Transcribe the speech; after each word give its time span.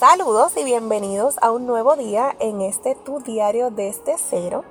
Saludos 0.00 0.56
y 0.56 0.64
bienvenidos 0.64 1.36
a 1.42 1.50
un 1.50 1.66
nuevo 1.66 1.94
día 1.94 2.34
en 2.40 2.62
este 2.62 2.94
Tu 2.94 3.20
Diario 3.20 3.70
desde 3.70 4.16
cero. 4.16 4.64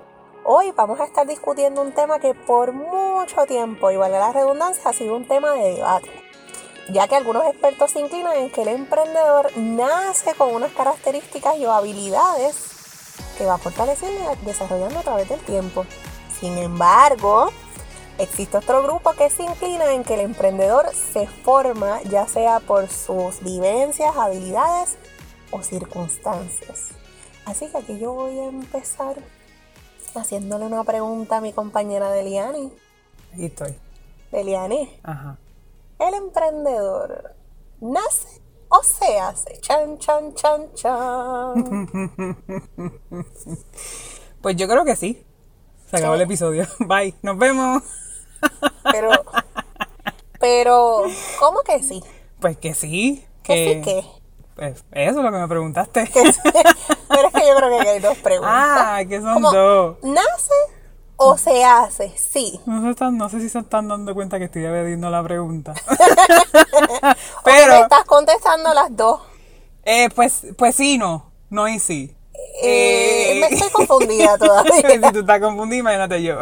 Hoy 0.43 0.71
vamos 0.75 0.99
a 0.99 1.03
estar 1.03 1.27
discutiendo 1.27 1.83
un 1.83 1.91
tema 1.91 2.17
que 2.17 2.33
por 2.33 2.73
mucho 2.73 3.45
tiempo, 3.45 3.91
y 3.91 3.95
vale 3.95 4.17
la 4.17 4.31
redundancia, 4.31 4.89
ha 4.89 4.93
sido 4.93 5.15
un 5.15 5.27
tema 5.27 5.51
de 5.51 5.75
debate, 5.75 6.09
ya 6.91 7.07
que 7.07 7.15
algunos 7.15 7.45
expertos 7.45 7.91
se 7.91 7.99
inclinan 7.99 8.37
en 8.37 8.51
que 8.51 8.63
el 8.63 8.69
emprendedor 8.69 9.55
nace 9.55 10.33
con 10.33 10.51
unas 10.51 10.71
características 10.71 11.57
y 11.57 11.65
habilidades 11.65 12.55
que 13.37 13.45
va 13.45 13.59
fortaleciendo 13.59 14.33
y 14.33 14.45
desarrollando 14.47 14.97
a 14.97 15.03
través 15.03 15.29
del 15.29 15.41
tiempo. 15.41 15.85
Sin 16.39 16.57
embargo, 16.57 17.51
existe 18.19 18.57
otro 18.57 18.83
grupo 18.83 19.13
que 19.13 19.29
se 19.29 19.43
inclina 19.43 19.93
en 19.93 20.03
que 20.03 20.13
el 20.15 20.19
emprendedor 20.21 20.85
se 20.93 21.27
forma 21.27 22.01
ya 22.03 22.27
sea 22.27 22.59
por 22.59 22.89
sus 22.89 23.41
vivencias, 23.41 24.15
habilidades 24.15 24.97
o 25.51 25.63
circunstancias. 25.63 26.89
Así 27.45 27.67
que 27.67 27.77
aquí 27.77 27.97
yo 27.97 28.13
voy 28.13 28.37
a 28.39 28.45
empezar 28.49 29.15
haciéndole 30.15 30.65
una 30.65 30.83
pregunta 30.83 31.37
a 31.37 31.41
mi 31.41 31.53
compañera 31.53 32.11
Deliani. 32.11 32.71
Aquí 33.33 33.45
estoy. 33.45 33.75
Deliani, 34.31 34.99
Ajá. 35.03 35.37
¿el 35.99 36.13
emprendedor 36.13 37.33
nace 37.81 38.41
o 38.67 38.83
se 38.83 39.19
hace? 39.19 39.59
Chan, 39.61 39.97
chan, 39.97 40.33
chan, 40.35 40.73
chan. 40.75 41.89
Pues 44.41 44.55
yo 44.55 44.67
creo 44.69 44.85
que 44.85 44.95
sí. 44.95 45.25
Se 45.89 45.97
acabó 45.97 46.15
el 46.15 46.21
episodio. 46.21 46.65
Bye. 46.79 47.15
Nos 47.21 47.37
vemos. 47.37 47.83
Pero, 48.91 49.09
pero, 50.39 51.03
¿cómo 51.39 51.61
que 51.61 51.81
sí? 51.83 52.03
Pues 52.39 52.57
que 52.57 52.73
sí. 52.73 53.25
¿Que 53.43 53.53
sí 53.75 53.81
qué? 53.83 54.05
Pues 54.55 54.83
eso 54.91 55.09
es 55.19 55.23
lo 55.25 55.31
que 55.31 55.37
me 55.37 55.47
preguntaste. 55.47 56.09
Pero 56.13 56.29
es 57.27 57.33
que 57.33 57.47
yo 57.47 57.55
creo 57.55 57.79
que 57.79 57.89
hay 57.89 57.99
dos 57.99 58.17
preguntas. 58.17 58.51
ah, 58.55 59.01
que 59.07 59.21
son 59.21 59.33
Como, 59.35 59.51
dos. 59.53 59.97
¿Nace 60.03 60.53
o 61.17 61.37
se 61.37 61.63
hace? 61.65 62.13
Sí. 62.17 62.59
No, 62.65 62.81
se 62.83 62.89
están, 62.91 63.17
no 63.17 63.29
sé 63.29 63.39
si 63.41 63.49
se 63.49 63.59
están 63.59 63.87
dando 63.87 64.13
cuenta 64.13 64.37
que 64.37 64.45
estoy 64.45 64.65
evadiendo 64.65 65.09
la 65.09 65.23
pregunta. 65.23 65.73
O 67.43 67.49
me 67.49 67.53
Pero, 67.55 67.73
estás 67.75 68.03
contestando 68.05 68.73
las 68.73 68.95
dos. 68.95 69.21
eh, 69.83 70.09
pues, 70.15 70.47
pues 70.57 70.75
sí, 70.75 70.97
no. 70.97 71.31
No 71.49 71.67
y 71.67 71.79
sí. 71.79 72.15
Eh, 72.61 73.31
Eh, 73.31 73.39
me 73.41 73.47
estoy 73.47 73.69
confundida 73.71 74.37
todavía. 74.39 74.73
si 74.73 75.11
tú 75.13 75.19
estás 75.19 75.39
confundida, 75.39 75.79
imagínate 75.79 76.21
yo. 76.23 76.37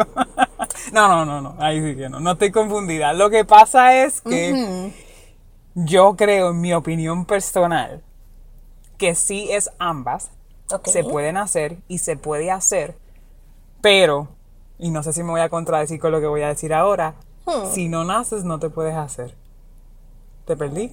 No, 0.94 1.08
no, 1.08 1.25
no, 1.25 1.42
no. 1.42 1.56
Ahí 1.59 1.81
sí 1.81 1.96
que 1.96 2.09
no. 2.09 2.20
No 2.20 2.31
estoy 2.31 2.52
confundida. 2.52 3.14
Lo 3.14 3.30
que 3.30 3.46
pasa 3.46 4.03
es 4.03 4.22
que 4.22 4.92
yo 5.75 6.16
creo, 6.16 6.52
en 6.52 6.62
mi 6.62 6.74
opinión 6.74 7.25
personal, 7.25 8.02
que 8.97 9.16
sí 9.16 9.50
es 9.52 9.70
ambas. 9.80 10.31
Ok. 10.72 10.88
Se 10.88 11.03
pueden 11.03 11.38
hacer 11.38 11.78
y 11.88 12.00
se 12.00 12.18
puede 12.18 12.52
hacer. 12.52 12.97
Pero, 13.81 14.28
y 14.80 14.90
no 14.92 15.02
sé 15.03 15.14
si 15.14 15.24
me 15.24 15.31
voy 15.31 15.42
a 15.42 15.50
contradecir 15.50 16.00
con 16.00 16.12
lo 16.12 16.20
que 16.20 16.28
voy 16.28 16.42
a 16.42 16.47
decir 16.50 16.74
ahora, 16.74 17.16
Hmm. 17.46 17.72
si 17.72 17.88
no 17.88 18.03
naces, 18.03 18.44
no 18.44 18.59
te 18.59 18.70
puedes 18.70 18.96
hacer. 18.96 19.34
¿Te 20.46 20.58
perdí? 20.58 20.92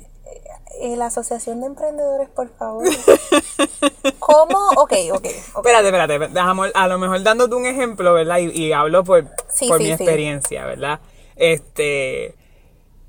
Eh, 0.81 0.97
la 0.97 1.07
Asociación 1.07 1.61
de 1.61 1.67
Emprendedores, 1.67 2.29
por 2.29 2.49
favor. 2.57 2.85
¿Cómo? 4.19 4.59
Ok, 4.77 4.93
ok. 5.13 5.15
ok. 5.15 5.25
Espérate, 5.27 5.87
espérate, 5.87 6.19
déjame, 6.29 6.71
a 6.75 6.89
lo 6.89 6.99
mejor 6.99 7.23
dándote 7.23 7.55
un 7.55 7.67
ejemplo, 7.67 8.13
¿verdad? 8.15 8.39
Y, 8.39 8.51
y 8.51 8.73
hablo 8.73 9.05
por, 9.05 9.27
Sí, 9.49 9.69
por 9.69 9.79
sí, 9.79 9.85
mi 9.85 9.89
sí. 9.97 10.03
experiencia, 10.03 10.65
¿verdad? 10.67 11.01
Este, 11.37 12.35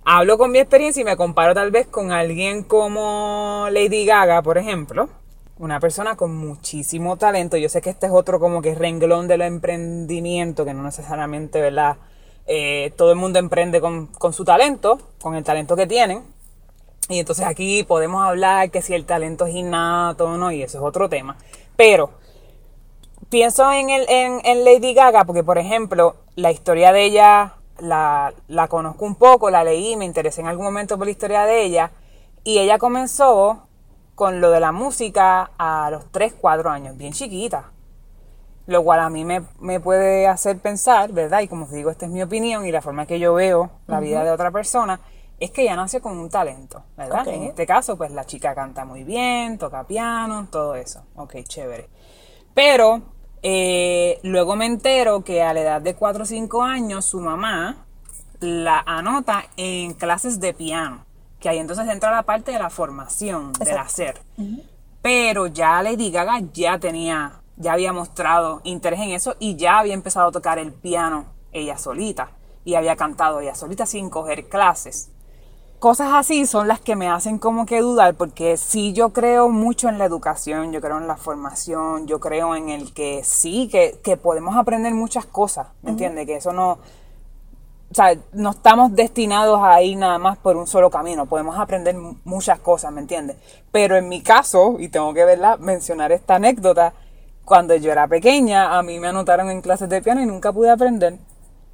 hablo 0.03 0.37
con 0.37 0.51
mi 0.51 0.59
experiencia 0.59 1.01
y 1.01 1.05
me 1.05 1.17
comparo 1.17 1.53
tal 1.53 1.71
vez 1.71 1.87
con 1.87 2.11
alguien 2.11 2.63
como 2.63 3.67
Lady 3.71 4.05
Gaga, 4.05 4.41
por 4.41 4.57
ejemplo. 4.57 5.09
Una 5.57 5.79
persona 5.79 6.15
con 6.17 6.35
muchísimo 6.35 7.17
talento. 7.17 7.55
Yo 7.57 7.69
sé 7.69 7.81
que 7.81 7.89
este 7.89 8.07
es 8.07 8.11
otro 8.11 8.39
como 8.39 8.61
que 8.61 8.75
renglón 8.75 9.27
del 9.27 9.41
emprendimiento, 9.41 10.65
que 10.65 10.73
no 10.73 10.83
necesariamente, 10.83 11.61
¿verdad? 11.61 11.95
Eh, 12.45 12.93
todo 12.97 13.11
el 13.11 13.17
mundo 13.17 13.39
emprende 13.39 13.79
con, 13.81 14.07
con 14.07 14.33
su 14.33 14.43
talento, 14.43 14.99
con 15.21 15.33
el 15.35 15.43
talento 15.45 15.75
que 15.77 15.87
tienen. 15.87 16.23
Y 17.09 17.19
entonces 17.19 17.45
aquí 17.45 17.83
podemos 17.83 18.25
hablar 18.25 18.71
que 18.71 18.81
si 18.81 18.93
el 18.93 19.05
talento 19.05 19.45
es 19.45 19.55
innato 19.55 20.25
o 20.25 20.37
no, 20.37 20.51
y 20.51 20.63
eso 20.63 20.79
es 20.79 20.83
otro 20.83 21.07
tema. 21.07 21.37
Pero 21.75 22.11
pienso 23.29 23.71
en, 23.71 23.89
el, 23.89 24.05
en, 24.09 24.41
en 24.43 24.65
Lady 24.65 24.93
Gaga 24.93 25.25
porque, 25.25 25.43
por 25.43 25.57
ejemplo, 25.57 26.15
la 26.35 26.51
historia 26.51 26.91
de 26.91 27.03
ella 27.03 27.53
la, 27.79 28.33
la 28.47 28.67
conozco 28.67 29.05
un 29.05 29.15
poco, 29.15 29.49
la 29.49 29.63
leí, 29.63 29.95
me 29.97 30.05
interesé 30.05 30.41
en 30.41 30.47
algún 30.47 30.65
momento 30.65 30.97
por 30.97 31.05
la 31.05 31.11
historia 31.11 31.43
de 31.43 31.63
ella. 31.63 31.91
Y 32.43 32.59
ella 32.59 32.77
comenzó 32.77 33.67
con 34.15 34.41
lo 34.41 34.49
de 34.49 34.59
la 34.59 34.71
música 34.71 35.51
a 35.57 35.89
los 35.91 36.11
3, 36.11 36.35
4 36.39 36.69
años, 36.69 36.97
bien 36.97 37.13
chiquita. 37.13 37.71
Lo 38.67 38.83
cual 38.83 39.01
a 39.01 39.09
mí 39.09 39.25
me, 39.25 39.43
me 39.59 39.79
puede 39.79 40.25
hacer 40.27 40.57
pensar, 40.57 41.11
¿verdad? 41.11 41.41
Y 41.41 41.47
como 41.47 41.65
os 41.65 41.71
digo, 41.71 41.91
esta 41.91 42.05
es 42.05 42.11
mi 42.11 42.23
opinión 42.23 42.65
y 42.65 42.71
la 42.71 42.81
forma 42.81 43.05
que 43.05 43.19
yo 43.19 43.35
veo 43.35 43.69
la 43.85 43.99
vida 43.99 44.23
de 44.23 44.31
otra 44.31 44.49
persona, 44.49 44.99
es 45.39 45.51
que 45.51 45.63
ella 45.63 45.75
nació 45.75 46.01
con 46.01 46.17
un 46.17 46.29
talento, 46.29 46.83
¿verdad? 46.95 47.27
En 47.27 47.43
este 47.43 47.65
caso, 47.65 47.97
pues 47.97 48.11
la 48.11 48.25
chica 48.25 48.55
canta 48.55 48.85
muy 48.85 49.03
bien, 49.03 49.57
toca 49.57 49.85
piano, 49.85 50.47
todo 50.49 50.75
eso. 50.75 51.03
Ok, 51.15 51.35
chévere. 51.43 51.89
Pero 52.53 53.01
eh, 53.43 54.19
luego 54.23 54.55
me 54.55 54.65
entero 54.65 55.23
que 55.23 55.43
a 55.43 55.53
la 55.53 55.61
edad 55.61 55.81
de 55.81 55.93
4 55.93 56.23
o 56.23 56.25
5 56.25 56.63
años 56.63 57.05
su 57.05 57.19
mamá 57.19 57.85
la 58.39 58.79
anota 58.85 59.45
en 59.57 59.93
clases 59.93 60.39
de 60.39 60.53
piano. 60.53 61.05
Que 61.39 61.49
ahí 61.49 61.59
entonces 61.59 61.87
entra 61.89 62.11
la 62.11 62.23
parte 62.23 62.51
de 62.51 62.59
la 62.59 62.69
formación, 62.69 63.51
del 63.53 63.77
hacer. 63.77 64.21
Pero 65.01 65.47
ya 65.47 65.83
Lady 65.83 66.09
Gaga 66.09 66.41
ya 66.53 66.79
tenía, 66.79 67.41
ya 67.57 67.73
había 67.73 67.93
mostrado 67.93 68.61
interés 68.63 69.01
en 69.01 69.11
eso 69.11 69.35
y 69.39 69.55
ya 69.57 69.79
había 69.79 69.93
empezado 69.93 70.29
a 70.29 70.31
tocar 70.31 70.57
el 70.57 70.73
piano 70.73 71.25
ella 71.51 71.77
solita. 71.77 72.31
Y 72.63 72.73
había 72.73 72.95
cantado 72.95 73.41
ella 73.41 73.53
solita 73.53 73.85
sin 73.85 74.09
coger 74.09 74.49
clases. 74.49 75.11
Cosas 75.85 76.13
así 76.15 76.47
son 76.47 76.67
las 76.67 76.79
que 76.81 76.95
me 76.95 77.07
hacen 77.09 77.37
como 77.37 77.67
que 77.67 77.79
dudar, 77.79 78.15
porque 78.15 78.57
sí 78.57 78.91
yo 78.93 79.09
creo 79.13 79.49
mucho 79.49 79.87
en 79.87 79.99
la 79.99 80.05
educación, 80.05 80.71
yo 80.71 80.81
creo 80.81 80.97
en 80.97 81.07
la 81.07 81.15
formación, 81.15 82.07
yo 82.07 82.19
creo 82.19 82.55
en 82.55 82.69
el 82.69 82.91
que 82.91 83.21
sí, 83.23 83.69
que, 83.71 83.99
que 84.03 84.17
podemos 84.17 84.57
aprender 84.57 84.95
muchas 84.95 85.27
cosas, 85.27 85.67
¿me 85.83 85.91
entiendes? 85.91 86.25
Que 86.25 86.37
eso 86.37 86.53
no, 86.53 86.71
o 86.71 86.79
sea, 87.91 88.17
no 88.33 88.49
estamos 88.49 88.95
destinados 88.95 89.59
a 89.61 89.79
ir 89.83 89.95
nada 89.99 90.17
más 90.17 90.39
por 90.39 90.57
un 90.57 90.65
solo 90.65 90.89
camino, 90.89 91.27
podemos 91.27 91.55
aprender 91.59 91.95
mu- 91.95 92.15
muchas 92.23 92.57
cosas, 92.61 92.91
¿me 92.91 93.01
entiendes? 93.01 93.37
Pero 93.71 93.95
en 93.95 94.09
mi 94.09 94.23
caso, 94.23 94.77
y 94.79 94.87
tengo 94.89 95.13
que 95.13 95.23
verla, 95.23 95.57
mencionar 95.57 96.11
esta 96.11 96.37
anécdota, 96.37 96.93
cuando 97.45 97.75
yo 97.75 97.91
era 97.91 98.07
pequeña, 98.07 98.75
a 98.75 98.81
mí 98.81 98.99
me 98.99 99.09
anotaron 99.09 99.51
en 99.51 99.61
clases 99.61 99.87
de 99.87 100.01
piano 100.01 100.19
y 100.19 100.25
nunca 100.25 100.51
pude 100.51 100.71
aprender. 100.71 101.19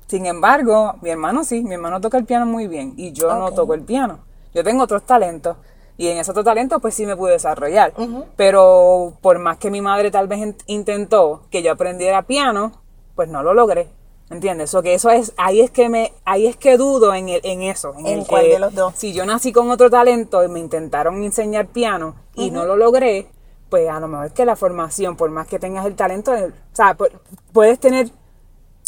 Sin 0.07 0.25
embargo, 0.25 0.95
mi 1.01 1.09
hermano 1.09 1.43
sí, 1.43 1.61
mi 1.63 1.73
hermano 1.75 2.01
toca 2.01 2.17
el 2.17 2.25
piano 2.25 2.45
muy 2.45 2.67
bien 2.67 2.93
y 2.97 3.11
yo 3.13 3.27
no 3.33 3.51
toco 3.53 3.73
el 3.73 3.81
piano. 3.81 4.19
Yo 4.53 4.63
tengo 4.63 4.83
otros 4.83 5.03
talentos 5.05 5.55
y 5.97 6.07
en 6.07 6.17
esos 6.17 6.29
otros 6.31 6.45
talentos 6.45 6.81
pues 6.81 6.93
sí 6.95 7.05
me 7.05 7.15
pude 7.15 7.31
desarrollar. 7.33 7.93
Pero 8.35 9.13
por 9.21 9.39
más 9.39 9.57
que 9.57 9.71
mi 9.71 9.81
madre 9.81 10.11
tal 10.11 10.27
vez 10.27 10.39
in- 10.39 10.55
intentó 10.67 11.43
que 11.49 11.63
yo 11.63 11.71
aprendiera 11.71 12.23
piano, 12.23 12.73
pues 13.15 13.29
no 13.29 13.43
lo 13.43 13.53
logré. 13.53 13.87
¿Entiendes? 14.29 14.73
Que 14.81 14.93
eso 14.93 15.09
es, 15.09 15.33
ahí 15.35 15.59
es 15.59 15.71
que 15.71 15.89
me, 15.89 16.13
ahí 16.23 16.47
es 16.47 16.55
que 16.55 16.77
dudo 16.77 17.13
en, 17.13 17.27
el, 17.27 17.41
en 17.43 17.63
eso. 17.63 17.93
En, 17.97 18.07
¿En 18.07 18.19
el 18.19 18.25
cuál 18.27 18.43
que 18.43 18.49
de 18.53 18.59
los 18.59 18.73
dos? 18.73 18.93
Si 18.95 19.11
yo 19.13 19.25
nací 19.25 19.51
con 19.51 19.69
otro 19.69 19.89
talento 19.89 20.41
y 20.43 20.47
me 20.47 20.59
intentaron 20.61 21.21
enseñar 21.21 21.67
piano 21.67 22.15
y 22.35 22.49
no 22.49 22.63
lo 22.65 22.77
logré, 22.77 23.27
pues 23.69 23.89
a 23.89 23.99
lo 23.99 24.07
mejor 24.07 24.27
es 24.27 24.31
que 24.31 24.45
la 24.45 24.55
formación, 24.55 25.17
por 25.17 25.29
más 25.31 25.47
que 25.47 25.59
tengas 25.59 25.85
el 25.85 25.95
talento, 25.95 26.31
o 26.31 26.49
sea, 26.71 26.97
pu- 26.97 27.11
puedes 27.51 27.77
tener 27.79 28.09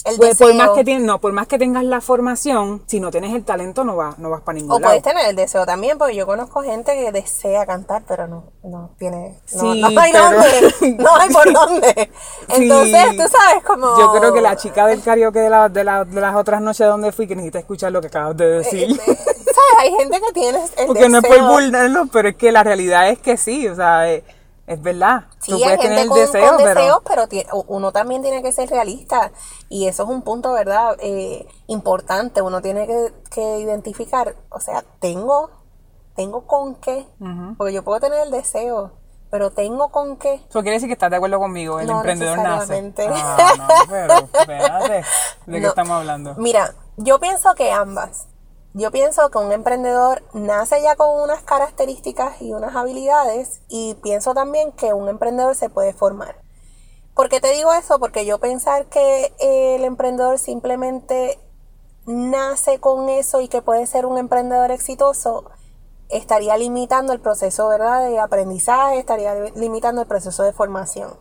El 0.05 0.17
Pues, 0.17 0.37
por 0.37 0.53
más 0.53 0.67
deseo. 0.69 0.73
que 0.75 0.83
tien- 0.83 1.01
no, 1.05 1.19
por 1.21 1.31
más 1.31 1.47
que 1.47 1.57
tengas 1.57 1.83
la 1.85 2.01
formación, 2.01 2.83
si 2.87 2.99
no 2.99 3.09
tienes 3.09 3.33
el 3.33 3.45
talento 3.45 3.85
no 3.85 3.95
vas 3.95 4.19
no 4.19 4.29
vas 4.29 4.41
para 4.41 4.55
ningún 4.57 4.71
O 4.71 4.79
lado. 4.79 4.89
puedes 4.89 5.01
tener 5.03 5.29
el 5.29 5.35
deseo 5.35 5.65
también, 5.65 5.97
porque 5.97 6.15
yo 6.15 6.25
conozco 6.25 6.61
gente 6.61 6.93
que 6.93 7.11
desea 7.13 7.65
cantar, 7.65 8.03
pero 8.07 8.27
no, 8.27 8.43
no 8.63 8.91
tiene, 8.99 9.39
no, 9.53 9.61
Sí, 9.73 9.79
no 9.81 9.87
hay 9.87 10.11
pero- 10.11 10.23
dónde, 10.25 10.95
no 11.03 11.15
hay 11.15 11.29
por 11.29 11.53
dónde. 11.53 11.93
Sí. 12.49 12.63
Entonces, 12.63 13.05
tú 13.11 13.23
sabes, 13.37 13.63
como... 13.65 13.97
Yo 13.97 14.11
creo 14.19 14.33
que 14.33 14.41
la 14.41 14.57
chica 14.57 14.87
del 14.87 15.01
karaoke 15.01 15.39
de, 15.39 15.49
la- 15.49 15.69
de, 15.69 15.83
la- 15.85 16.03
de 16.03 16.19
las 16.21 16.35
otras 16.35 16.61
noches 16.61 16.85
donde 16.85 17.11
fui, 17.13 17.25
que 17.25 17.35
necesita 17.35 17.59
escuchar 17.59 17.91
lo 17.93 18.01
que 18.01 18.07
acabas 18.07 18.35
de 18.35 18.47
decir. 18.47 18.91
Eh, 18.91 19.01
eh, 19.07 19.15
¿Sabes? 19.15 19.79
Hay 19.79 19.91
gente 19.91 20.19
que 20.19 20.33
tiene 20.33 20.59
el 20.77 20.85
Porque 20.87 21.07
no 21.07 21.19
es 21.19 21.23
por 21.23 21.31
deseo. 21.37 21.49
burlarlo, 21.49 22.07
pero 22.11 22.27
es 22.29 22.35
que 22.35 22.51
la 22.51 22.63
realidad 22.63 23.09
es 23.09 23.19
que 23.19 23.37
sí, 23.37 23.67
o 23.69 23.75
sea, 23.75 24.05
es, 24.73 24.81
verdad. 24.81 25.25
Sí, 25.39 25.51
Tú 25.51 25.57
hay 25.57 25.63
gente 25.63 25.87
tener 25.87 26.07
con, 26.07 26.19
deseo, 26.19 26.47
con 26.49 26.57
pero... 26.57 26.69
deseos, 26.69 27.01
pero 27.05 27.63
uno 27.67 27.91
también 27.91 28.21
tiene 28.21 28.41
que 28.41 28.51
ser 28.51 28.69
realista. 28.69 29.31
Y 29.69 29.87
eso 29.87 30.03
es 30.03 30.09
un 30.09 30.21
punto, 30.21 30.53
¿verdad? 30.53 30.95
Eh, 30.99 31.47
importante. 31.67 32.41
Uno 32.41 32.61
tiene 32.61 32.87
que, 32.87 33.13
que 33.31 33.59
identificar, 33.59 34.35
o 34.49 34.59
sea, 34.59 34.83
tengo, 34.99 35.49
tengo 36.15 36.45
con 36.47 36.75
qué. 36.75 37.07
Porque 37.57 37.73
yo 37.73 37.83
puedo 37.83 37.99
tener 37.99 38.19
el 38.19 38.31
deseo, 38.31 38.91
pero 39.29 39.51
tengo 39.51 39.89
con 39.89 40.17
qué. 40.17 40.35
Eso 40.35 40.61
quiere 40.61 40.73
decir 40.73 40.87
que 40.89 40.93
estás 40.93 41.09
de 41.09 41.17
acuerdo 41.17 41.39
conmigo, 41.39 41.79
el 41.79 41.87
No 41.87 41.97
emprendedor 41.97 42.37
nace. 42.37 42.93
Ah, 43.09 43.53
no, 43.57 43.67
pero 43.89 44.13
espérate, 44.31 44.93
¿de 45.47 45.57
qué 45.57 45.59
No. 45.61 45.67
estamos 45.69 45.97
hablando? 45.97 46.35
Mira, 46.37 46.75
yo 46.97 47.19
pienso 47.19 47.53
que 47.55 47.71
ambas. 47.71 48.27
Yo 48.75 48.89
pienso 48.89 49.29
que 49.29 49.37
un 49.37 49.51
emprendedor 49.51 50.23
nace 50.33 50.81
ya 50.81 50.95
con 50.95 51.21
unas 51.21 51.43
características 51.43 52.41
y 52.41 52.53
unas 52.53 52.75
habilidades 52.75 53.61
y 53.67 53.93
pienso 54.01 54.33
también 54.33 54.71
que 54.71 54.93
un 54.93 55.09
emprendedor 55.09 55.55
se 55.55 55.69
puede 55.69 55.93
formar. 55.93 56.41
¿Por 57.13 57.29
qué 57.29 57.39
te 57.39 57.51
digo 57.51 57.71
eso? 57.73 57.99
Porque 57.99 58.25
yo 58.25 58.39
pensar 58.39 58.87
que 58.87 59.31
el 59.39 59.83
emprendedor 59.83 60.39
simplemente 60.39 61.39
nace 62.07 62.79
con 62.79 63.09
eso 63.09 63.41
y 63.41 63.47
que 63.47 63.61
puede 63.61 63.85
ser 63.85 64.07
un 64.07 64.17
emprendedor 64.17 64.71
exitoso, 64.71 65.51
estaría 66.09 66.57
limitando 66.57 67.13
el 67.13 67.19
proceso 67.19 67.67
¿verdad? 67.67 68.09
de 68.09 68.19
aprendizaje, 68.19 68.97
estaría 68.97 69.35
limitando 69.55 70.01
el 70.01 70.07
proceso 70.07 70.41
de 70.41 70.51
formación. 70.51 71.19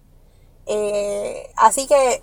Eh, 0.64 1.52
así 1.56 1.87
que 1.87 2.22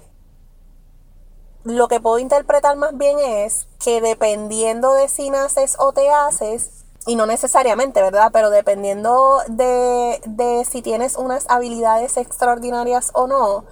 lo 1.63 1.87
que 1.87 1.99
puedo 1.99 2.19
interpretar 2.19 2.75
más 2.77 2.97
bien 2.97 3.17
es 3.19 3.67
que 3.83 4.01
dependiendo 4.01 4.93
de 4.93 5.07
si 5.07 5.29
naces 5.29 5.75
o 5.79 5.91
te 5.91 6.09
haces, 6.09 6.79
y 7.05 7.15
no 7.15 7.25
necesariamente, 7.25 8.01
¿verdad? 8.01 8.29
Pero 8.31 8.49
dependiendo 8.49 9.39
de, 9.47 10.21
de 10.25 10.65
si 10.65 10.81
tienes 10.81 11.15
unas 11.15 11.49
habilidades 11.49 12.17
extraordinarias 12.17 13.11
o 13.13 13.25
no, 13.25 13.65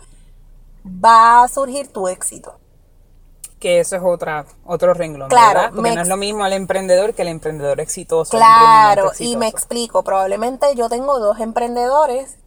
va 0.85 1.43
a 1.43 1.47
surgir 1.47 1.91
tu 1.91 2.07
éxito. 2.07 2.55
Que 3.59 3.79
eso 3.79 3.95
es 3.95 4.01
otra, 4.03 4.45
otro 4.65 4.93
renglón, 4.93 5.29
Claro, 5.29 5.59
¿verdad? 5.59 5.75
Porque 5.75 5.95
no 5.95 6.01
es 6.01 6.07
lo 6.07 6.17
mismo 6.17 6.45
el 6.45 6.53
emprendedor 6.53 7.13
que 7.13 7.23
el 7.23 7.27
emprendedor 7.27 7.79
exitoso. 7.79 8.37
el 8.37 8.39
Claro, 8.39 9.11
y 9.19 9.35
me 9.35 9.47
explico, 9.47 10.03
probablemente 10.03 10.75
yo 10.75 10.89
tengo 10.89 11.19
dos 11.19 11.39
emprendedores, 11.39 12.37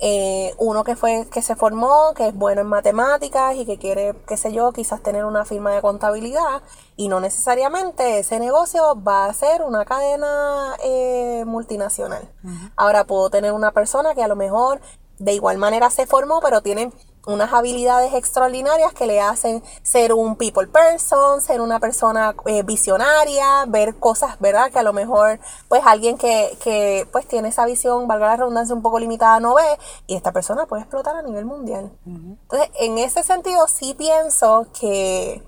eh, 0.00 0.54
uno 0.58 0.84
que 0.84 0.96
fue 0.96 1.26
que 1.32 1.40
se 1.40 1.54
formó, 1.54 2.12
que 2.14 2.28
es 2.28 2.34
bueno 2.34 2.60
en 2.62 2.66
matemáticas 2.66 3.54
y 3.56 3.64
que 3.64 3.78
quiere, 3.78 4.14
qué 4.26 4.36
sé 4.36 4.52
yo, 4.52 4.72
quizás 4.72 5.02
tener 5.02 5.24
una 5.24 5.44
firma 5.44 5.72
de 5.72 5.80
contabilidad 5.80 6.62
y 6.96 7.08
no 7.08 7.20
necesariamente 7.20 8.18
ese 8.18 8.38
negocio 8.40 9.00
va 9.02 9.26
a 9.26 9.32
ser 9.32 9.62
una 9.62 9.84
cadena 9.84 10.74
eh, 10.82 11.44
multinacional. 11.46 12.28
Ahora 12.76 13.04
puedo 13.04 13.30
tener 13.30 13.52
una 13.52 13.72
persona 13.72 14.14
que 14.14 14.22
a 14.22 14.28
lo 14.28 14.36
mejor 14.36 14.80
de 15.18 15.32
igual 15.32 15.58
manera 15.58 15.90
se 15.90 16.06
formó, 16.06 16.40
pero 16.40 16.60
tiene 16.60 16.90
unas 17.26 17.52
habilidades 17.52 18.12
extraordinarias 18.14 18.92
que 18.92 19.06
le 19.06 19.20
hacen 19.20 19.62
ser 19.82 20.12
un 20.12 20.36
people 20.36 20.66
person, 20.66 21.40
ser 21.40 21.60
una 21.60 21.80
persona 21.80 22.34
eh, 22.46 22.62
visionaria, 22.62 23.64
ver 23.66 23.96
cosas, 23.96 24.38
¿verdad? 24.40 24.70
Que 24.70 24.78
a 24.78 24.82
lo 24.82 24.92
mejor, 24.92 25.40
pues 25.68 25.82
alguien 25.84 26.18
que, 26.18 26.56
que 26.62 27.08
pues 27.12 27.26
tiene 27.26 27.48
esa 27.48 27.64
visión, 27.66 28.06
valga 28.06 28.26
la 28.26 28.36
redundancia, 28.36 28.74
un 28.74 28.82
poco 28.82 28.98
limitada 28.98 29.40
no 29.40 29.54
ve, 29.54 29.78
y 30.06 30.16
esta 30.16 30.32
persona 30.32 30.66
puede 30.66 30.82
explotar 30.82 31.16
a 31.16 31.22
nivel 31.22 31.44
mundial. 31.44 31.90
Entonces, 32.06 32.70
en 32.80 32.98
ese 32.98 33.22
sentido, 33.22 33.66
sí 33.68 33.94
pienso 33.94 34.66
que, 34.78 35.42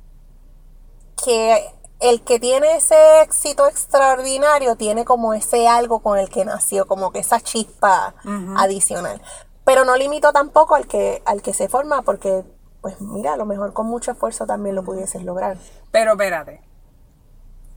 que 1.22 1.72
el 2.00 2.22
que 2.22 2.38
tiene 2.38 2.76
ese 2.76 3.22
éxito 3.22 3.66
extraordinario 3.66 4.76
tiene 4.76 5.04
como 5.04 5.32
ese 5.32 5.66
algo 5.66 6.00
con 6.00 6.18
el 6.18 6.28
que 6.28 6.44
nació, 6.44 6.86
como 6.86 7.10
que 7.10 7.20
esa 7.20 7.40
chispa 7.40 8.14
adicional. 8.56 9.20
Pero 9.66 9.84
no 9.84 9.94
limito 9.96 10.32
tampoco 10.32 10.74
al 10.76 10.86
que, 10.86 11.22
al 11.26 11.42
que 11.42 11.52
se 11.52 11.68
forma, 11.68 12.00
porque, 12.02 12.44
pues 12.80 12.98
mira, 13.02 13.34
a 13.34 13.36
lo 13.36 13.44
mejor 13.44 13.74
con 13.74 13.86
mucho 13.86 14.12
esfuerzo 14.12 14.46
también 14.46 14.74
lo 14.76 14.82
pudieses 14.84 15.22
lograr. 15.24 15.58
Pero 15.90 16.12
espérate. 16.12 16.62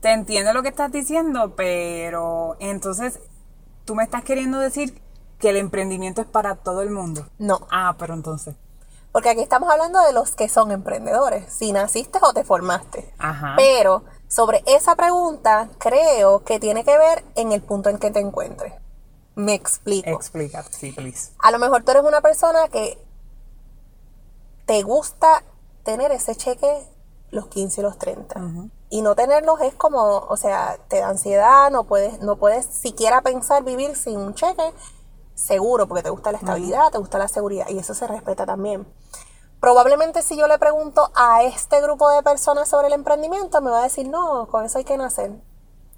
Te 0.00 0.12
entiendo 0.12 0.54
lo 0.54 0.62
que 0.62 0.68
estás 0.70 0.90
diciendo, 0.90 1.54
pero 1.56 2.56
entonces 2.58 3.20
tú 3.84 3.94
me 3.94 4.02
estás 4.04 4.22
queriendo 4.24 4.58
decir 4.58 5.02
que 5.38 5.50
el 5.50 5.56
emprendimiento 5.56 6.22
es 6.22 6.26
para 6.26 6.54
todo 6.54 6.80
el 6.80 6.90
mundo. 6.90 7.26
No, 7.38 7.66
Ah, 7.70 7.94
pero 7.98 8.14
entonces. 8.14 8.54
porque 9.12 9.28
aquí 9.30 9.40
estamos 9.40 9.68
hablando 9.70 10.00
de 10.02 10.12
los 10.12 10.36
que 10.36 10.48
son 10.48 10.70
emprendedores, 10.70 11.52
si 11.52 11.72
naciste 11.72 12.18
o 12.22 12.32
te 12.32 12.44
formaste. 12.44 13.12
Ajá. 13.18 13.54
Pero 13.56 14.04
sobre 14.28 14.62
esa 14.66 14.94
pregunta, 14.94 15.68
creo 15.78 16.44
que 16.44 16.60
tiene 16.60 16.84
que 16.84 16.96
ver 16.96 17.24
en 17.34 17.50
el 17.52 17.60
punto 17.62 17.88
en 17.90 17.98
que 17.98 18.10
te 18.12 18.20
encuentres. 18.20 18.72
Me 19.34 19.54
explico. 19.54 20.10
Explica, 20.10 20.62
sí, 20.64 20.92
please. 20.92 21.32
A 21.38 21.50
lo 21.50 21.58
mejor 21.58 21.82
tú 21.84 21.92
eres 21.92 22.04
una 22.04 22.20
persona 22.20 22.68
que 22.68 22.98
te 24.66 24.82
gusta 24.82 25.44
tener 25.82 26.12
ese 26.12 26.34
cheque 26.36 26.86
los 27.30 27.46
15 27.46 27.80
y 27.80 27.84
los 27.84 27.98
30. 27.98 28.40
Y 28.88 29.02
no 29.02 29.14
tenerlos 29.14 29.60
es 29.60 29.74
como, 29.74 30.18
o 30.18 30.36
sea, 30.36 30.78
te 30.88 30.98
da 30.98 31.08
ansiedad, 31.08 31.70
no 31.70 31.84
puedes, 31.84 32.20
no 32.20 32.36
puedes 32.36 32.66
siquiera 32.66 33.22
pensar 33.22 33.62
vivir 33.62 33.96
sin 33.96 34.18
un 34.18 34.34
cheque 34.34 34.74
seguro, 35.34 35.86
porque 35.86 36.02
te 36.02 36.10
gusta 36.10 36.32
la 36.32 36.38
estabilidad, 36.38 36.90
te 36.90 36.98
gusta 36.98 37.18
la 37.18 37.28
seguridad, 37.28 37.66
y 37.68 37.78
eso 37.78 37.94
se 37.94 38.06
respeta 38.06 38.46
también. 38.46 38.86
Probablemente 39.60 40.22
si 40.22 40.36
yo 40.36 40.46
le 40.48 40.58
pregunto 40.58 41.10
a 41.14 41.42
este 41.42 41.80
grupo 41.80 42.08
de 42.10 42.22
personas 42.22 42.68
sobre 42.68 42.88
el 42.88 42.94
emprendimiento, 42.94 43.60
me 43.60 43.70
va 43.70 43.80
a 43.80 43.84
decir, 43.84 44.08
no, 44.08 44.48
con 44.48 44.64
eso 44.64 44.78
hay 44.78 44.84
que 44.84 44.96
nacer. 44.96 45.32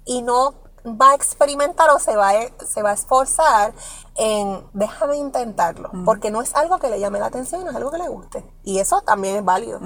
Y 0.05 0.21
no 0.21 0.53
va 0.85 1.11
a 1.11 1.15
experimentar 1.15 1.89
o 1.89 1.99
se 1.99 2.15
va 2.15 2.29
a, 2.29 2.65
se 2.65 2.81
va 2.81 2.91
a 2.91 2.93
esforzar 2.93 3.73
en 4.15 4.63
déjame 4.73 5.17
intentarlo, 5.17 5.89
porque 6.05 6.29
no 6.29 6.41
es 6.41 6.53
algo 6.55 6.77
que 6.77 6.89
le 6.89 6.99
llame 6.99 7.19
la 7.19 7.27
atención, 7.27 7.67
es 7.67 7.75
algo 7.75 7.91
que 7.91 7.97
le 7.97 8.07
guste. 8.07 8.45
Y 8.63 8.79
eso 8.79 9.01
también 9.01 9.37
es 9.37 9.45
válido. 9.45 9.79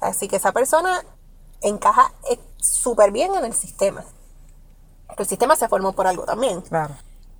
Así 0.00 0.28
que 0.28 0.36
esa 0.36 0.52
persona 0.52 1.04
encaja 1.60 2.12
eh, 2.30 2.38
súper 2.58 3.10
bien 3.10 3.34
en 3.34 3.44
el 3.44 3.54
sistema. 3.54 4.04
El 5.16 5.26
sistema 5.26 5.56
se 5.56 5.68
formó 5.68 5.92
por 5.92 6.06
algo 6.06 6.24
también. 6.24 6.60
Claro. 6.62 6.94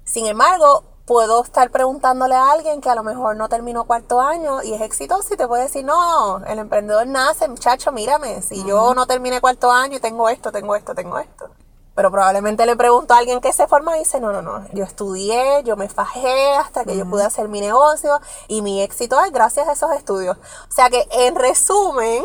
Sin 0.05 0.27
embargo, 0.27 0.85
puedo 1.05 1.43
estar 1.43 1.71
preguntándole 1.71 2.35
a 2.35 2.51
alguien 2.51 2.81
que 2.81 2.91
a 2.91 2.95
lo 2.95 3.03
mejor 3.03 3.37
no 3.37 3.49
terminó 3.49 3.85
cuarto 3.85 4.21
año 4.21 4.63
y 4.63 4.73
es 4.73 4.81
exitoso 4.81 5.35
y 5.35 5.37
te 5.37 5.47
puede 5.47 5.65
decir, 5.65 5.85
no, 5.85 6.39
el 6.45 6.59
emprendedor 6.59 7.07
nace, 7.07 7.49
muchacho, 7.49 7.93
mírame, 7.93 8.43
si 8.43 8.65
yo 8.65 8.95
no 8.95 9.07
terminé 9.07 9.41
cuarto 9.41 9.71
año 9.71 9.97
y 9.97 10.01
tengo 10.01 10.29
esto, 10.29 10.51
tengo 10.51 10.75
esto, 10.75 10.95
tengo 10.95 11.19
esto. 11.19 11.51
Pero 11.97 12.11
probablemente 12.11 12.67
le 12.67 12.77
pregunto 12.77 13.15
a 13.15 13.19
alguien 13.19 13.41
que 13.41 13.55
se 13.55 13.67
forma 13.67 13.97
y 13.97 14.01
dice, 14.01 14.21
no, 14.21 14.31
no, 14.31 14.43
no, 14.43 14.67
yo 14.75 14.85
estudié, 14.85 15.63
yo 15.65 15.77
me 15.77 15.89
fajé 15.89 16.53
hasta 16.53 16.85
que 16.85 16.95
yo 16.95 17.09
pude 17.09 17.25
hacer 17.25 17.49
mi 17.49 17.63
negocio 17.63 18.21
y 18.49 18.61
mi 18.61 18.83
éxito 18.83 19.19
es 19.25 19.33
gracias 19.33 19.67
a 19.67 19.73
esos 19.73 19.91
estudios. 19.93 20.37
O 20.37 20.73
sea 20.73 20.91
que 20.91 21.09
en 21.11 21.35
resumen, 21.35 22.23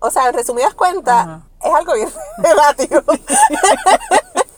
o 0.00 0.10
sea, 0.10 0.28
en 0.28 0.34
resumidas 0.34 0.74
cuentas, 0.74 1.40
es 1.62 1.72
algo 1.72 1.94
bien 1.94 2.12
relativo. 2.38 3.00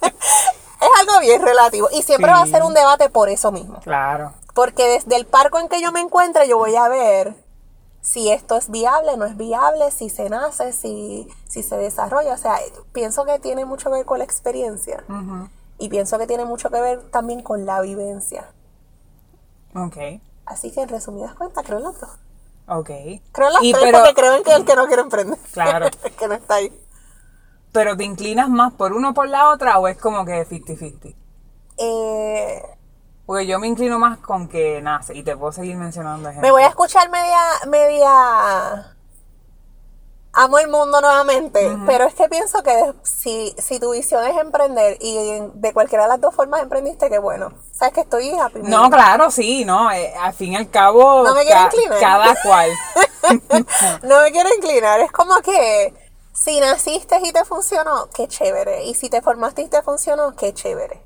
es 0.00 1.00
algo 1.00 1.20
bien 1.20 1.42
relativo. 1.42 1.88
Y 1.92 2.02
siempre 2.02 2.32
va 2.32 2.40
a 2.40 2.46
ser 2.46 2.62
un 2.62 2.72
debate 2.72 3.10
por 3.10 3.28
eso 3.28 3.52
mismo. 3.52 3.80
Claro. 3.80 4.32
Porque 4.54 4.88
desde 4.88 5.16
el 5.16 5.26
parco 5.26 5.58
en 5.58 5.68
que 5.68 5.82
yo 5.82 5.92
me 5.92 6.00
encuentre, 6.00 6.48
yo 6.48 6.56
voy 6.56 6.74
a 6.74 6.88
ver 6.88 7.43
si 8.04 8.30
esto 8.30 8.56
es 8.58 8.70
viable, 8.70 9.16
no 9.16 9.24
es 9.24 9.34
viable, 9.38 9.90
si 9.90 10.10
se 10.10 10.28
nace, 10.28 10.74
si, 10.74 11.26
si 11.48 11.62
se 11.62 11.76
desarrolla. 11.78 12.34
O 12.34 12.36
sea, 12.36 12.58
pienso 12.92 13.24
que 13.24 13.38
tiene 13.38 13.64
mucho 13.64 13.90
que 13.90 13.96
ver 13.96 14.04
con 14.04 14.18
la 14.18 14.24
experiencia. 14.24 15.02
Y 15.78 15.88
pienso 15.88 16.18
que 16.18 16.26
tiene 16.26 16.44
mucho 16.44 16.68
que 16.68 16.80
ver 16.80 17.00
también 17.10 17.42
con 17.42 17.64
la 17.64 17.80
vivencia. 17.80 18.52
Ok. 19.74 19.96
Así 20.44 20.70
que 20.70 20.82
en 20.82 20.90
resumidas 20.90 21.34
cuentas, 21.34 21.64
creo 21.64 21.78
en 21.78 21.84
las 21.84 21.98
dos. 21.98 22.10
Ok. 22.68 22.90
Creo 23.32 23.48
en 23.48 23.52
las 23.54 23.62
Y 23.62 23.72
tres 23.72 23.84
pero, 23.84 23.98
porque 23.98 24.14
creo 24.14 24.34
en 24.34 24.42
que 24.44 24.52
el 24.52 24.64
que 24.66 24.76
no 24.76 24.86
quiere 24.86 25.02
emprender. 25.02 25.38
Claro. 25.52 25.88
que 26.18 26.28
no 26.28 26.34
está 26.34 26.56
ahí. 26.56 26.78
pero 27.72 27.96
te 27.96 28.04
inclinas 28.04 28.50
más 28.50 28.74
por 28.74 28.92
uno 28.92 29.10
o 29.10 29.14
por 29.14 29.28
la 29.28 29.48
otra 29.48 29.78
o 29.78 29.88
es 29.88 29.96
como 29.96 30.26
que 30.26 30.46
50-50? 30.46 31.14
Eh, 31.78 32.62
Porque 33.26 33.46
yo 33.46 33.58
me 33.58 33.66
inclino 33.66 33.98
más 33.98 34.18
con 34.18 34.48
que 34.48 34.82
nace 34.82 35.14
y 35.14 35.22
te 35.22 35.36
puedo 35.36 35.52
seguir 35.52 35.76
mencionando 35.76 36.28
ejemplos. 36.28 36.46
me 36.46 36.52
voy 36.52 36.62
a 36.62 36.68
escuchar 36.68 37.10
media, 37.10 37.40
media 37.68 38.94
amo 40.34 40.58
el 40.58 40.68
mundo 40.68 41.00
nuevamente, 41.00 41.76
pero 41.86 42.04
es 42.04 42.14
que 42.14 42.28
pienso 42.28 42.62
que 42.62 42.92
si, 43.02 43.54
si 43.56 43.78
tu 43.78 43.92
visión 43.92 44.24
es 44.24 44.36
emprender 44.36 44.98
y 45.00 45.40
de 45.54 45.72
cualquiera 45.72 46.04
de 46.04 46.10
las 46.10 46.20
dos 46.20 46.34
formas 46.34 46.62
emprendiste, 46.62 47.08
que 47.08 47.18
bueno, 47.18 47.52
sabes 47.72 47.94
que 47.94 48.00
estoy 48.00 48.30
happy. 48.30 48.60
No, 48.62 48.90
claro, 48.90 49.30
sí, 49.30 49.64
no, 49.64 49.90
eh, 49.92 50.12
al 50.20 50.34
fin 50.34 50.52
y 50.52 50.56
al 50.56 50.68
cabo, 50.70 51.22
No 51.22 51.34
me 51.34 51.44
quiero 51.44 51.62
inclinar. 51.62 52.00
cada 52.00 52.34
cual. 52.42 52.70
no 54.02 54.22
me 54.22 54.32
quiero 54.32 54.48
inclinar, 54.54 55.00
es 55.00 55.12
como 55.12 55.36
que 55.40 55.94
si 56.32 56.58
naciste 56.58 57.18
y 57.22 57.32
te 57.32 57.44
funcionó, 57.44 58.08
qué 58.14 58.26
chévere, 58.26 58.84
y 58.84 58.94
si 58.94 59.08
te 59.08 59.22
formaste 59.22 59.62
y 59.62 59.68
te 59.68 59.82
funcionó, 59.82 60.34
qué 60.34 60.52
chévere. 60.52 61.00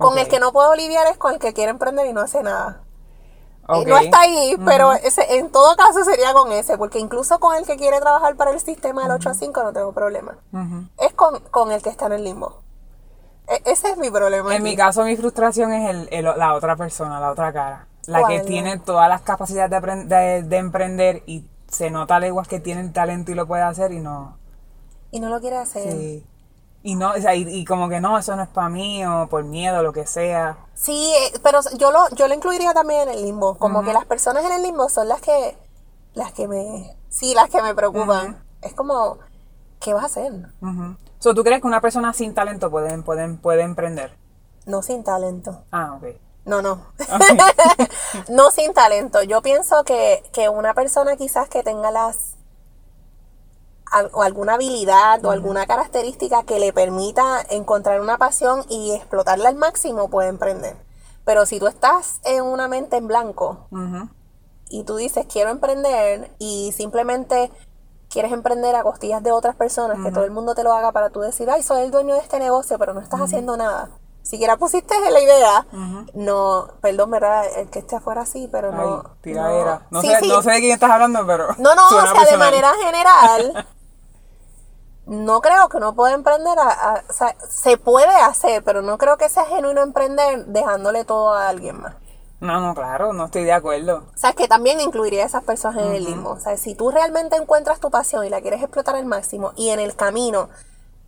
Con 0.00 0.18
el 0.18 0.28
que 0.28 0.40
no 0.40 0.52
puedo 0.52 0.74
lidiar 0.74 1.06
es 1.08 1.16
con 1.18 1.32
el 1.34 1.38
que 1.38 1.52
quiere 1.52 1.70
emprender 1.70 2.06
y 2.06 2.12
no 2.12 2.20
hace 2.22 2.42
nada. 2.42 2.82
Ok. 3.68 3.86
No 3.86 3.98
está 3.98 4.20
ahí, 4.22 4.56
pero 4.64 4.92
ese, 4.94 5.36
en 5.38 5.52
todo 5.52 5.76
caso 5.76 6.02
sería 6.04 6.32
con 6.32 6.50
ese, 6.50 6.76
porque 6.76 6.98
incluso 6.98 7.38
con 7.38 7.56
el 7.56 7.64
que 7.66 7.76
quiere 7.76 8.00
trabajar 8.00 8.34
para 8.34 8.50
el 8.50 8.58
sistema 8.60 9.02
del 9.02 9.12
8 9.12 9.30
a 9.30 9.34
5 9.34 9.62
no 9.62 9.72
tengo 9.72 9.92
problema. 9.92 10.38
Es 10.98 11.12
con, 11.14 11.38
con 11.50 11.70
el 11.70 11.80
que 11.82 11.90
está 11.90 12.06
en 12.06 12.12
el 12.12 12.24
limbo. 12.24 12.62
E- 13.46 13.62
ese 13.66 13.90
es 13.90 13.96
mi 13.98 14.10
problema. 14.10 14.50
En 14.50 14.62
aquí. 14.62 14.70
mi 14.70 14.76
caso, 14.76 15.04
mi 15.04 15.16
frustración 15.16 15.72
es 15.72 15.88
el, 15.90 16.08
el- 16.10 16.24
la 16.24 16.54
otra 16.54 16.74
persona, 16.76 17.20
la 17.20 17.30
otra 17.30 17.52
cara. 17.52 17.86
La 18.06 18.26
que 18.26 18.40
tiene 18.40 18.78
todas 18.78 19.08
las 19.08 19.20
capacidades 19.22 19.70
de, 19.70 20.04
de, 20.16 20.42
de 20.42 20.56
emprender 20.56 21.22
y 21.26 21.46
se 21.68 21.90
nota 21.90 22.18
leguas 22.18 22.48
que 22.48 22.58
tiene 22.58 22.80
el 22.80 22.92
talento 22.92 23.30
y 23.30 23.34
lo 23.34 23.46
puede 23.46 23.62
hacer 23.62 23.92
y 23.92 24.00
no. 24.00 24.36
Y 25.12 25.20
no 25.20 25.28
lo 25.28 25.40
quiere 25.40 25.58
hacer. 25.58 25.92
Sí. 25.92 26.26
Y 26.82 26.94
no, 26.94 27.10
o 27.10 27.20
sea, 27.20 27.34
y, 27.34 27.42
y 27.42 27.64
como 27.64 27.88
que 27.88 28.00
no, 28.00 28.16
eso 28.18 28.34
no 28.36 28.42
es 28.42 28.48
para 28.48 28.68
mí, 28.70 29.04
o 29.04 29.26
por 29.28 29.44
miedo, 29.44 29.82
lo 29.82 29.92
que 29.92 30.06
sea. 30.06 30.56
eh, 31.14 31.38
pero 31.42 31.60
yo 31.76 31.90
lo, 31.90 32.08
yo 32.16 32.26
lo 32.26 32.34
incluiría 32.34 32.72
también 32.72 33.02
en 33.02 33.10
el 33.10 33.22
limbo. 33.22 33.58
Como 33.58 33.82
que 33.84 33.92
las 33.92 34.06
personas 34.06 34.44
en 34.44 34.52
el 34.52 34.62
limbo 34.62 34.88
son 34.88 35.08
las 35.08 35.20
que, 35.20 35.58
las 36.14 36.32
que 36.32 36.48
me, 36.48 36.96
sí, 37.10 37.34
las 37.34 37.50
que 37.50 37.60
me 37.60 37.74
preocupan. 37.74 38.42
Es 38.62 38.72
como, 38.74 39.18
¿qué 39.78 39.92
vas 39.92 40.04
a 40.04 40.06
hacer? 40.06 40.32
Ujú. 40.62 40.96
So, 41.18 41.34
¿Tú 41.34 41.44
crees 41.44 41.60
que 41.60 41.66
una 41.66 41.82
persona 41.82 42.14
sin 42.14 42.32
talento 42.32 42.70
puede, 42.70 42.96
puede, 43.02 43.28
puede 43.34 43.62
emprender? 43.62 44.16
No 44.64 44.80
sin 44.80 45.04
talento. 45.04 45.64
Ah, 45.70 45.98
ok. 46.00 46.16
No, 46.46 46.62
no. 46.62 46.86
no 48.30 48.50
sin 48.50 48.72
talento. 48.72 49.22
Yo 49.22 49.42
pienso 49.42 49.84
que, 49.84 50.22
que 50.32 50.48
una 50.48 50.72
persona 50.72 51.16
quizás 51.16 51.48
que 51.50 51.62
tenga 51.62 51.90
las 51.90 52.36
o 54.12 54.22
alguna 54.22 54.54
habilidad 54.54 55.24
o 55.24 55.30
alguna 55.30 55.66
característica 55.66 56.42
que 56.44 56.58
le 56.60 56.72
permita 56.72 57.44
encontrar 57.50 58.00
una 58.00 58.18
pasión 58.18 58.64
y 58.68 58.92
explotarla 58.92 59.48
al 59.48 59.56
máximo 59.56 60.08
puede 60.08 60.28
emprender. 60.28 60.76
Pero 61.24 61.46
si 61.46 61.58
tú 61.60 61.66
estás 61.66 62.20
en 62.24 62.42
una 62.44 62.68
mente 62.68 62.96
en 62.96 63.06
blanco 63.06 63.66
y 64.68 64.84
tú 64.84 64.96
dices 64.96 65.26
quiero 65.30 65.50
emprender 65.50 66.30
y 66.38 66.72
simplemente 66.72 67.50
quieres 68.08 68.32
emprender 68.32 68.74
a 68.74 68.82
costillas 68.82 69.22
de 69.22 69.30
otras 69.32 69.54
personas, 69.54 69.98
que 70.04 70.10
todo 70.12 70.24
el 70.24 70.30
mundo 70.32 70.54
te 70.54 70.64
lo 70.64 70.72
haga 70.72 70.90
para 70.92 71.10
tú 71.10 71.20
decir, 71.20 71.48
ay, 71.50 71.62
soy 71.62 71.82
el 71.82 71.90
dueño 71.92 72.14
de 72.14 72.20
este 72.20 72.38
negocio, 72.40 72.76
pero 72.78 72.92
no 72.94 73.00
estás 73.00 73.20
haciendo 73.20 73.56
nada. 73.56 73.90
Siquiera 74.22 74.56
pusiste 74.56 74.94
la 75.10 75.20
idea, 75.20 75.66
no, 76.14 76.68
perdón, 76.82 77.10
¿verdad? 77.10 77.44
El 77.56 77.70
que 77.70 77.78
esté 77.78 77.96
afuera 77.96 78.26
sí, 78.26 78.48
pero 78.52 78.70
no. 78.72 79.02
Ay, 79.04 79.12
tiradera. 79.22 79.86
No, 79.90 80.00
Sí, 80.02 80.08
sé, 80.08 80.16
sí. 80.20 80.28
no 80.28 80.42
sé 80.42 80.50
de 80.50 80.60
quién 80.60 80.72
estás 80.72 80.90
hablando, 80.90 81.24
pero. 81.26 81.48
No, 81.58 81.74
no, 81.74 81.86
o 81.86 82.06
sea, 82.06 82.24
de 82.30 82.36
manera 82.36 82.70
general, 82.84 83.66
no 85.10 85.40
creo 85.40 85.68
que 85.68 85.76
uno 85.78 85.92
pueda 85.94 86.14
emprender, 86.14 86.56
a- 86.58 86.70
a- 86.94 87.02
o 87.08 87.12
sea, 87.12 87.34
se 87.48 87.76
puede 87.76 88.14
hacer, 88.14 88.62
pero 88.62 88.80
no 88.80 88.96
creo 88.96 89.16
que 89.16 89.28
sea 89.28 89.44
genuino 89.44 89.82
emprender 89.82 90.46
dejándole 90.46 91.04
todo 91.04 91.34
a 91.34 91.48
alguien 91.48 91.80
más. 91.80 91.94
No, 92.38 92.60
no, 92.60 92.74
claro, 92.74 93.12
no 93.12 93.24
estoy 93.26 93.42
de 93.44 93.52
acuerdo. 93.52 94.04
O 94.14 94.16
sea, 94.16 94.32
que 94.32 94.46
también 94.48 94.80
incluiría 94.80 95.24
a 95.24 95.26
esas 95.26 95.42
personas 95.44 95.84
en 95.84 95.92
el 95.94 96.04
limbo. 96.04 96.30
O 96.30 96.38
sea, 96.38 96.56
si 96.56 96.74
tú 96.76 96.90
realmente 96.90 97.36
encuentras 97.36 97.80
tu 97.80 97.90
pasión 97.90 98.24
y 98.24 98.30
la 98.30 98.40
quieres 98.40 98.62
explotar 98.62 98.94
al 98.96 99.04
máximo 99.04 99.52
y 99.56 99.70
en 99.70 99.80
el 99.80 99.94
camino 99.96 100.48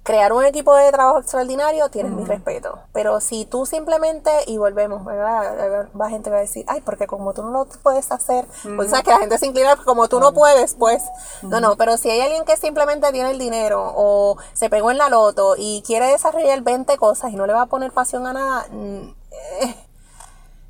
crear 0.02 0.32
un 0.32 0.44
equipo 0.44 0.74
de 0.74 0.90
trabajo 0.90 1.18
extraordinario, 1.20 1.88
tienes 1.88 2.12
mi 2.12 2.24
respeto. 2.24 2.80
Pero 2.92 3.20
si 3.20 3.44
tú 3.44 3.66
simplemente, 3.66 4.30
y 4.46 4.58
volvemos, 4.58 5.04
¿verdad? 5.04 5.88
Va 5.98 6.10
gente 6.10 6.28
va 6.28 6.38
a 6.38 6.40
decir, 6.40 6.64
ay, 6.68 6.80
porque 6.80 7.06
como 7.06 7.32
tú 7.32 7.42
no 7.42 7.50
lo 7.50 7.66
puedes 7.82 8.10
hacer, 8.10 8.46
pues 8.76 8.90
sabes 8.90 9.04
que 9.04 9.10
la 9.10 9.18
gente 9.18 9.38
se 9.38 9.46
inclina, 9.46 9.76
porque 9.76 9.84
como 9.84 10.08
tú 10.08 10.18
no 10.18 10.32
puedes, 10.32 10.74
pues, 10.74 11.02
no, 11.42 11.60
no, 11.60 11.76
pero 11.76 11.96
si 11.96 12.10
hay 12.10 12.20
alguien 12.20 12.44
que 12.44 12.56
simplemente 12.56 13.12
tiene 13.12 13.30
el 13.30 13.38
dinero 13.38 13.92
o 13.94 14.38
se 14.54 14.68
pegó 14.68 14.90
en 14.90 14.98
la 14.98 15.08
loto 15.08 15.54
y 15.56 15.82
quiere 15.86 16.06
desarrollar 16.06 16.60
20 16.62 16.96
cosas 16.96 17.32
y 17.32 17.36
no 17.36 17.46
le 17.46 17.52
va 17.52 17.62
a 17.62 17.66
poner 17.66 17.92
pasión 17.92 18.26
a 18.26 18.32
nada, 18.32 18.66
mm, 18.70 19.14
eh, 19.60 19.76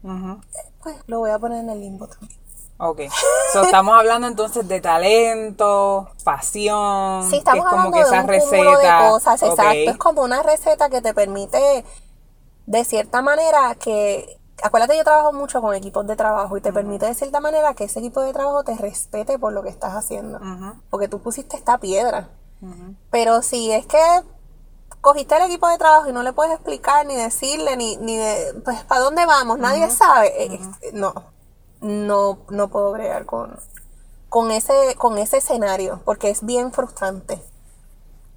Ujú. 0.05 0.41
pues 0.83 0.97
lo 1.07 1.21
voy 1.21 1.31
a 1.31 1.39
poner 1.39 1.61
en 1.61 1.71
el 1.71 1.81
limbo 1.81 2.07
también. 2.07 2.42
Ok. 2.85 3.01
So, 3.53 3.63
estamos 3.63 3.97
hablando 3.97 4.27
entonces 4.27 4.67
de 4.67 4.81
talento, 4.81 6.11
pasión. 6.25 7.31
Sí, 7.31 7.37
estamos 7.37 7.63
que 7.63 7.69
es 7.69 7.71
como 7.71 7.83
hablando 7.83 7.93
que 7.93 7.99
de 7.99 8.05
esa 8.09 8.21
un 8.23 8.29
receta. 8.29 8.79
de 9.03 9.09
cosas, 9.11 9.43
Ok. 9.43 9.49
exacto. 9.51 9.91
Es 9.91 9.97
como 9.99 10.23
una 10.23 10.43
receta 10.43 10.89
que 10.91 11.01
te 11.01 11.15
permite, 11.15 11.85
de 12.67 12.85
cierta 12.85 13.23
manera, 13.23 13.77
que... 13.77 14.37
Acuérdate, 14.65 14.97
yo 14.97 15.05
trabajo 15.05 15.33
mucho 15.33 15.61
con 15.61 15.75
equipos 15.75 16.07
de 16.07 16.17
trabajo 16.17 16.57
y 16.57 16.61
te 16.61 16.73
permite 16.73 17.07
de 17.07 17.15
cierta 17.15 17.41
manera 17.41 17.75
que 17.75 17.85
ese 17.85 17.99
equipo 18.01 18.21
de 18.21 18.33
trabajo 18.33 18.63
te 18.65 18.75
respete 18.77 19.39
por 19.39 19.53
lo 19.53 19.63
que 19.63 19.69
estás 19.69 19.95
haciendo. 19.95 20.41
Porque 20.91 21.09
tú 21.09 21.21
pusiste 21.21 21.57
esta 21.57 21.79
piedra. 21.79 22.29
Pero 23.11 23.43
si 23.43 23.71
es 23.73 23.87
que 23.87 23.99
cogiste 25.01 25.37
el 25.37 25.43
equipo 25.43 25.69
de 25.69 25.79
trabajo 25.79 26.09
y 26.09 26.13
no 26.13 26.23
le 26.23 26.33
puedes 26.33 26.53
explicar 26.53 27.07
ni 27.07 27.15
decirle 27.17 27.77
ni, 27.77 27.97
ni 27.97 28.17
de, 28.17 28.55
pues, 28.65 28.83
¿para 28.85 29.01
dónde 29.01 29.27
vamos? 29.27 29.59
Nadie 29.59 29.91
sabe. 29.91 30.45
Eh, 30.45 30.61
eh, 30.83 30.91
No, 30.93 31.13
no, 31.83 32.39
no 32.49 32.69
puedo 32.69 32.93
bregar 32.93 33.27
con, 33.27 33.59
con, 34.29 34.51
ese, 34.51 34.95
con 34.97 35.19
ese 35.19 35.39
escenario 35.39 36.01
porque 36.05 36.31
es 36.31 36.45
bien 36.45 36.73
frustrante. 36.73 37.43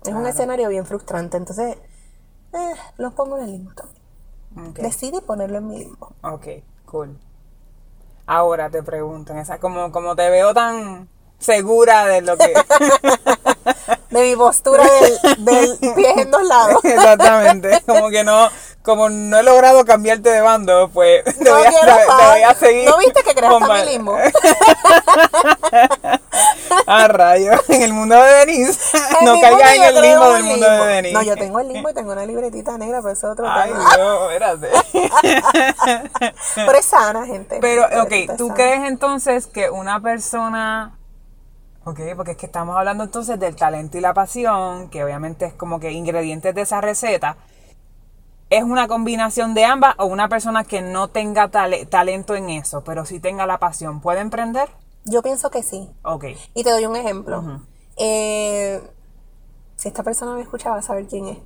Es 0.04 0.14
un 0.14 0.28
escenario 0.28 0.70
bien 0.70 0.86
frustrante. 0.86 1.38
Entonces, 1.38 1.78
eh, 2.54 2.74
los 2.98 3.14
pongo 3.14 3.38
en 3.38 3.44
el 3.46 3.52
limbo 3.52 3.72
también. 3.74 4.70
Ok. 4.70 4.80
Decidí 4.80 5.20
ponerlo 5.22 5.58
en 5.58 5.68
mi 5.68 5.80
limbo. 5.80 6.14
Ok, 6.22 6.48
cool. 6.86 7.18
Ahora 8.28 8.70
te 8.70 8.84
preguntan, 8.84 9.38
esa, 9.38 9.60
como, 9.60 9.92
como 9.92 10.16
te 10.16 10.30
veo 10.30 10.54
tan 10.54 11.10
segura 11.38 12.06
de 12.06 12.22
lo 12.22 12.38
que. 12.38 12.54
De 14.10 14.30
mi 14.30 14.36
postura 14.38 14.84
del, 14.84 15.44
del 15.44 15.94
pie 15.94 16.22
en 16.22 16.32
dos 16.32 16.44
lados. 16.44 16.80
Exactamente. 16.86 17.82
Como 17.86 18.10
que 18.10 18.24
no, 18.24 18.48
como 18.86 19.10
no 19.10 19.38
he 19.40 19.44
logrado 19.44 19.84
cambiarte 19.84 20.30
de 20.30 20.42
bando, 20.42 20.90
pues 20.94 21.24
te, 21.24 21.44
No 21.44 21.56
voy, 21.58 21.66
a, 21.66 21.70
quiero 21.70 21.96
te- 21.98 22.06
voy 22.06 22.42
a 22.44 22.54
seguir. 22.54 22.90
¿No 22.90 22.98
viste 22.98 23.24
que 23.24 23.34
creaste 23.34 23.74
mi 23.74 23.92
limbo? 23.92 24.18
A 26.88 27.08
rayos, 27.08 27.62
en 27.70 27.82
el 27.82 27.94
mundo 27.94 28.16
de 28.22 28.32
Denise. 28.46 28.80
El 29.20 29.26
no 29.26 29.40
caigas 29.42 29.76
en 29.76 29.84
el 29.84 30.02
limbo 30.02 30.34
del 30.34 30.44
un 30.44 30.50
mundo 30.50 30.70
de. 30.70 30.88
Denise. 30.88 31.14
No, 31.14 31.22
yo 31.24 31.36
tengo 31.36 31.60
el 31.60 31.68
limbo 31.68 31.90
y 31.90 31.94
tengo 31.94 32.12
una 32.12 32.26
libretita 32.26 32.78
negra, 32.78 33.00
pero 33.02 33.14
eso 33.14 33.28
es 33.28 33.34
otro 33.34 33.46
Ay, 33.50 33.72
tema. 33.72 33.96
Dios, 33.96 34.32
espérate. 34.32 34.70
Pero 36.56 36.78
es 36.78 36.86
sana, 36.86 37.26
gente. 37.26 37.58
Pero, 37.62 37.84
ok, 38.04 38.38
¿tú 38.38 38.48
sana. 38.48 38.56
crees 38.56 38.84
entonces 38.88 39.48
que 39.48 39.70
una 39.70 40.00
persona... 40.02 40.98
Ok, 41.86 42.00
porque 42.16 42.32
es 42.32 42.38
que 42.38 42.46
estamos 42.48 42.76
hablando 42.78 43.04
entonces 43.04 43.40
del 43.40 43.56
talento 43.56 43.98
y 43.98 44.02
la 44.02 44.14
pasión, 44.14 44.90
que 44.90 45.04
obviamente 45.04 45.46
es 45.46 45.54
como 45.54 45.80
que 45.80 45.92
ingredientes 45.92 46.54
de 46.56 46.62
esa 46.62 46.82
receta. 46.82 47.38
¿Es 48.50 48.64
una 48.64 48.88
combinación 48.88 49.54
de 49.54 49.66
ambas 49.66 49.96
o 49.98 50.06
una 50.06 50.30
persona 50.30 50.64
que 50.64 50.82
no 50.82 51.08
tenga 51.08 51.50
tale- 51.50 51.86
talento 51.86 52.36
en 52.36 52.50
eso, 52.50 52.84
pero 52.84 53.06
sí 53.06 53.20
tenga 53.20 53.46
la 53.48 53.58
pasión, 53.58 54.02
puede 54.02 54.20
emprender? 54.20 54.70
Yo 55.04 55.22
pienso 55.24 55.50
que 55.50 55.64
sí. 55.64 55.90
Ok. 56.04 56.26
Y 56.54 56.64
te 56.64 56.72
doy 56.72 56.86
un 56.86 56.96
ejemplo. 56.96 57.62
Eh, 57.98 58.82
si 59.76 59.88
esta 59.88 60.04
persona 60.04 60.34
me 60.36 60.42
escucha, 60.42 60.70
va 60.70 60.78
a 60.78 60.82
saber 60.82 61.08
quién 61.08 61.28
es. 61.28 61.38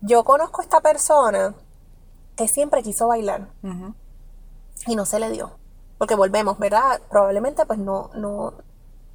Yo 0.00 0.24
conozco 0.24 0.60
a 0.60 0.64
esta 0.64 0.80
persona 0.80 1.54
que 2.36 2.48
siempre 2.48 2.82
quiso 2.82 3.08
bailar 3.08 3.48
y 4.86 4.96
no 4.96 5.04
se 5.06 5.18
le 5.20 5.30
dio. 5.30 5.52
Porque 5.98 6.14
volvemos, 6.16 6.58
¿verdad? 6.58 7.00
Probablemente 7.10 7.64
pues 7.66 7.78
no, 7.78 8.10
no, 8.14 8.54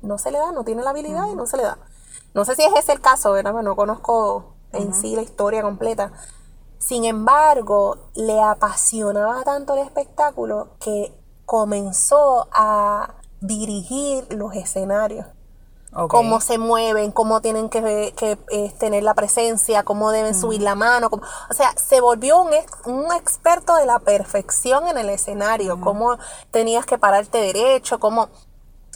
no 0.02 0.18
se 0.18 0.32
le 0.32 0.40
da, 0.40 0.52
no 0.52 0.64
tiene 0.64 0.84
la 0.84 0.92
habilidad 0.92 1.28
y 1.28 1.36
no 1.36 1.46
se 1.46 1.58
le 1.58 1.64
da. 1.64 1.78
No 2.34 2.46
sé 2.46 2.56
si 2.56 2.64
es 2.64 2.72
ese 2.78 2.94
el 2.94 3.02
caso, 3.02 3.32
¿verdad? 3.34 3.52
Pero 3.52 3.64
no 3.64 3.76
conozco 3.76 4.54
en 4.72 4.94
sí 4.94 5.16
la 5.16 5.22
historia 5.24 5.62
completa. 5.62 6.12
Sin 6.80 7.06
embargo, 7.06 7.98
le 8.16 8.42
apasionaba 8.42 9.44
tanto 9.44 9.74
el 9.74 9.80
espectáculo 9.80 10.70
que 10.80 11.14
comenzó 11.46 12.48
a 12.52 13.16
dirigir 13.42 14.28
los 14.34 14.54
escenarios. 14.56 15.26
Cómo 16.10 16.42
se 16.42 16.58
mueven, 16.58 17.12
cómo 17.12 17.42
tienen 17.42 17.70
que, 17.70 18.14
que, 18.16 18.38
eh, 18.52 18.72
tener 18.78 19.04
la 19.04 19.14
presencia, 19.16 19.84
cómo 19.84 20.12
deben 20.12 20.36
subir 20.36 20.62
la 20.62 20.76
mano. 20.76 21.10
cómo- 21.10 21.24
o 21.50 21.54
sea, 21.54 21.72
se 21.78 22.02
volvió 22.02 22.42
un, 22.42 22.54
ex- 22.54 22.86
un 22.86 23.12
experto 23.14 23.76
de 23.76 23.86
la 23.86 24.00
perfección 24.00 24.88
en 24.88 24.98
el 24.98 25.10
escenario, 25.10 25.80
cómo 25.82 26.18
tenías 26.52 26.86
que 26.86 26.98
pararte 26.98 27.40
derecho, 27.40 28.00
cómo 28.00 28.28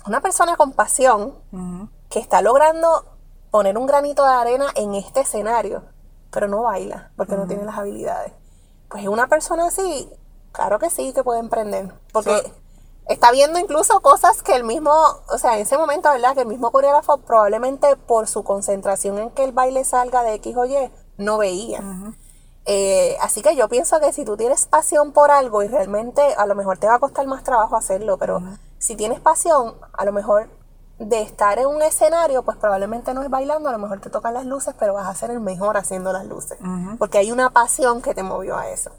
una 0.05 0.21
persona 0.21 0.55
con 0.57 0.73
pasión 0.73 1.33
que 2.09 2.19
está 2.19 2.41
logrando 2.41 3.05
poner 3.51 3.77
un 3.77 3.85
granito 3.87 4.23
de 4.25 4.33
arena 4.33 4.67
en 4.75 4.93
este 4.95 5.21
escenario, 5.21 5.83
pero 6.31 6.47
no 6.47 6.63
baila 6.63 7.11
porque 7.17 7.35
no 7.35 7.47
tiene 7.47 7.63
las 7.65 7.77
habilidades. 7.77 8.33
Pues 8.89 9.07
una 9.07 9.27
persona 9.27 9.67
así, 9.67 10.09
claro 10.51 10.79
que 10.79 10.89
sí 10.89 11.13
que 11.13 11.23
puede 11.23 11.39
emprender, 11.39 11.93
porque 12.11 12.35
So- 12.37 12.51
está 13.07 13.31
viendo 13.31 13.59
incluso 13.59 13.99
cosas 14.01 14.41
que 14.43 14.55
el 14.55 14.63
mismo, 14.63 14.91
o 14.91 15.37
sea, 15.37 15.55
en 15.55 15.61
ese 15.61 15.77
momento, 15.77 16.09
¿verdad? 16.09 16.33
Que 16.35 16.41
el 16.41 16.47
mismo 16.47 16.71
coreógrafo 16.71 17.17
probablemente 17.19 17.95
por 17.95 18.27
su 18.27 18.43
concentración 18.43 19.17
en 19.19 19.29
que 19.31 19.43
el 19.43 19.51
baile 19.51 19.83
salga 19.85 20.23
de 20.23 20.33
X 20.35 20.55
o 20.57 20.65
Y, 20.65 20.75
no 21.17 21.37
veía. 21.37 21.83
Eh, 22.65 23.17
así 23.21 23.41
que 23.41 23.55
yo 23.55 23.67
pienso 23.69 23.99
que 23.99 24.13
si 24.13 24.23
tú 24.23 24.37
tienes 24.37 24.65
pasión 24.67 25.13
por 25.13 25.31
algo 25.31 25.63
y 25.63 25.67
realmente 25.67 26.21
a 26.35 26.45
lo 26.45 26.53
mejor 26.55 26.77
te 26.77 26.87
va 26.87 26.95
a 26.95 26.99
costar 26.99 27.25
más 27.27 27.43
trabajo 27.43 27.75
hacerlo, 27.75 28.17
pero 28.17 28.41
si 28.77 28.95
tienes 28.95 29.19
pasión, 29.19 29.75
a 29.93 30.05
lo 30.05 30.11
mejor 30.13 30.47
de 31.01 31.21
estar 31.21 31.57
en 31.57 31.65
un 31.65 31.81
escenario, 31.81 32.43
pues 32.43 32.57
probablemente 32.57 33.13
no 33.13 33.23
es 33.23 33.29
bailando, 33.29 33.69
a 33.69 33.71
lo 33.71 33.79
mejor 33.79 33.99
te 33.99 34.09
tocan 34.09 34.33
las 34.33 34.45
luces, 34.45 34.75
pero 34.77 34.93
vas 34.93 35.07
a 35.07 35.15
ser 35.15 35.31
el 35.31 35.39
mejor 35.39 35.77
haciendo 35.77 36.13
las 36.13 36.25
luces, 36.25 36.57
porque 36.99 37.17
hay 37.17 37.31
una 37.31 37.49
pasión 37.49 38.01
que 38.01 38.13
te 38.13 38.23
movió 38.23 38.57
a 38.57 38.69
eso. 38.69 38.91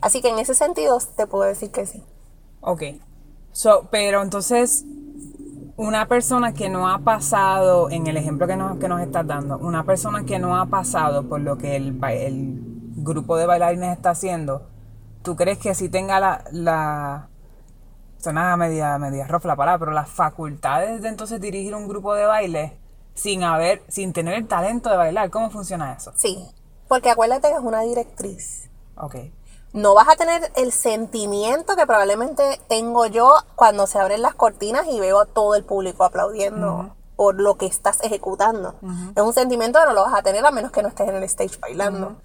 Así 0.00 0.22
que 0.22 0.28
en 0.28 0.38
ese 0.38 0.54
sentido 0.54 0.98
te 1.16 1.26
puedo 1.26 1.44
decir 1.44 1.70
que 1.70 1.86
sí. 1.86 2.02
Ok. 2.60 2.82
So, 3.52 3.88
pero 3.90 4.22
entonces, 4.22 4.84
una 5.76 6.06
persona 6.08 6.52
que 6.54 6.68
no 6.68 6.88
ha 6.88 6.98
pasado, 7.00 7.90
en 7.90 8.06
el 8.06 8.16
ejemplo 8.16 8.46
que 8.46 8.56
nos, 8.56 8.78
que 8.78 8.88
nos 8.88 9.00
estás 9.00 9.26
dando, 9.26 9.58
una 9.58 9.84
persona 9.84 10.24
que 10.24 10.38
no 10.38 10.56
ha 10.56 10.66
pasado 10.66 11.28
por 11.28 11.40
lo 11.40 11.58
que 11.58 11.76
el, 11.76 12.02
el 12.04 12.60
grupo 12.96 13.36
de 13.36 13.46
bailarines 13.46 13.96
está 13.96 14.10
haciendo, 14.10 14.68
¿tú 15.22 15.36
crees 15.36 15.58
que 15.58 15.74
si 15.74 15.88
tenga 15.88 16.20
la, 16.20 16.44
la 16.52 17.28
suena 18.26 18.56
media, 18.56 18.98
media 18.98 19.24
rough 19.28 19.44
la 19.44 19.54
palabra, 19.54 19.78
pero 19.78 19.92
las 19.92 20.10
facultades 20.10 21.00
de 21.00 21.08
entonces 21.08 21.40
dirigir 21.40 21.76
un 21.76 21.86
grupo 21.86 22.12
de 22.12 22.26
baile 22.26 22.76
sin 23.14 23.44
haber, 23.44 23.84
sin 23.86 24.12
tener 24.12 24.34
el 24.34 24.48
talento 24.48 24.90
de 24.90 24.96
bailar? 24.96 25.30
¿Cómo 25.30 25.48
funciona 25.48 25.92
eso? 25.92 26.12
Sí, 26.16 26.44
porque 26.88 27.08
acuérdate 27.08 27.48
que 27.48 27.54
es 27.54 27.60
una 27.60 27.82
directriz. 27.82 28.68
Ok. 28.96 29.14
No 29.72 29.94
vas 29.94 30.08
a 30.08 30.16
tener 30.16 30.50
el 30.56 30.72
sentimiento 30.72 31.76
que 31.76 31.86
probablemente 31.86 32.60
tengo 32.68 33.06
yo 33.06 33.30
cuando 33.54 33.86
se 33.86 34.00
abren 34.00 34.22
las 34.22 34.34
cortinas 34.34 34.88
y 34.88 34.98
veo 34.98 35.20
a 35.20 35.26
todo 35.26 35.54
el 35.54 35.62
público 35.62 36.02
aplaudiendo 36.02 36.96
por 37.14 37.40
lo 37.40 37.54
que 37.54 37.66
estás 37.66 38.02
ejecutando. 38.02 38.74
Es 39.14 39.22
un 39.22 39.34
sentimiento 39.34 39.78
que 39.78 39.86
no 39.86 39.92
lo 39.92 40.02
vas 40.02 40.14
a 40.14 40.22
tener 40.22 40.44
a 40.44 40.50
menos 40.50 40.72
que 40.72 40.82
no 40.82 40.88
estés 40.88 41.08
en 41.08 41.14
el 41.14 41.22
stage 41.22 41.58
bailando. 41.60 42.16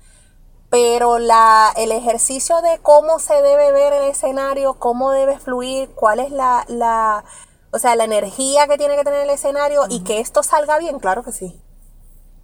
Pero 0.72 1.20
la, 1.20 1.72
el 1.78 1.92
ejercicio 1.94 2.62
de 2.64 2.80
cómo 2.82 3.20
se 3.20 3.36
debe 3.44 3.72
ver 3.74 3.94
el 3.94 4.06
escenario, 4.06 4.76
cómo 4.76 5.12
debe 5.12 5.38
fluir, 5.40 5.92
cuál 5.92 6.20
es 6.22 6.32
la, 6.32 6.66
la 6.70 7.26
o 7.72 7.80
sea, 7.80 7.96
la 7.96 8.06
energía 8.06 8.68
que 8.68 8.78
tiene 8.80 8.96
que 8.98 9.04
tener 9.04 9.22
el 9.22 9.30
escenario 9.32 9.84
y 9.90 10.02
que 10.02 10.20
esto 10.22 10.44
salga 10.44 10.80
bien, 10.80 11.00
claro 11.00 11.24
que 11.24 11.34
sí. 11.34 11.62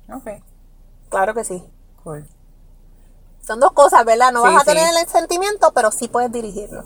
Ok. 0.09 0.27
Claro 1.09 1.33
que 1.33 1.43
sí. 1.43 1.63
Cool. 2.03 2.25
Son 3.41 3.59
dos 3.59 3.71
cosas, 3.71 4.05
¿verdad? 4.05 4.31
No 4.31 4.41
Sí, 4.41 4.47
vas 4.47 4.61
a 4.61 4.65
sí. 4.65 4.65
tener 4.65 4.93
el 5.01 5.07
sentimiento, 5.07 5.71
pero 5.73 5.89
sí 5.91 6.07
puedes 6.07 6.31
dirigirlo. 6.31 6.83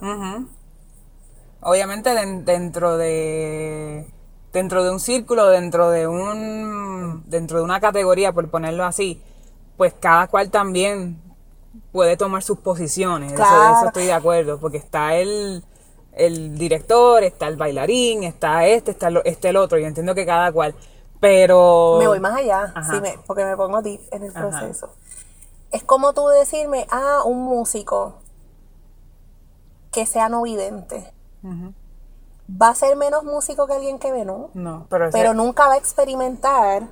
Obviamente 1.61 2.13
den- 2.13 2.43
dentro 2.45 2.97
de 2.97 4.07
dentro 4.51 4.83
de 4.83 4.91
un 4.91 4.99
círculo, 4.99 5.47
dentro 5.47 5.89
de 5.91 6.07
un 6.07 7.23
dentro 7.27 7.59
de 7.59 7.63
una 7.63 7.79
categoría, 7.79 8.33
por 8.33 8.49
ponerlo 8.49 8.83
así, 8.83 9.21
pues 9.77 9.93
cada 9.99 10.27
cual 10.27 10.49
también 10.49 11.21
puede 11.91 12.17
tomar 12.17 12.43
sus 12.43 12.59
posiciones. 12.59 13.33
Eso- 13.33 13.85
estoy 13.87 14.05
de 14.05 14.13
acuerdo, 14.13 14.59
porque 14.59 14.77
está 14.77 15.15
el 15.15 15.63
el 16.13 16.57
director, 16.57 17.23
está 17.23 17.47
el 17.47 17.55
bailarín, 17.55 18.23
está 18.23 18.65
este, 18.67 18.91
está 18.91 19.07
el, 19.07 19.21
este 19.23 19.47
el 19.49 19.55
otro, 19.55 19.79
y 19.79 19.85
entiendo 19.85 20.13
que 20.13 20.25
cada 20.25 20.51
cual, 20.51 20.75
pero 21.21 21.95
Me 21.99 22.07
voy 22.07 22.19
más 22.19 22.35
allá, 22.35 22.73
sí, 22.89 22.99
me- 22.99 23.17
porque 23.25 23.45
me 23.45 23.55
pongo 23.55 23.81
deep 23.81 24.01
en 24.11 24.23
el 24.23 24.29
Ajá. 24.35 24.49
proceso. 24.49 24.89
Es 25.71 25.83
como 25.83 26.11
tú 26.11 26.27
decirme, 26.27 26.85
ah, 26.91 27.21
un 27.23 27.43
músico 27.43 28.15
que 29.93 30.05
sea 30.05 30.27
no 30.27 30.41
vidente. 30.41 31.13
Va 32.61 32.67
a 32.69 32.75
ser 32.75 32.97
menos 32.97 33.23
músico 33.23 33.65
que 33.65 33.73
alguien 33.73 33.97
que 33.97 34.11
ve, 34.11 34.25
¿no? 34.25 34.49
no, 34.53 34.87
pero, 34.89 35.05
ese- 35.07 35.17
Pero 35.17 35.33
nunca 35.33 35.67
va 35.69 35.75
a 35.75 35.77
experimentar. 35.77 36.83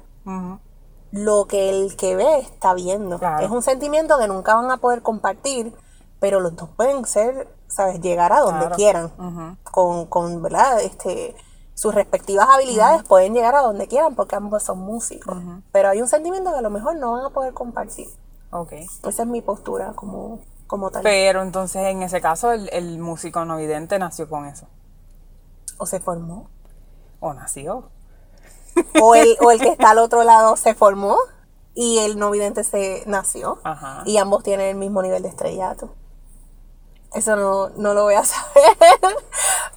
Lo 1.12 1.46
que 1.46 1.70
el 1.70 1.96
que 1.96 2.16
ve 2.16 2.40
está 2.40 2.74
viendo. 2.74 3.18
Claro. 3.20 3.44
Es 3.46 3.52
un 3.52 3.62
sentimiento 3.64 4.18
que 4.20 4.28
nunca 4.28 4.56
van 4.56 4.70
a 4.72 4.78
poder 4.78 5.02
compartir, 5.02 5.74
pero 6.20 6.40
los 6.40 6.56
dos 6.56 6.70
pueden 6.76 7.06
ser, 7.06 7.48
¿sabes? 7.68 8.00
Llegar 8.02 8.32
a 8.34 8.40
donde 8.42 8.60
Claro. 8.68 8.76
quieran. 8.76 9.58
Con, 9.64 10.06
con, 10.06 10.42
¿verdad? 10.42 10.82
Este, 10.82 11.36
sus 11.74 11.96
respectivas 11.96 12.48
habilidades 12.50 13.04
pueden 13.04 13.34
llegar 13.34 13.56
a 13.56 13.62
donde 13.62 13.88
quieran 13.88 14.16
porque 14.16 14.36
ambos 14.36 14.62
son 14.64 14.80
músicos. 14.80 15.38
Pero 15.72 15.90
hay 15.90 16.02
un 16.02 16.08
sentimiento 16.08 16.52
que 16.52 16.58
a 16.60 16.62
lo 16.62 16.70
mejor 16.70 16.96
no 16.98 17.14
van 17.14 17.26
a 17.26 17.30
poder 17.30 17.54
compartir. 17.54 18.08
Ok. 18.52 18.74
Esa 18.74 19.24
es 19.24 19.28
mi 19.28 19.42
postura 19.42 19.94
como, 19.94 20.40
como 20.68 20.92
tal. 20.92 21.04
Pero 21.04 21.42
entonces 21.42 21.84
en 21.86 22.02
ese 22.04 22.20
caso 22.22 22.52
el, 22.52 22.70
el 22.74 23.00
músico 23.00 23.46
no 23.46 23.56
vidente 23.58 23.98
nació 23.98 24.28
con 24.30 24.46
eso. 24.46 24.68
o 25.78 25.86
se 25.86 26.00
formó. 26.00 26.50
O 27.22 27.34
nació. 27.34 27.90
O 29.02 29.16
el, 29.16 29.38
o 29.42 29.52
el 29.52 29.60
que 29.60 29.70
está 29.70 29.92
al 29.92 30.00
otro 30.00 30.24
lado 30.24 30.56
se 30.56 30.74
formó 30.74 31.18
y 31.74 32.00
el 32.00 32.20
no 32.20 32.32
vidente 32.32 32.64
se 32.64 33.04
nació. 33.06 33.60
Ajá. 33.64 34.04
Y 34.06 34.18
ambos 34.18 34.44
tienen 34.44 34.68
el 34.68 34.76
mismo 34.76 35.02
nivel 35.02 35.24
de 35.24 35.30
estrellato. 35.30 35.94
Eso 37.14 37.36
no, 37.36 37.70
no 37.70 37.94
lo 37.94 38.04
voy 38.04 38.16
a 38.16 38.24
saber. 38.26 38.78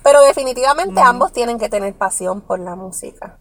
Pero 0.02 0.20
definitivamente 0.22 1.00
ambos 1.00 1.32
tienen 1.32 1.58
que 1.58 1.68
tener 1.68 1.94
pasión 1.94 2.40
por 2.40 2.58
la 2.58 2.74
música. 2.74 3.38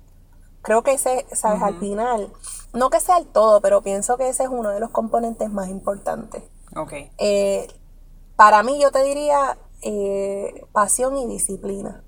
Creo 0.61 0.83
que 0.83 0.93
ese, 0.93 1.25
¿sabes? 1.33 1.61
Al 1.63 1.79
final, 1.79 2.31
no 2.73 2.91
que 2.91 2.99
sea 2.99 3.17
el 3.17 3.25
todo, 3.25 3.61
pero 3.61 3.81
pienso 3.81 4.17
que 4.17 4.29
ese 4.29 4.43
es 4.43 4.49
uno 4.49 4.69
de 4.69 4.79
los 4.79 4.91
componentes 4.91 5.49
más 5.49 5.69
importantes. 5.69 6.43
Ok. 6.75 6.93
Eh, 7.17 7.67
para 8.35 8.61
mí, 8.61 8.79
yo 8.79 8.91
te 8.91 9.03
diría 9.03 9.57
eh, 9.81 10.65
pasión 10.71 11.17
y 11.17 11.25
disciplina. 11.25 12.03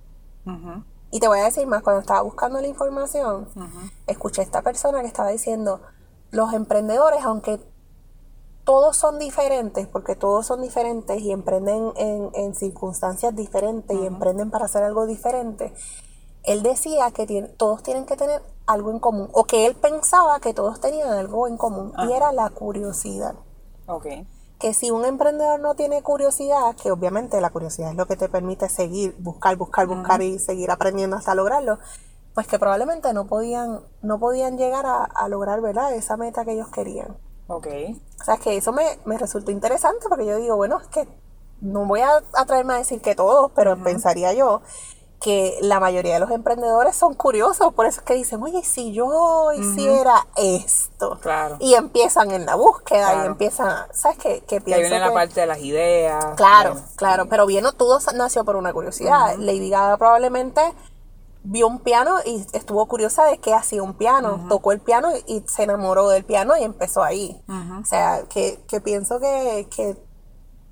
Ujú. 0.45 0.83
Y 1.13 1.19
te 1.19 1.27
voy 1.27 1.37
a 1.39 1.43
decir 1.43 1.67
más, 1.67 1.83
cuando 1.83 1.99
estaba 2.01 2.23
buscando 2.23 2.59
la 2.59 2.65
información, 2.65 3.47
escuché 4.07 4.41
a 4.41 4.43
esta 4.45 4.63
persona 4.63 5.01
que 5.01 5.07
estaba 5.07 5.29
diciendo, 5.29 5.79
los 6.31 6.53
emprendedores, 6.53 7.23
aunque 7.23 7.59
todos 8.63 8.97
son 8.97 9.19
diferentes, 9.19 9.87
porque 9.87 10.15
todos 10.15 10.47
son 10.47 10.61
diferentes 10.63 11.21
y 11.21 11.31
emprenden 11.31 11.91
en, 11.97 12.31
en 12.33 12.55
circunstancias 12.55 13.35
diferentes 13.35 13.95
y 13.95 14.05
emprenden 14.07 14.49
para 14.49 14.65
hacer 14.65 14.83
algo 14.83 15.05
diferente, 15.05 15.71
él 16.45 16.63
decía 16.63 17.11
que 17.11 17.27
tiene- 17.27 17.49
todos 17.49 17.83
tienen 17.83 18.05
que 18.07 18.15
tener 18.17 18.41
algo 18.65 18.89
en 18.89 18.97
común, 18.99 19.29
o 19.33 19.43
que 19.43 19.67
él 19.67 19.75
pensaba 19.75 20.39
que 20.39 20.55
todos 20.55 20.79
tenían 20.81 21.09
algo 21.11 21.47
en 21.47 21.57
común, 21.57 21.93
y 22.09 22.11
era 22.13 22.31
la 22.31 22.49
curiosidad. 22.49 23.35
Ok. 23.85 24.07
Que 24.63 24.73
si 24.73 24.91
un 24.91 25.03
emprendedor 25.03 25.59
no 25.59 25.75
tiene 25.75 26.01
curiosidad, 26.01 26.73
que 26.81 26.89
obviamente 26.89 27.41
la 27.41 27.49
curiosidad 27.49 27.89
es 27.91 27.97
lo 27.97 28.05
que 28.05 28.15
te 28.15 28.29
permite 28.29 28.69
seguir, 28.69 29.13
buscar, 29.19 29.57
buscar, 29.57 29.87
buscar 29.87 30.21
y 30.21 30.39
seguir 30.39 30.71
aprendiendo 30.71 31.17
hasta 31.17 31.35
lograrlo, 31.35 31.79
pues 32.33 32.47
que 32.47 32.57
probablemente 32.57 33.11
no 33.11 33.27
podían, 33.27 33.81
no 34.01 34.19
podían 34.19 34.57
llegar 34.57 34.85
a, 34.85 35.03
a 35.03 35.27
lograr, 35.27 35.59
¿verdad? 35.59 35.93
Esa 35.93 36.15
meta 36.15 36.45
que 36.45 36.53
ellos 36.53 36.69
querían. 36.69 37.17
Ok. 37.47 37.67
O 38.21 38.23
sea, 38.23 38.37
que 38.37 38.55
eso 38.55 38.71
me, 38.71 38.85
me 39.03 39.17
resultó 39.17 39.51
interesante 39.51 40.05
porque 40.07 40.25
yo 40.25 40.37
digo, 40.37 40.55
bueno, 40.55 40.79
es 40.79 40.87
que 40.87 41.09
no 41.59 41.85
voy 41.85 41.99
a 41.99 42.23
atreverme 42.31 42.75
a 42.75 42.77
decir 42.77 43.01
que 43.01 43.15
todos, 43.15 43.51
pero 43.53 43.75
pensaría 43.83 44.31
yo 44.31 44.61
que 45.23 45.57
la 45.61 45.79
mayoría 45.79 46.15
de 46.15 46.19
los 46.19 46.31
emprendedores 46.31 46.97
son 46.97 47.13
curiosos, 47.13 47.73
por 47.73 47.85
eso 47.85 48.01
es 48.01 48.05
que 48.05 48.13
dicen, 48.13 48.43
oye, 48.43 48.59
¿y 48.59 48.63
si 48.63 48.91
yo 48.91 49.53
hiciera 49.53 50.27
esto. 50.35 51.17
Claro. 51.21 51.55
Y 51.61 51.75
empiezan 51.75 52.31
en 52.31 52.45
la 52.45 52.55
búsqueda 52.55 53.23
y 53.23 53.27
empiezan, 53.27 53.87
¿sabes 53.93 54.17
qué? 54.17 54.41
Que 54.41 54.59
pienso 54.59 54.81
viene 54.81 54.99
la 54.99 55.13
parte 55.13 55.39
de 55.39 55.45
las 55.47 55.59
ideas. 55.59 56.25
Claro, 56.35 56.75
claro, 56.97 57.29
pero 57.29 57.45
bien, 57.45 57.63
todo 57.77 57.99
nació 58.15 58.43
por 58.43 58.57
una 58.57 58.73
curiosidad. 58.73 59.37
Lady 59.37 59.69
Gaga 59.69 59.95
probablemente 59.95 60.61
vio 61.43 61.67
un 61.67 61.79
piano 61.79 62.17
y 62.25 62.45
estuvo 62.51 62.85
curiosa 62.87 63.23
de 63.23 63.37
qué 63.37 63.53
hacía 63.53 63.81
un 63.81 63.93
piano, 63.93 64.45
tocó 64.49 64.73
el 64.73 64.81
piano 64.81 65.09
y, 65.15 65.37
y 65.37 65.43
se 65.47 65.63
enamoró 65.63 66.09
del 66.09 66.25
piano 66.25 66.57
y 66.57 66.63
empezó 66.63 67.01
ahí. 67.01 67.41
O 67.81 67.85
sea, 67.85 68.23
que, 68.27 68.59
que 68.67 68.81
pienso 68.81 69.21
que, 69.21 69.69
que 69.73 69.95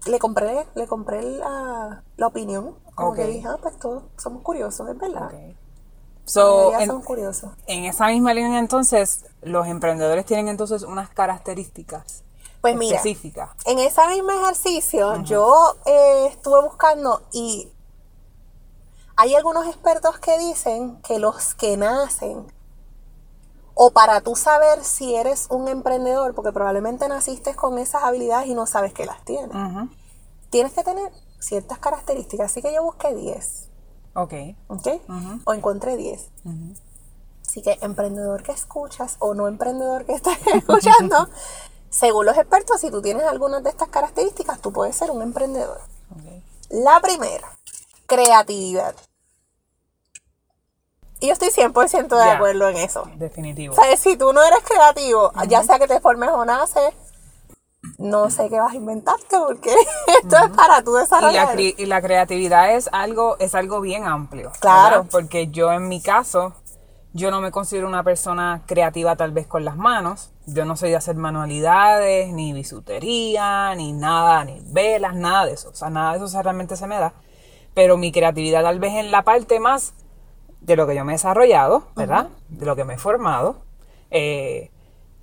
le 0.07 0.19
compré, 0.19 0.65
le 0.75 0.87
compré 0.87 1.21
la, 1.21 2.03
la 2.17 2.27
opinión. 2.27 2.75
Como 2.95 3.13
que 3.13 3.23
Ok. 3.23 3.27
dije, 3.27 3.47
ah, 3.47 3.57
pues 3.61 3.77
todos 3.79 4.03
somos 4.17 4.43
curiosos, 4.43 4.89
es 4.89 4.97
verdad. 4.97 5.27
Ok. 5.27 5.33
La 5.33 5.55
So, 6.25 6.73
en, 6.79 6.87
son 6.87 7.01
curiosos. 7.01 7.51
en 7.67 7.85
esa 7.85 8.07
misma 8.07 8.33
línea 8.33 8.59
entonces, 8.59 9.25
los 9.41 9.67
emprendedores 9.67 10.25
tienen 10.25 10.47
entonces 10.49 10.83
unas 10.83 11.09
características 11.09 12.23
Pues 12.61 12.75
mira, 12.75 12.97
específicas. 12.97 13.51
En 13.65 13.79
ese 13.79 14.05
mismo 14.07 14.31
ejercicio 14.31 15.17
yo 15.23 15.75
eh, 15.85 16.27
estuve 16.29 16.61
buscando 16.61 17.21
y 17.31 17.71
hay 19.15 19.35
algunos 19.35 19.67
expertos 19.67 20.19
que 20.19 20.37
dicen 20.39 21.01
que 21.01 21.19
los 21.19 21.53
que 21.55 21.77
nacen 21.77 22.47
o 23.73 23.91
para 23.91 24.21
tú 24.21 24.35
saber 24.35 24.83
si 24.83 25.15
eres 25.15 25.47
un 25.49 25.67
emprendedor, 25.67 26.35
porque 26.35 26.51
probablemente 26.51 27.07
naciste 27.07 27.55
con 27.55 27.77
esas 27.79 28.03
habilidades 28.03 28.47
y 28.47 28.53
no 28.53 28.65
sabes 28.67 28.93
que 28.93 29.05
las 29.05 29.23
tienes, 29.25 29.51
tienes 30.49 30.73
que 30.73 30.83
tener 30.83 31.11
ciertas 31.41 31.79
características. 31.79 32.51
Así 32.51 32.61
que 32.61 32.73
yo 32.73 32.83
busqué 32.83 33.13
10, 33.13 33.69
Ok. 34.15 34.33
¿ok? 34.67 34.87
O 35.45 35.53
encontré 35.53 35.97
10. 35.97 36.29
Así 37.47 37.61
que 37.61 37.77
emprendedor 37.81 38.43
que 38.43 38.53
escuchas 38.53 39.17
o 39.19 39.33
no 39.33 39.47
emprendedor 39.49 40.05
que 40.05 40.13
estás 40.13 40.37
escuchando, 40.53 41.27
según 41.89 42.25
los 42.25 42.37
expertos, 42.37 42.79
si 42.79 42.89
tú 42.91 43.01
tienes 43.01 43.23
algunas 43.23 43.63
de 43.63 43.69
estas 43.69 43.89
características, 43.89 44.61
tú 44.61 44.71
puedes 44.71 44.95
ser 44.95 45.11
un 45.11 45.21
emprendedor. 45.21 45.81
La 46.69 47.01
primera, 47.01 47.49
creatividad. 48.07 48.95
Y 51.19 51.27
yo 51.27 51.33
estoy 51.33 51.49
100% 51.49 52.07
de 52.07 52.23
acuerdo 52.31 52.69
en 52.69 52.77
eso. 52.77 53.03
Definitivo. 53.17 53.73
O 53.73 53.75
sea, 53.75 53.95
si 53.97 54.15
tú 54.17 54.31
no 54.33 54.41
eres 54.41 54.63
creativo, 54.63 55.31
ya 55.47 55.61
sea 55.63 55.77
que 55.77 55.87
te 55.87 55.99
formes 55.99 56.29
o 56.29 56.45
naces, 56.45 56.93
no 57.97 58.29
sé 58.29 58.49
qué 58.49 58.59
vas 58.59 58.73
a 58.73 58.75
inventarte 58.75 59.37
porque 59.37 59.69
esto 60.23 60.37
es 60.37 60.49
para 60.51 60.83
tú 60.83 60.95
Y 60.97 61.33
la, 61.33 61.55
y 61.57 61.85
la 61.85 62.01
creatividad 62.01 62.75
es 62.75 62.89
algo, 62.91 63.37
es 63.39 63.55
algo 63.55 63.81
bien 63.81 64.05
amplio. 64.05 64.51
Claro. 64.59 64.97
¿verdad? 64.97 65.09
Porque 65.11 65.47
yo 65.47 65.71
en 65.71 65.87
mi 65.87 66.01
caso, 66.01 66.53
yo 67.13 67.31
no 67.31 67.41
me 67.41 67.51
considero 67.51 67.87
una 67.87 68.03
persona 68.03 68.63
creativa 68.65 69.15
tal 69.15 69.31
vez 69.31 69.47
con 69.47 69.65
las 69.65 69.77
manos. 69.77 70.31
Yo 70.45 70.65
no 70.65 70.75
soy 70.75 70.89
de 70.89 70.95
hacer 70.95 71.15
manualidades, 71.15 72.33
ni 72.33 72.53
bisutería, 72.53 73.73
ni 73.75 73.91
nada, 73.93 74.45
ni 74.45 74.61
velas, 74.67 75.15
nada 75.15 75.45
de 75.45 75.53
eso. 75.53 75.69
O 75.69 75.75
sea, 75.75 75.89
nada 75.89 76.17
de 76.17 76.25
eso 76.25 76.41
realmente 76.41 76.75
se 76.75 76.87
me 76.87 76.95
da. 76.95 77.13
Pero 77.73 77.97
mi 77.97 78.11
creatividad 78.11 78.63
tal 78.63 78.79
vez 78.79 78.93
en 78.93 79.11
la 79.11 79.23
parte 79.23 79.59
más 79.59 79.93
de 80.61 80.75
lo 80.75 80.87
que 80.87 80.95
yo 80.95 81.03
me 81.03 81.13
he 81.13 81.15
desarrollado, 81.15 81.87
¿verdad? 81.95 82.29
De 82.49 82.65
lo 82.65 82.75
que 82.75 82.83
me 82.83 82.95
he 82.95 82.97
formado. 82.97 83.57
Eh, 84.09 84.71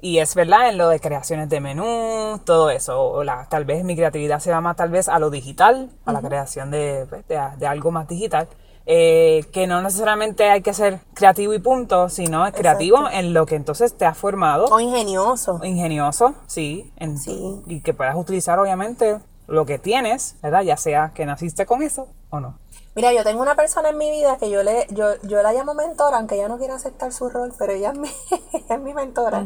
y 0.00 0.18
es 0.18 0.34
verdad 0.34 0.68
en 0.68 0.78
lo 0.78 0.88
de 0.88 1.00
creaciones 1.00 1.48
de 1.48 1.61
menús, 1.61 2.44
todo 2.44 2.70
eso. 2.70 3.00
O 3.02 3.24
la, 3.24 3.46
tal 3.48 3.64
vez 3.64 3.84
mi 3.84 3.96
creatividad 3.96 4.38
se 4.40 4.50
va 4.50 4.61
más 4.61 4.76
tal 4.76 4.90
vez 4.90 5.08
a 5.08 5.18
lo 5.18 5.30
digital, 5.30 5.90
a 6.04 6.12
la 6.12 6.20
creación 6.20 6.70
de, 6.70 7.06
pues, 7.08 7.26
de- 7.28 7.40
de 7.58 7.66
algo 7.66 7.90
más 7.90 8.06
digital. 8.08 8.48
Eh, 8.90 9.44
que 9.52 9.66
no 9.66 9.82
necesariamente 9.82 10.48
hay 10.48 10.62
que 10.62 10.72
ser 10.72 11.00
creativo 11.12 11.52
y 11.52 11.58
punto, 11.58 12.08
sino 12.08 12.46
es 12.46 12.54
creativo 12.54 13.06
en 13.12 13.34
lo 13.34 13.44
que 13.44 13.54
entonces 13.54 13.94
te 13.98 14.06
has 14.06 14.16
formado. 14.16 14.64
O 14.64 14.80
ingenioso. 14.80 15.61
Ingenioso, 15.62 16.34
sí, 16.46 16.90
en- 16.96 17.18
Sí. 17.18 17.61
Y 17.66 17.82
que 17.82 17.92
puedas 17.92 18.16
utilizar 18.16 18.58
obviamente 18.58 19.18
lo 19.46 19.66
que 19.66 19.78
tienes, 19.78 20.37
¿verdad? 20.42 20.62
Ya 20.62 20.78
sea 20.78 21.12
que 21.14 21.26
naciste 21.26 21.66
con 21.66 21.82
eso 21.82 22.08
o 22.30 22.40
no. 22.40 22.56
Mira, 22.98 23.12
yo 23.12 23.22
tengo 23.22 23.40
una 23.40 23.54
persona 23.54 23.90
en 23.90 23.96
mi 23.96 24.11
vida 24.11 24.38
que 24.38 24.50
yo 24.50 24.64
le, 24.64 24.88
yo, 24.90 25.14
yo 25.22 25.40
la 25.40 25.52
llamo 25.52 25.72
mentora, 25.72 26.16
aunque 26.16 26.34
ella 26.34 26.48
no 26.48 26.58
quiere 26.58 26.72
aceptar 26.72 27.12
su 27.12 27.28
rol, 27.28 27.54
pero 27.56 27.72
ella 27.72 27.92
es 27.92 27.96
mi, 27.96 28.08
ella 28.52 28.74
es 28.74 28.80
mi 28.80 28.92
mentora. 28.92 29.44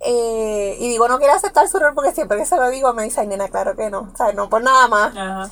Eh, 0.00 0.76
y 0.78 0.90
digo, 0.90 1.08
no 1.08 1.16
quiere 1.16 1.32
aceptar 1.32 1.68
su 1.68 1.78
rol 1.78 1.94
porque 1.94 2.12
siempre 2.12 2.36
que 2.36 2.44
se 2.44 2.58
lo 2.58 2.68
digo 2.68 2.92
me 2.92 3.04
dice, 3.04 3.22
ay 3.22 3.28
nena, 3.28 3.48
claro 3.48 3.76
que 3.76 3.88
no. 3.88 4.10
O 4.12 4.14
sea, 4.14 4.34
no 4.34 4.50
por 4.50 4.62
nada 4.62 4.88
más. 4.88 5.50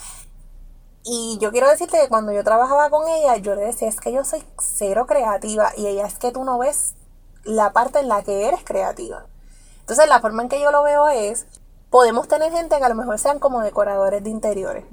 Y 1.03 1.39
yo 1.41 1.51
quiero 1.51 1.67
decirte 1.71 1.99
que 1.99 2.11
cuando 2.11 2.31
yo 2.31 2.45
trabajaba 2.45 2.91
con 2.91 3.09
ella, 3.09 3.39
yo 3.39 3.55
le 3.55 3.63
decía, 3.63 3.89
es 3.89 4.01
que 4.03 4.13
yo 4.13 4.23
soy 4.23 4.45
cero 4.59 5.07
creativa. 5.07 5.73
Y 5.79 5.87
ella, 5.87 6.07
es 6.07 6.19
que 6.19 6.31
tú 6.31 6.45
no 6.45 6.59
ves 6.59 6.95
la 7.43 7.73
parte 7.73 8.01
en 8.01 8.09
la 8.09 8.23
que 8.23 8.49
eres 8.49 8.63
creativa. 8.65 9.25
Entonces, 9.81 10.07
la 10.11 10.21
forma 10.21 10.43
en 10.43 10.51
que 10.51 10.61
yo 10.61 10.71
lo 10.71 10.83
veo 10.83 11.09
es, 11.09 11.47
podemos 11.89 12.29
tener 12.29 12.53
gente 12.53 12.77
que 12.77 12.85
a 12.85 12.91
lo 12.91 12.97
mejor 12.97 13.19
sean 13.19 13.39
como 13.39 13.63
decoradores 13.63 14.23
de 14.23 14.29
interiores. 14.29 14.85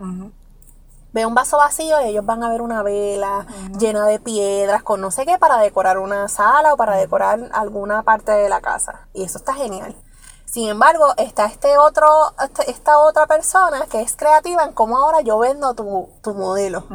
Ve 1.14 1.26
un 1.26 1.34
vaso 1.36 1.58
vacío 1.58 2.02
y 2.02 2.10
ellos 2.10 2.26
van 2.26 2.44
a 2.44 2.50
ver 2.50 2.62
una 2.62 2.84
vela 2.84 3.46
llena 3.78 4.06
de 4.06 4.20
piedras 4.20 4.82
con 4.84 5.02
no 5.02 5.12
sé 5.12 5.26
qué 5.26 5.38
para 5.38 5.58
decorar 5.58 5.98
una 5.98 6.28
sala 6.30 6.74
o 6.74 6.78
para 6.78 6.96
decorar 6.96 7.50
alguna 7.54 8.04
parte 8.04 8.32
de 8.32 8.48
la 8.50 8.62
casa. 8.62 9.08
Y 9.14 9.24
eso 9.24 9.38
está 9.38 9.54
genial. 9.54 9.96
Sin 10.46 10.68
embargo, 10.70 11.06
está 11.18 11.46
este 11.46 11.78
otro, 11.78 12.08
este- 12.44 12.70
esta 12.72 12.98
otra 13.00 13.26
persona 13.28 13.86
que 13.90 14.02
es 14.02 14.16
creativa 14.16 14.64
en 14.64 14.74
cómo 14.74 14.98
ahora 14.98 15.22
yo 15.22 15.38
vendo 15.40 15.74
tu, 15.74 16.10
tu 16.22 16.34
modelo. 16.34 16.86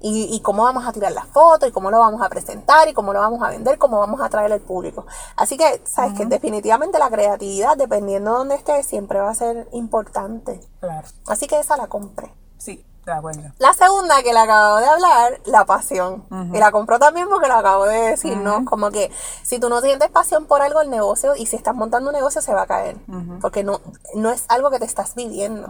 Y, 0.00 0.32
y 0.32 0.40
cómo 0.42 0.62
vamos 0.62 0.86
a 0.86 0.92
tirar 0.92 1.10
las 1.10 1.26
fotos, 1.26 1.68
y 1.68 1.72
cómo 1.72 1.90
lo 1.90 1.98
vamos 1.98 2.22
a 2.22 2.28
presentar, 2.28 2.86
y 2.88 2.94
cómo 2.94 3.12
lo 3.12 3.18
vamos 3.18 3.42
a 3.42 3.48
vender, 3.50 3.78
cómo 3.78 3.98
vamos 3.98 4.20
a 4.20 4.26
atraer 4.26 4.52
al 4.52 4.60
público. 4.60 5.06
Así 5.36 5.56
que, 5.56 5.82
sabes 5.84 6.14
que 6.16 6.24
definitivamente 6.26 7.00
la 7.00 7.10
creatividad, 7.10 7.76
dependiendo 7.76 8.30
de 8.30 8.36
dónde 8.38 8.54
estés, 8.54 8.86
siempre 8.86 9.18
va 9.18 9.30
a 9.30 9.34
ser 9.34 9.68
importante. 9.72 10.60
Claro. 10.78 11.08
Así 11.26 11.48
que 11.48 11.58
esa 11.58 11.76
la 11.76 11.88
compré. 11.88 12.32
Sí, 12.58 12.86
de 13.12 13.18
acuerdo. 13.18 13.42
La 13.58 13.72
segunda 13.72 14.22
que 14.22 14.32
le 14.32 14.38
acabo 14.38 14.76
de 14.76 14.86
hablar, 14.86 15.40
la 15.44 15.64
pasión. 15.64 16.24
Y 16.52 16.58
la 16.58 16.70
compró 16.70 16.98
también 16.98 17.28
porque 17.28 17.48
lo 17.48 17.54
acabo 17.54 17.84
de 17.84 17.98
decir, 18.10 18.36
¿no? 18.36 18.64
Como 18.64 18.90
que 18.90 19.10
si 19.42 19.58
tú 19.58 19.68
no 19.68 19.80
sientes 19.80 20.08
pasión 20.10 20.46
por 20.46 20.62
algo, 20.62 20.80
el 20.80 20.90
negocio, 20.90 21.34
y 21.36 21.46
si 21.46 21.56
estás 21.56 21.74
montando 21.74 22.10
un 22.10 22.14
negocio, 22.14 22.40
se 22.40 22.54
va 22.54 22.62
a 22.62 22.66
caer. 22.66 22.96
Porque 23.40 23.64
no, 23.64 23.80
no 24.14 24.30
es 24.30 24.44
algo 24.48 24.70
que 24.70 24.78
te 24.78 24.84
estás 24.84 25.14
viviendo. 25.14 25.68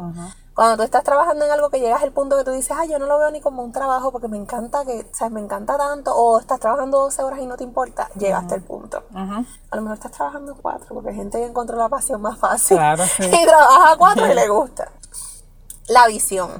Cuando 0.54 0.76
tú 0.78 0.82
estás 0.82 1.04
trabajando 1.04 1.44
en 1.44 1.52
algo 1.52 1.70
que 1.70 1.78
llegas 1.78 2.02
al 2.02 2.10
punto 2.10 2.36
que 2.36 2.42
tú 2.42 2.50
dices, 2.50 2.76
ay, 2.76 2.88
yo 2.90 2.98
no 2.98 3.06
lo 3.06 3.16
veo 3.16 3.30
ni 3.30 3.40
como 3.40 3.62
un 3.62 3.70
trabajo 3.70 4.10
porque 4.10 4.26
me 4.26 4.36
encanta 4.36 4.84
que, 4.84 5.06
o 5.08 5.14
sea, 5.14 5.28
me 5.28 5.40
encanta 5.40 5.76
tanto, 5.76 6.12
o 6.16 6.40
estás 6.40 6.58
trabajando 6.58 6.98
12 6.98 7.22
horas 7.22 7.38
y 7.38 7.46
no 7.46 7.56
te 7.56 7.62
importa, 7.62 8.08
llegaste 8.18 8.54
al 8.54 8.62
punto. 8.62 9.04
A 9.14 9.76
lo 9.76 9.82
mejor 9.82 9.94
estás 9.94 10.10
trabajando 10.10 10.56
cuatro, 10.60 10.88
porque 10.94 11.10
hay 11.10 11.14
gente 11.14 11.38
que 11.38 11.46
encontró 11.46 11.76
la 11.76 11.88
pasión 11.88 12.20
más 12.20 12.38
fácil. 12.38 12.76
Claro, 12.76 13.04
sí. 13.16 13.24
Y 13.24 13.46
trabaja 13.46 13.96
cuatro 13.96 14.26
y 14.26 14.34
le 14.34 14.48
gusta. 14.48 14.90
La 15.86 16.08
visión. 16.08 16.50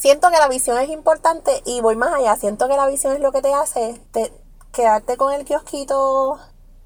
Siento 0.00 0.30
que 0.30 0.38
la 0.38 0.48
visión 0.48 0.78
es 0.78 0.88
importante 0.88 1.62
y 1.66 1.82
voy 1.82 1.94
más 1.94 2.14
allá. 2.14 2.34
Siento 2.36 2.68
que 2.68 2.76
la 2.76 2.86
visión 2.86 3.12
es 3.12 3.20
lo 3.20 3.32
que 3.32 3.42
te 3.42 3.52
hace 3.52 4.00
te- 4.12 4.32
quedarte 4.72 5.18
con 5.18 5.30
el 5.34 5.44
kiosquito 5.44 6.38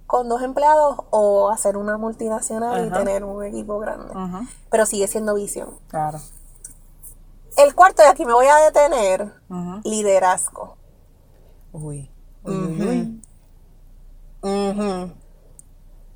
con 0.09 0.29
dos 0.29 0.43
empleados 0.43 0.97
o 1.11 1.49
hacer 1.51 1.77
una 1.77 1.97
multinacional 1.97 2.87
y 2.87 2.91
tener 2.91 3.23
un 3.25 3.45
equipo 3.45 3.79
grande. 3.79 4.13
Pero 4.69 4.85
sigue 4.85 5.07
siendo 5.07 5.35
visión. 5.35 5.79
Claro. 5.89 6.19
El 7.57 7.73
cuarto, 7.77 8.03
y 8.03 8.07
aquí 8.07 8.25
me 8.27 8.33
voy 8.33 8.47
a 8.47 8.57
detener, 8.57 9.33
liderazgo. 9.85 10.77
Uy. 11.73 12.11
Uy. 12.43 13.23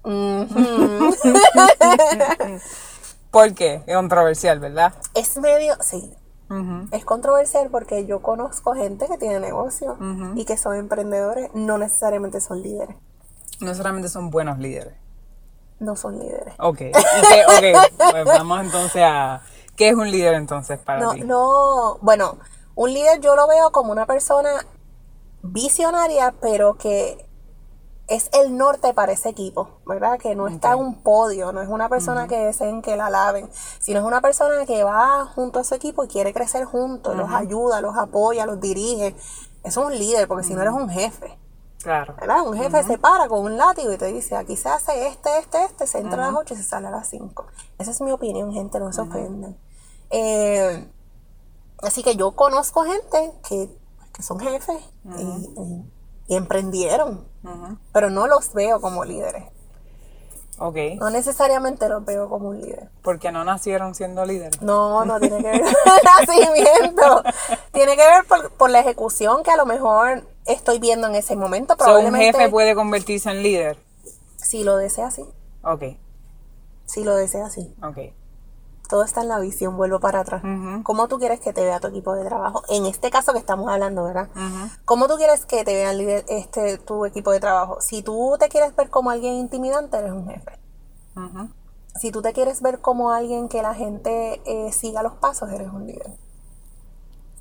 ¿Por 3.30 3.54
qué? 3.54 3.84
Es 3.86 3.94
controversial, 3.94 4.58
¿verdad? 4.58 4.92
es 5.14 5.36
medio, 5.36 5.76
sí, 5.80 6.12
Es 6.92 7.04
controversial 7.04 7.68
porque 7.70 8.06
yo 8.06 8.22
conozco 8.22 8.74
gente 8.74 9.06
que 9.06 9.18
tiene 9.18 9.38
negocio 9.40 9.98
y 10.34 10.44
que 10.44 10.56
son 10.56 10.76
emprendedores, 10.76 11.50
no 11.54 11.76
necesariamente 11.78 12.40
son 12.40 12.62
líderes. 12.62 12.96
No 13.60 13.74
solamente 13.74 14.08
son 14.08 14.30
buenos 14.30 14.58
líderes. 14.58 14.94
No 15.80 15.94
son 15.94 16.18
líderes. 16.18 16.54
Ok. 16.58 16.80
¿Y 16.80 16.92
qué? 16.92 17.74
Ok. 17.76 17.90
Pues 18.10 18.24
vamos 18.24 18.60
entonces 18.62 19.02
a. 19.04 19.42
¿Qué 19.76 19.90
es 19.90 19.94
un 19.94 20.10
líder 20.10 20.34
entonces 20.34 20.78
para 20.78 21.00
No, 21.00 21.12
ti? 21.12 21.20
no, 21.20 21.98
bueno, 22.00 22.38
un 22.74 22.92
líder 22.92 23.20
yo 23.20 23.36
lo 23.36 23.46
veo 23.46 23.70
como 23.70 23.92
una 23.92 24.06
persona 24.06 24.50
visionaria, 25.42 26.34
pero 26.40 26.74
que 26.74 27.27
es 28.08 28.30
el 28.32 28.56
norte 28.56 28.94
para 28.94 29.12
ese 29.12 29.28
equipo, 29.28 29.80
¿verdad? 29.86 30.18
Que 30.18 30.34
no 30.34 30.48
está 30.48 30.72
en 30.72 30.78
un 30.78 31.02
podio, 31.02 31.52
no 31.52 31.60
es 31.60 31.68
una 31.68 31.88
persona 31.88 32.26
que 32.26 32.38
deseen 32.38 32.80
que 32.82 32.96
la 32.96 33.06
alaben, 33.06 33.50
sino 33.80 34.00
es 34.00 34.04
una 34.06 34.20
persona 34.22 34.64
que 34.66 34.82
va 34.82 35.26
junto 35.34 35.58
a 35.60 35.64
su 35.64 35.74
equipo 35.74 36.04
y 36.04 36.08
quiere 36.08 36.32
crecer 36.32 36.64
juntos, 36.64 37.14
los 37.16 37.30
ayuda, 37.30 37.80
los 37.82 37.96
apoya, 37.96 38.46
los 38.46 38.60
dirige. 38.60 39.08
Eso 39.62 39.80
es 39.82 39.86
un 39.88 39.98
líder, 39.98 40.26
porque 40.26 40.44
si 40.44 40.54
no 40.54 40.62
eres 40.62 40.72
un 40.74 40.88
jefe. 40.88 41.38
Claro. 41.82 42.14
¿verdad? 42.18 42.46
Un 42.46 42.56
jefe 42.56 42.82
se 42.82 42.98
para 42.98 43.28
con 43.28 43.44
un 43.44 43.56
látigo 43.56 43.92
y 43.92 43.98
te 43.98 44.06
dice, 44.06 44.34
aquí 44.36 44.56
se 44.56 44.68
hace 44.68 45.06
este, 45.08 45.38
este, 45.38 45.62
este, 45.64 45.86
se 45.86 45.98
entra 45.98 46.24
a 46.26 46.30
las 46.32 46.40
8 46.40 46.54
y 46.54 46.56
se 46.56 46.62
sale 46.64 46.88
a 46.88 46.90
las 46.90 47.08
5. 47.08 47.46
Esa 47.78 47.90
es 47.90 48.00
mi 48.00 48.10
opinión, 48.10 48.52
gente, 48.52 48.80
no 48.80 48.92
se 48.92 49.00
ofenden. 49.02 49.56
Eh, 50.10 50.88
así 51.82 52.02
que 52.02 52.16
yo 52.16 52.32
conozco 52.32 52.82
gente 52.84 53.32
que, 53.48 53.68
que 54.12 54.22
son 54.22 54.40
jefes 54.40 54.82
y, 55.18 55.22
y- 55.22 55.92
y 56.28 56.36
emprendieron, 56.36 57.26
pero 57.92 58.10
no 58.10 58.26
los 58.26 58.52
veo 58.52 58.80
como 58.80 59.04
líderes. 59.04 59.44
Ok. 60.60 60.76
No 60.98 61.08
necesariamente 61.10 61.88
los 61.88 62.04
veo 62.04 62.28
como 62.28 62.48
un 62.48 62.60
líder. 62.60 62.88
Porque 63.02 63.30
no 63.30 63.44
nacieron 63.44 63.94
siendo 63.94 64.24
líderes. 64.24 64.60
No, 64.60 65.04
no 65.04 65.20
tiene 65.20 65.36
que 65.38 65.50
ver 65.50 65.60
con 65.60 65.68
el 65.68 66.26
nacimiento. 66.26 67.22
Tiene 67.72 67.96
que 67.96 68.02
ver 68.02 68.24
por, 68.26 68.50
por 68.52 68.70
la 68.70 68.80
ejecución 68.80 69.42
que 69.44 69.52
a 69.52 69.56
lo 69.56 69.66
mejor 69.66 70.24
estoy 70.46 70.80
viendo 70.80 71.06
en 71.06 71.14
ese 71.14 71.36
momento. 71.36 71.74
So, 71.78 71.84
un 71.84 71.84
Probablemente, 71.84 72.38
jefe 72.38 72.50
puede 72.50 72.74
convertirse 72.74 73.30
en 73.30 73.42
líder. 73.42 73.78
si 74.36 74.64
lo 74.64 74.76
desea 74.76 75.06
así. 75.06 75.24
Ok. 75.62 75.84
Si 76.86 77.04
lo 77.04 77.14
desea 77.14 77.46
así. 77.46 77.72
Ok. 77.82 77.98
Todo 78.88 79.04
está 79.04 79.20
en 79.20 79.28
la 79.28 79.38
visión, 79.38 79.76
vuelvo 79.76 80.00
para 80.00 80.20
atrás. 80.20 80.42
¿Cómo 80.82 81.08
tú 81.08 81.18
quieres 81.18 81.40
que 81.40 81.52
te 81.52 81.62
vea 81.64 81.78
tu 81.78 81.88
equipo 81.88 82.14
de 82.14 82.24
trabajo? 82.24 82.62
En 82.68 82.86
este 82.86 83.10
caso 83.10 83.32
que 83.32 83.38
estamos 83.38 83.70
hablando, 83.70 84.02
¿verdad? 84.04 84.28
¿Cómo 84.86 85.08
tú 85.08 85.16
quieres 85.16 85.44
que 85.44 85.62
te 85.64 85.74
vea 85.74 85.90
el 85.90 86.00
este, 86.28 86.78
tu 86.78 87.04
equipo 87.04 87.30
de 87.30 87.40
trabajo? 87.40 87.80
Si 87.82 88.02
tú 88.02 88.36
te 88.38 88.48
quieres 88.48 88.74
ver 88.76 88.88
como 88.88 89.10
alguien 89.10 89.34
intimidante, 89.34 89.98
eres 89.98 90.12
un 90.12 90.26
jefe. 90.28 90.58
Si 92.00 92.10
tú 92.12 92.22
te 92.22 92.32
quieres 92.32 92.62
ver 92.62 92.80
como 92.80 93.10
alguien 93.10 93.48
que 93.48 93.60
la 93.60 93.74
gente 93.74 94.40
eh, 94.46 94.72
siga 94.72 95.02
los 95.02 95.14
pasos, 95.14 95.50
eres 95.50 95.68
un 95.72 95.86
líder. 95.86 96.10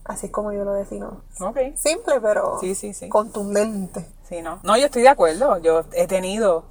Así 0.03 0.27
es 0.27 0.31
como 0.31 0.51
yo 0.51 0.63
lo 0.63 0.73
defino. 0.73 1.21
Ok. 1.39 1.57
Simple, 1.75 2.19
pero 2.21 2.59
Sí, 2.59 2.75
sí, 2.75 2.93
sí. 2.93 3.07
contundente. 3.09 4.07
Sí, 4.27 4.41
¿no? 4.41 4.59
No, 4.63 4.75
yo 4.77 4.85
estoy 4.85 5.01
de 5.03 5.09
acuerdo. 5.09 5.57
Yo 5.59 5.83
he 5.93 6.07
tenido 6.07 6.63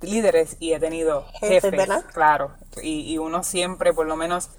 líderes 0.00 0.56
y 0.60 0.72
he 0.72 0.80
tenido 0.80 1.24
Jefes, 1.32 1.62
jefes. 1.62 1.70
¿verdad? 1.72 2.04
Claro. 2.12 2.52
Y, 2.82 3.12
y 3.12 3.18
uno 3.18 3.42
siempre, 3.42 3.92
por 3.92 4.06
lo 4.06 4.16
menos, 4.16 4.50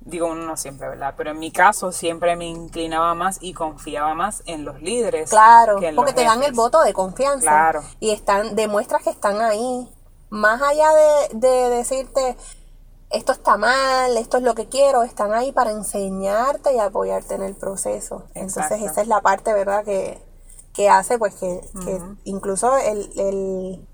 digo 0.00 0.26
uno 0.26 0.44
no 0.44 0.56
siempre, 0.56 0.88
¿verdad? 0.88 1.14
Pero 1.16 1.30
en 1.30 1.38
mi 1.38 1.50
caso 1.50 1.92
siempre 1.92 2.36
me 2.36 2.46
inclinaba 2.46 3.14
más 3.14 3.38
y 3.40 3.54
confiaba 3.54 4.14
más 4.14 4.42
en 4.46 4.64
los 4.64 4.80
líderes. 4.82 5.30
Claro, 5.30 5.78
que 5.78 5.88
en 5.88 5.96
porque 5.96 6.12
los 6.12 6.20
te 6.20 6.24
dan 6.24 6.42
el 6.42 6.52
voto 6.52 6.82
de 6.82 6.92
confianza. 6.92 7.50
Claro. 7.50 7.82
Y 8.00 8.10
están, 8.10 8.54
demuestras 8.54 9.02
que 9.02 9.10
están 9.10 9.40
ahí. 9.40 9.88
Más 10.30 10.62
allá 10.62 10.88
de, 10.94 11.38
de 11.38 11.68
decirte, 11.68 12.36
esto 13.12 13.32
está 13.32 13.56
mal, 13.56 14.16
esto 14.16 14.38
es 14.38 14.42
lo 14.42 14.54
que 14.54 14.66
quiero, 14.68 15.02
están 15.02 15.34
ahí 15.34 15.52
para 15.52 15.70
enseñarte 15.70 16.74
y 16.74 16.78
apoyarte 16.78 17.34
en 17.34 17.42
el 17.42 17.54
proceso. 17.54 18.24
Entonces 18.34 18.64
Exacto. 18.64 18.86
esa 18.86 19.02
es 19.02 19.08
la 19.08 19.20
parte, 19.20 19.52
¿verdad? 19.52 19.84
Que, 19.84 20.18
que 20.72 20.88
hace 20.88 21.18
pues 21.18 21.34
que, 21.34 21.60
que 21.84 22.00
incluso 22.24 22.76
el, 22.78 23.10
el, 23.18 23.86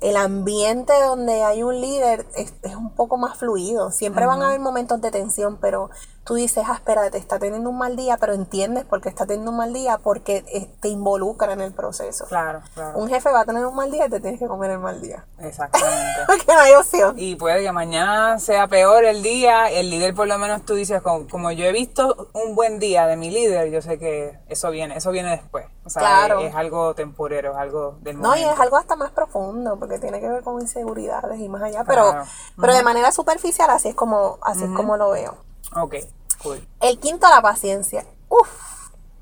el 0.00 0.16
ambiente 0.16 0.92
donde 1.02 1.42
hay 1.42 1.62
un 1.62 1.80
líder 1.80 2.26
es, 2.36 2.54
es 2.62 2.74
un 2.74 2.90
poco 2.90 3.16
más 3.16 3.38
fluido. 3.38 3.90
Siempre 3.90 4.26
van 4.26 4.42
a 4.42 4.48
haber 4.48 4.60
momentos 4.60 5.00
de 5.00 5.10
tensión, 5.10 5.58
pero 5.60 5.90
tú 6.26 6.34
dices, 6.34 6.64
ah, 6.66 6.74
espérate, 6.74 7.16
está 7.18 7.38
teniendo 7.38 7.70
un 7.70 7.78
mal 7.78 7.94
día, 7.94 8.16
pero 8.18 8.34
entiendes 8.34 8.84
por 8.84 9.00
qué 9.00 9.08
está 9.08 9.26
teniendo 9.26 9.52
un 9.52 9.58
mal 9.58 9.72
día 9.72 9.98
porque 9.98 10.44
eh, 10.52 10.68
te 10.80 10.88
involucra 10.88 11.52
en 11.52 11.60
el 11.60 11.72
proceso. 11.72 12.26
Claro, 12.26 12.62
claro. 12.74 12.98
Un 12.98 13.08
jefe 13.08 13.30
va 13.30 13.42
a 13.42 13.44
tener 13.44 13.64
un 13.64 13.76
mal 13.76 13.92
día 13.92 14.06
y 14.06 14.10
te 14.10 14.18
tienes 14.18 14.40
que 14.40 14.48
comer 14.48 14.72
el 14.72 14.80
mal 14.80 15.00
día. 15.00 15.24
Exactamente. 15.38 16.20
Porque 16.26 16.44
no 16.52 16.58
hay 16.58 16.74
opción. 16.74 17.14
Y 17.16 17.36
puede 17.36 17.62
que 17.62 17.70
mañana 17.70 18.40
sea 18.40 18.66
peor 18.66 19.04
el 19.04 19.22
día, 19.22 19.70
el 19.70 19.88
líder 19.88 20.14
por 20.16 20.26
lo 20.26 20.36
menos 20.38 20.64
tú 20.64 20.74
dices, 20.74 21.00
como, 21.00 21.28
como 21.28 21.52
yo 21.52 21.64
he 21.64 21.70
visto 21.72 22.28
un 22.32 22.56
buen 22.56 22.80
día 22.80 23.06
de 23.06 23.16
mi 23.16 23.30
líder, 23.30 23.70
yo 23.70 23.80
sé 23.80 23.98
que 24.00 24.36
eso 24.48 24.70
viene, 24.70 24.96
eso 24.96 25.12
viene 25.12 25.30
después. 25.30 25.66
O 25.84 25.90
sea, 25.90 26.00
Claro. 26.02 26.40
es, 26.40 26.48
es 26.50 26.54
algo 26.56 26.94
temporero, 26.96 27.52
es 27.52 27.56
algo 27.56 27.98
del 28.00 28.16
No, 28.20 28.34
y 28.34 28.40
momento. 28.40 28.54
es 28.54 28.60
algo 28.60 28.76
hasta 28.78 28.96
más 28.96 29.12
profundo, 29.12 29.78
porque 29.78 30.00
tiene 30.00 30.18
que 30.20 30.28
ver 30.28 30.42
con 30.42 30.60
inseguridades 30.60 31.38
y 31.38 31.48
más 31.48 31.62
allá. 31.62 31.84
Pero, 31.84 32.10
Claro. 32.10 32.24
pero 32.60 32.74
de 32.74 32.82
manera 32.82 33.12
superficial, 33.12 33.70
así 33.70 33.90
es 33.90 33.94
como, 33.94 34.38
así 34.42 34.64
es 34.64 34.70
como 34.70 34.96
lo 34.96 35.10
veo. 35.10 35.45
Ok, 35.76 35.94
cool, 36.42 36.66
El 36.80 36.98
quinto, 36.98 37.28
la 37.28 37.40
paciencia. 37.42 38.04
Uf, 38.28 38.48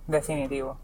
definitivo. 0.06 0.78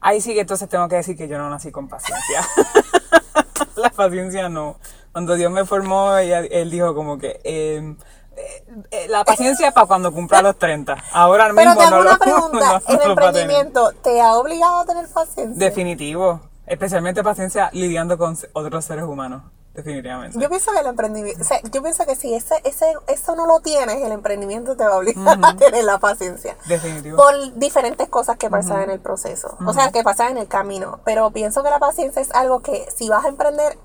Ahí 0.00 0.20
sí 0.20 0.32
que 0.34 0.40
entonces 0.40 0.68
tengo 0.68 0.88
que 0.88 0.96
decir 0.96 1.16
que 1.16 1.28
yo 1.28 1.36
no 1.38 1.50
nací 1.50 1.70
con 1.70 1.88
paciencia. 1.88 2.40
La 3.76 3.90
paciencia 3.90 4.48
no. 4.48 4.76
Cuando 5.12 5.34
Dios 5.34 5.50
me 5.52 5.64
formó, 5.64 6.16
ella- 6.16 6.40
él 6.40 6.70
dijo 6.70 6.94
como 6.94 7.18
que... 7.18 7.40
eh, 7.44 7.94
eh, 8.36 8.64
eh, 8.90 9.06
la 9.08 9.24
paciencia 9.24 9.68
es 9.68 9.74
para 9.74 9.86
cuando 9.86 10.12
cumpla 10.12 10.40
los 10.42 10.56
30. 10.58 10.96
Ahora 11.12 11.50
pero 11.54 11.70
mismo 11.70 11.76
te 11.76 11.84
hago 11.86 11.96
no 11.96 12.02
una 12.02 12.12
lo, 12.12 12.18
pregunta. 12.18 12.82
no 12.88 12.94
¿El 12.94 13.10
emprendimiento 13.10 13.92
te 14.02 14.20
ha 14.20 14.34
obligado 14.34 14.80
a 14.80 14.84
tener 14.86 15.06
paciencia? 15.08 15.66
Definitivo. 15.66 16.40
Especialmente 16.66 17.22
paciencia 17.22 17.68
lidiando 17.72 18.16
con 18.16 18.36
otros 18.54 18.84
seres 18.84 19.04
humanos. 19.04 19.42
Definitivamente. 19.74 20.38
Yo 20.38 20.48
pienso 20.48 20.72
que 20.72 20.80
el 20.80 20.86
emprendimiento, 20.86 21.40
o 21.40 21.44
sea, 21.44 21.60
yo 21.70 21.82
pienso 21.82 22.04
que 22.04 22.16
si 22.16 22.34
ese, 22.34 22.56
ese, 22.64 22.92
eso 23.06 23.36
no 23.36 23.46
lo 23.46 23.60
tienes, 23.60 24.02
el 24.02 24.10
emprendimiento 24.12 24.76
te 24.76 24.84
va 24.84 24.94
a 24.94 24.98
obligar 24.98 25.38
a 25.42 25.56
tener 25.56 25.84
la 25.84 25.98
paciencia. 25.98 26.56
Definitivo. 26.66 27.16
Por 27.16 27.54
diferentes 27.54 28.08
cosas 28.08 28.36
que 28.36 28.50
pasan 28.50 28.82
en 28.82 28.90
el 28.90 29.00
proceso. 29.00 29.56
O 29.64 29.72
sea, 29.72 29.92
que 29.92 30.02
pasan 30.02 30.32
en 30.32 30.38
el 30.38 30.48
camino. 30.48 31.00
Pero 31.04 31.30
pienso 31.30 31.62
que 31.62 31.70
la 31.70 31.78
paciencia 31.78 32.20
es 32.20 32.32
algo 32.32 32.60
que 32.60 32.86
si 32.94 33.08
vas 33.08 33.24
a 33.24 33.28
emprender, 33.28 33.78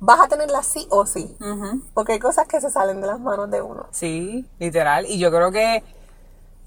vas 0.00 0.20
a 0.20 0.28
tenerla 0.28 0.62
sí 0.64 0.88
o 0.90 1.06
sí. 1.06 1.36
Porque 1.94 2.14
hay 2.14 2.18
cosas 2.18 2.48
que 2.48 2.60
se 2.60 2.70
salen 2.70 3.00
de 3.00 3.06
las 3.06 3.20
manos 3.20 3.48
de 3.50 3.62
uno. 3.62 3.86
Sí, 3.92 4.50
literal. 4.58 5.06
Y 5.06 5.18
yo 5.20 5.30
creo 5.30 5.52
que, 5.52 5.84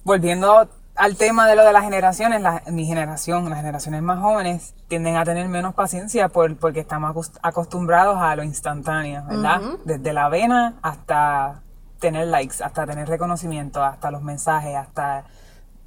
volviendo 0.05 0.69
al 0.99 1.15
tema 1.15 1.47
de 1.47 1.55
lo 1.55 1.63
de 1.65 1.71
las 1.73 1.83
generaciones, 1.83 2.41
la- 2.41 2.61
mi 2.67 2.85
generación, 2.85 3.49
las 3.49 3.59
generaciones 3.59 4.01
más 4.01 4.19
jóvenes, 4.19 4.75
tienden 4.87 5.15
a 5.15 5.23
tener 5.25 5.47
menos 5.47 5.73
paciencia 5.73 6.29
por, 6.29 6.55
porque 6.57 6.81
estamos 6.81 7.09
acos- 7.15 7.39
acostumbrados 7.41 8.17
a 8.21 8.35
lo 8.35 8.43
instantáneo, 8.43 9.23
¿verdad? 9.27 9.61
Desde 9.85 10.13
la 10.13 10.29
vena 10.29 10.75
hasta 10.81 11.61
tener 11.99 12.27
likes, 12.27 12.63
hasta 12.63 12.85
tener 12.85 13.07
reconocimiento, 13.07 13.83
hasta 13.83 14.11
los 14.11 14.21
mensajes, 14.21 14.75
hasta... 14.75 15.23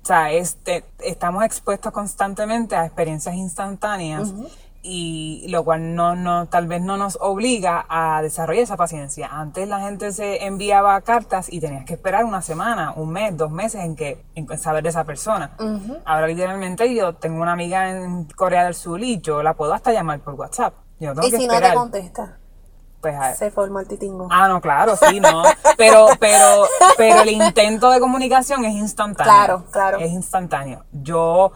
O 0.02 0.04
sea, 0.04 0.32
este, 0.32 0.84
estamos 0.98 1.44
expuestos 1.44 1.92
constantemente 1.92 2.74
a 2.74 2.84
experiencias 2.86 3.36
instantáneas 3.36 4.32
y 4.82 5.46
lo 5.48 5.64
cual 5.64 5.94
no, 5.94 6.16
no, 6.16 6.46
tal 6.46 6.66
vez 6.66 6.82
no 6.82 6.96
nos 6.96 7.16
obliga 7.20 7.86
a 7.88 8.20
desarrollar 8.20 8.64
esa 8.64 8.76
paciencia. 8.76 9.28
Antes 9.30 9.68
la 9.68 9.80
gente 9.80 10.10
se 10.12 10.44
enviaba 10.44 11.00
cartas 11.02 11.52
y 11.52 11.60
tenías 11.60 11.84
que 11.84 11.94
esperar 11.94 12.24
una 12.24 12.42
semana, 12.42 12.92
un 12.96 13.10
mes, 13.10 13.36
dos 13.36 13.50
meses 13.50 13.84
en 13.84 13.94
que 13.94 14.24
en 14.34 14.58
saber 14.58 14.82
de 14.82 14.88
esa 14.88 15.04
persona. 15.04 15.52
Ahora 16.04 16.26
literalmente 16.26 16.92
yo 16.94 17.14
tengo 17.14 17.40
una 17.42 17.52
amiga 17.52 17.90
en 17.90 18.24
Corea 18.24 18.64
del 18.64 18.74
Sur 18.74 19.00
y 19.02 19.20
yo 19.20 19.42
la 19.42 19.54
puedo 19.54 19.72
hasta 19.72 19.92
llamar 19.92 20.18
por 20.20 20.34
WhatsApp. 20.34 20.74
Yo 20.98 21.14
no 21.14 21.20
tengo 21.20 21.28
Y 21.28 21.30
que 21.30 21.38
si 21.38 21.46
no 21.46 21.60
te 21.60 21.74
contesta, 21.74 22.38
pues, 23.00 23.16
se 23.36 23.50
forma 23.50 23.80
el 23.80 23.88
titingo. 23.88 24.28
Ah, 24.30 24.46
no, 24.46 24.60
claro, 24.60 24.94
sí, 24.96 25.18
no. 25.18 25.42
Pero, 25.76 26.06
pero, 26.20 26.66
pero 26.96 27.22
el 27.22 27.30
intento 27.30 27.90
de 27.90 27.98
comunicación 27.98 28.64
es 28.64 28.74
instantáneo. 28.74 29.32
Claro, 29.32 29.64
claro. 29.72 29.98
Es 29.98 30.12
instantáneo. 30.12 30.84
Yo, 30.92 31.50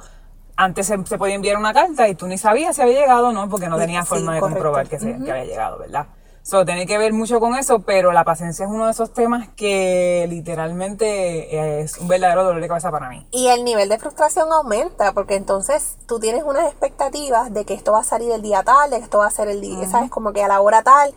antes 0.57 0.87
se, 0.87 0.99
se 1.07 1.19
podía 1.19 1.35
enviar 1.35 1.57
una 1.57 1.73
carta 1.73 2.09
y 2.09 2.15
tú 2.15 2.27
ni 2.27 2.39
sabías 2.39 2.77
si 2.77 2.83
había 2.83 3.01
llegado 3.01 3.29
o 3.29 3.33
no, 3.33 3.49
porque 3.49 3.69
no 3.69 3.77
tenías 3.79 4.05
sí, 4.07 4.15
forma 4.15 4.35
de 4.35 4.41
correcto. 4.41 4.63
comprobar 4.63 4.89
que, 4.89 4.99
se, 4.99 5.17
que 5.23 5.31
había 5.31 5.45
llegado, 5.45 5.79
¿verdad? 5.79 6.07
So, 6.43 6.65
tiene 6.65 6.87
que 6.87 6.97
ver 6.97 7.13
mucho 7.13 7.41
con 7.41 7.57
eso, 7.57 7.81
pero 7.81 8.13
la 8.13 8.23
paciencia 8.23 8.67
es 8.67 8.71
uno 8.71 8.85
de 8.85 8.93
esos 8.93 9.13
temas 9.13 9.49
que 9.57 10.27
literalmente 10.29 11.81
es 11.81 11.99
un 11.99 12.07
verdadero 12.07 12.45
dolor 12.45 12.63
de 12.63 12.69
cabeza 12.69 12.93
para 12.93 13.09
mí. 13.09 13.27
Y 13.33 13.49
el 13.49 13.65
nivel 13.65 13.89
de 13.89 13.99
frustración 13.99 14.53
aumenta, 14.53 15.13
porque 15.13 15.35
entonces 15.35 15.97
tú 16.07 16.21
tienes 16.21 16.45
unas 16.45 16.67
expectativas 16.67 17.53
de 17.53 17.65
que 17.65 17.75
esto 17.75 17.91
va 17.91 17.99
a 17.99 18.05
salir 18.05 18.31
el 18.31 18.43
día 18.43 18.63
tal, 18.63 18.91
de 18.91 18.99
que 18.99 19.03
esto 19.03 19.19
va 19.19 19.27
a 19.27 19.31
ser 19.33 19.49
el 19.49 19.61
día, 19.61 19.89
¿sabes? 19.89 20.09
Como 20.09 20.33
que 20.33 20.45
a 20.45 20.47
la 20.47 20.61
hora 20.61 20.85
tal. 20.85 21.13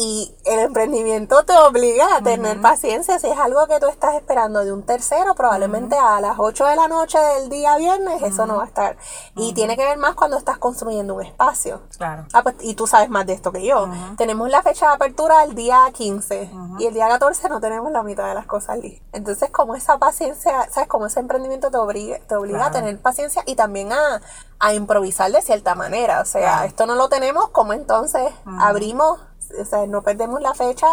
Y 0.00 0.32
el 0.44 0.60
emprendimiento 0.60 1.44
te 1.44 1.52
obliga 1.58 2.06
a 2.16 2.22
tener 2.22 2.60
paciencia. 2.60 3.18
Si 3.18 3.26
es 3.26 3.36
algo 3.36 3.66
que 3.66 3.80
tú 3.80 3.86
estás 3.86 4.14
esperando 4.14 4.64
de 4.64 4.72
un 4.72 4.84
tercero, 4.84 5.34
probablemente 5.34 5.96
a 5.98 6.20
las 6.20 6.36
8 6.38 6.66
de 6.66 6.76
la 6.76 6.86
noche 6.86 7.18
del 7.18 7.48
día 7.48 7.76
viernes, 7.78 8.22
eso 8.22 8.46
no 8.46 8.58
va 8.58 8.62
a 8.62 8.66
estar. 8.66 8.96
Y 9.34 9.54
tiene 9.54 9.76
que 9.76 9.84
ver 9.84 9.98
más 9.98 10.14
cuando 10.14 10.36
estás 10.36 10.58
construyendo 10.58 11.16
un 11.16 11.22
espacio. 11.24 11.80
Claro. 11.96 12.26
Ah, 12.32 12.44
pues, 12.44 12.54
y 12.60 12.74
tú 12.74 12.86
sabes 12.86 13.10
más 13.10 13.26
de 13.26 13.32
esto 13.32 13.50
que 13.50 13.64
yo. 13.66 13.88
Tenemos 14.16 14.48
la 14.50 14.62
fecha 14.62 14.86
de 14.86 14.94
apertura 14.94 15.42
el 15.42 15.56
día 15.56 15.80
15 15.92 16.48
y 16.78 16.86
el 16.86 16.94
día 16.94 17.08
14 17.08 17.48
no 17.48 17.60
tenemos 17.60 17.90
la 17.90 18.04
mitad 18.04 18.28
de 18.28 18.34
las 18.34 18.46
cosas 18.46 18.78
listas. 18.78 19.02
Entonces, 19.12 19.50
como 19.50 19.74
esa 19.74 19.98
paciencia, 19.98 20.68
¿sabes? 20.70 20.88
Como 20.88 21.06
ese 21.06 21.18
emprendimiento 21.18 21.72
te 21.72 21.76
obliga, 21.76 22.18
te 22.28 22.36
obliga 22.36 22.66
a 22.66 22.70
tener 22.70 23.00
paciencia 23.00 23.42
y 23.46 23.56
también 23.56 23.92
a, 23.92 24.20
a 24.60 24.74
improvisar 24.74 25.32
de 25.32 25.42
cierta 25.42 25.74
manera. 25.74 26.20
O 26.20 26.24
sea, 26.24 26.40
Claro. 26.52 26.66
esto 26.68 26.86
no 26.86 26.94
lo 26.94 27.08
tenemos, 27.08 27.48
como 27.48 27.72
entonces 27.72 28.30
abrimos, 28.60 29.18
o 29.60 29.64
sea, 29.64 29.86
no 29.86 30.02
perdemos 30.02 30.40
la 30.40 30.54
fecha 30.54 30.86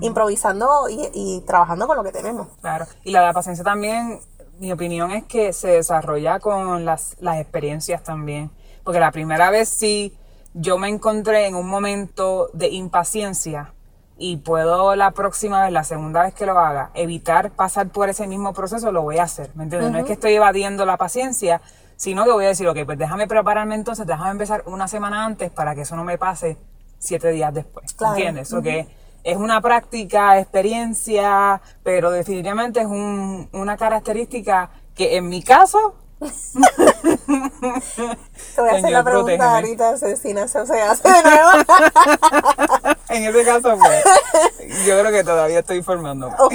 improvisando 0.00 0.88
y, 0.88 1.08
y 1.12 1.40
trabajando 1.42 1.86
con 1.86 1.96
lo 1.96 2.04
que 2.04 2.12
tenemos. 2.12 2.48
Claro. 2.60 2.86
Y 3.04 3.12
la, 3.12 3.22
la 3.22 3.32
paciencia 3.32 3.64
también, 3.64 4.20
mi 4.58 4.72
opinión 4.72 5.10
es 5.10 5.24
que 5.24 5.52
se 5.52 5.68
desarrolla 5.68 6.40
con 6.40 6.84
las, 6.84 7.16
las 7.20 7.38
experiencias 7.40 8.02
también. 8.02 8.50
Porque 8.84 9.00
la 9.00 9.12
primera 9.12 9.50
vez 9.50 9.68
sí 9.68 10.16
yo 10.54 10.78
me 10.78 10.88
encontré 10.88 11.46
en 11.46 11.54
un 11.54 11.66
momento 11.66 12.50
de 12.52 12.68
impaciencia 12.68 13.72
y 14.18 14.36
puedo 14.36 14.94
la 14.94 15.12
próxima 15.12 15.62
vez, 15.62 15.72
la 15.72 15.84
segunda 15.84 16.22
vez 16.22 16.34
que 16.34 16.46
lo 16.46 16.58
haga, 16.58 16.90
evitar 16.94 17.50
pasar 17.50 17.88
por 17.88 18.08
ese 18.08 18.26
mismo 18.26 18.52
proceso, 18.52 18.92
lo 18.92 19.02
voy 19.02 19.18
a 19.18 19.24
hacer. 19.24 19.50
¿Me 19.54 19.64
entiendes? 19.64 19.90
No 19.90 19.98
es 19.98 20.04
que 20.04 20.12
estoy 20.12 20.34
evadiendo 20.34 20.84
la 20.84 20.96
paciencia, 20.96 21.60
sino 21.96 22.24
que 22.24 22.30
voy 22.30 22.44
a 22.44 22.48
decir, 22.48 22.68
ok, 22.68 22.78
pues 22.84 22.98
déjame 22.98 23.26
prepararme 23.26 23.74
entonces, 23.74 24.06
déjame 24.06 24.30
empezar 24.30 24.62
una 24.66 24.86
semana 24.88 25.24
antes 25.24 25.50
para 25.50 25.74
que 25.74 25.82
eso 25.82 25.96
no 25.96 26.04
me 26.04 26.18
pase 26.18 26.56
siete 27.02 27.30
días 27.32 27.52
después. 27.52 27.92
Claro. 27.94 28.14
¿Entiendes? 28.16 28.52
Ok. 28.52 28.66
Es 29.24 29.36
una 29.36 29.60
práctica, 29.60 30.38
experiencia, 30.38 31.60
pero 31.84 32.10
definitivamente 32.10 32.80
es 32.80 32.86
un- 32.86 33.48
una 33.52 33.76
característica 33.76 34.70
que 34.94 35.16
en 35.16 35.28
mi 35.28 35.42
caso, 35.42 35.94
Te 38.54 38.60
voy 38.60 38.70
a 38.70 38.74
hacer 38.76 38.90
la 38.90 39.02
pregunta 39.02 39.36
protégeme. 39.36 39.44
ahorita, 39.44 39.90
asesina, 39.90 40.46
se 40.48 40.64
se 40.66 40.80
hace 40.80 41.08
de 41.08 41.22
nuevo. 41.22 41.50
en 43.08 43.24
ese 43.24 43.44
caso, 43.44 43.76
pues, 43.78 44.04
yo 44.86 45.00
creo 45.00 45.10
que 45.12 45.24
todavía 45.24 45.60
estoy 45.60 45.82
formándome. 45.82 46.34
ok, 46.38 46.54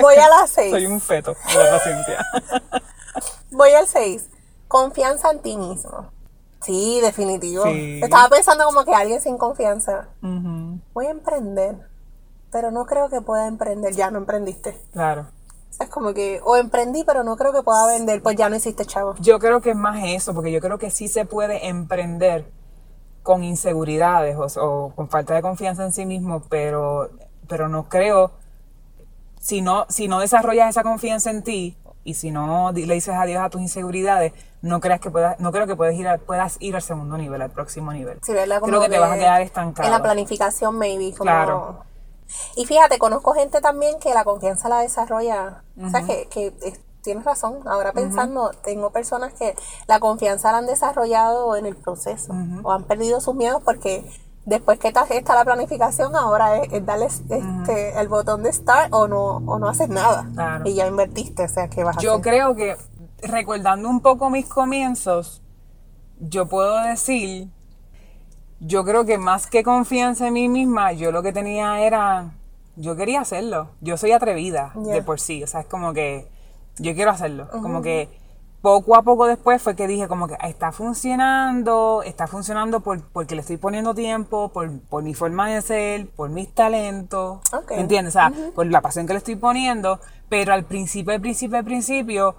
voy 0.00 0.14
a 0.16 0.28
la 0.28 0.46
6. 0.46 0.70
Soy 0.70 0.86
un 0.86 1.00
feto 1.00 1.34
de 1.54 1.64
la 1.64 1.70
paciencia. 1.70 2.26
Voy 3.50 3.70
al 3.72 3.86
6. 3.86 4.28
Confianza 4.68 5.30
en 5.30 5.40
ti 5.40 5.56
mismo. 5.56 6.10
Sí, 6.62 7.00
definitivo. 7.00 7.64
Sí. 7.64 8.00
Estaba 8.02 8.28
pensando 8.28 8.64
como 8.64 8.84
que 8.84 8.94
alguien 8.94 9.20
sin 9.20 9.38
confianza. 9.38 10.08
Voy 10.92 11.06
a 11.06 11.10
emprender, 11.10 11.76
pero 12.50 12.70
no 12.70 12.84
creo 12.86 13.08
que 13.08 13.20
pueda 13.20 13.46
emprender. 13.46 13.94
Ya 13.94 14.10
no 14.10 14.18
emprendiste. 14.18 14.78
Claro. 14.92 15.26
Es 15.78 15.88
como 15.88 16.12
que, 16.12 16.40
o 16.44 16.56
emprendí, 16.56 17.04
pero 17.04 17.24
no 17.24 17.36
creo 17.36 17.52
que 17.52 17.62
pueda 17.62 17.86
vender, 17.86 18.22
pues 18.22 18.36
ya 18.36 18.50
no 18.50 18.56
hiciste 18.56 18.84
chavo. 18.84 19.14
Yo 19.20 19.38
creo 19.38 19.62
que 19.62 19.70
es 19.70 19.76
más 19.76 20.02
eso, 20.04 20.34
porque 20.34 20.52
yo 20.52 20.60
creo 20.60 20.78
que 20.78 20.90
sí 20.90 21.08
se 21.08 21.24
puede 21.24 21.68
emprender 21.68 22.44
con 23.22 23.44
inseguridades 23.44 24.36
o, 24.36 24.46
o 24.62 24.94
con 24.94 25.08
falta 25.08 25.34
de 25.34 25.42
confianza 25.42 25.84
en 25.84 25.92
sí 25.92 26.04
mismo, 26.04 26.42
pero, 26.50 27.10
pero 27.48 27.68
no 27.68 27.88
creo, 27.88 28.32
si 29.40 29.62
no, 29.62 29.86
si 29.88 30.06
no 30.08 30.20
desarrollas 30.20 30.68
esa 30.68 30.82
confianza 30.82 31.30
en 31.30 31.42
ti 31.42 31.76
y 32.04 32.14
si 32.14 32.30
no 32.30 32.72
le 32.72 32.94
dices 32.94 33.14
adiós 33.14 33.42
a 33.42 33.50
tus 33.50 33.60
inseguridades, 33.60 34.32
no 34.62 34.80
creas 34.80 35.00
que 35.00 35.10
puedas, 35.10 35.38
no 35.40 35.52
creo 35.52 35.66
que 35.66 35.76
puedas 35.76 35.94
ir, 35.94 36.08
a- 36.08 36.18
puedas 36.18 36.56
ir 36.60 36.74
al 36.76 36.82
segundo 36.82 37.16
nivel, 37.18 37.40
al 37.42 37.50
próximo 37.50 37.92
nivel. 37.92 38.18
Sí, 38.22 38.32
¿verdad? 38.32 38.60
Como 38.60 38.70
creo 38.70 38.82
que 38.82 38.88
te 38.88 38.98
vas 38.98 39.12
a 39.12 39.16
quedar 39.18 39.40
estancado. 39.42 39.86
En 39.86 39.92
la 39.92 40.02
planificación, 40.02 40.76
maybe. 40.78 41.12
Como... 41.12 41.24
Claro. 41.30 41.84
Y 42.56 42.64
fíjate, 42.66 42.98
conozco 42.98 43.32
gente 43.34 43.60
también 43.60 43.98
que 43.98 44.14
la 44.14 44.24
confianza 44.24 44.68
la 44.68 44.78
desarrolla. 44.80 45.64
O 45.84 45.88
sea, 45.90 46.02
que, 46.02 46.28
que 46.28 46.52
tienes 47.02 47.24
razón. 47.24 47.60
Ahora 47.66 47.92
pensando, 47.92 48.50
tengo 48.62 48.90
personas 48.90 49.32
que 49.34 49.56
la 49.88 49.98
confianza 49.98 50.52
la 50.52 50.58
han 50.58 50.66
desarrollado 50.66 51.56
en 51.56 51.66
el 51.66 51.74
proceso. 51.76 52.32
O 52.62 52.70
han 52.72 52.84
perdido 52.84 53.20
sus 53.20 53.34
miedos 53.34 53.62
porque 53.64 54.04
después 54.44 54.78
que 54.78 54.88
está, 54.88 55.06
la 55.34 55.44
planificación, 55.44 56.16
ahora 56.16 56.58
es, 56.62 56.72
es 56.72 56.84
darle 56.84 57.06
este, 57.06 58.00
el 58.00 58.08
botón 58.08 58.42
de 58.42 58.52
start 58.52 58.92
o 58.92 59.06
no, 59.08 59.36
o 59.36 59.58
no 59.58 59.68
haces 59.68 59.88
nada. 59.88 60.26
Claro. 60.34 60.68
Y 60.68 60.74
ya 60.74 60.86
invertiste, 60.86 61.44
o 61.44 61.48
sea, 61.48 61.68
¿qué 61.68 61.84
vas 61.84 61.96
a 61.96 62.00
Yo 62.00 62.14
hacer? 62.14 62.22
creo 62.22 62.54
que, 62.54 62.76
recordando 63.22 63.88
un 63.88 64.00
poco 64.00 64.30
mis 64.30 64.46
comienzos, 64.46 65.42
yo 66.18 66.46
puedo 66.46 66.80
decir, 66.82 67.48
yo 68.60 68.84
creo 68.84 69.04
que 69.04 69.18
más 69.18 69.46
que 69.46 69.62
confianza 69.62 70.26
en 70.28 70.34
mí 70.34 70.48
misma, 70.48 70.92
yo 70.92 71.12
lo 71.12 71.22
que 71.22 71.32
tenía 71.32 71.80
era, 71.80 72.32
yo 72.76 72.96
quería 72.96 73.20
hacerlo. 73.22 73.70
Yo 73.80 73.96
soy 73.96 74.12
atrevida 74.12 74.72
de 74.74 75.02
por 75.02 75.18
sí, 75.20 75.42
o 75.42 75.46
sea, 75.46 75.60
es 75.60 75.66
como 75.66 75.92
que 75.92 76.28
yo 76.78 76.94
quiero 76.94 77.10
hacerlo. 77.10 77.48
Como 77.50 77.82
que 77.82 78.19
poco 78.62 78.94
a 78.96 79.02
poco 79.02 79.26
después 79.26 79.62
fue 79.62 79.74
que 79.74 79.86
dije 79.86 80.06
como 80.08 80.28
que 80.28 80.36
"Ah, 80.38 80.48
está 80.48 80.70
funcionando, 80.72 82.02
está 82.04 82.26
funcionando 82.26 82.80
por, 82.80 83.00
porque 83.02 83.34
le 83.34 83.40
estoy 83.40 83.56
poniendo 83.56 83.94
tiempo, 83.94 84.50
por, 84.50 84.80
por 84.82 85.02
mi 85.02 85.14
forma 85.14 85.48
de 85.48 85.62
ser, 85.62 86.08
por 86.10 86.30
mis 86.30 86.52
talentos. 86.54 87.40
Ok. 87.52 87.70
¿Me 87.70 87.80
entiendes? 87.80 88.14
O 88.14 88.18
sea, 88.18 88.32
por 88.54 88.66
la 88.66 88.80
pasión 88.80 89.06
que 89.06 89.12
le 89.14 89.18
estoy 89.18 89.36
poniendo, 89.36 90.00
pero 90.28 90.52
al 90.52 90.64
principio, 90.64 91.14
al 91.14 91.20
principio, 91.20 91.58
al 91.58 91.64
principio, 91.64 92.34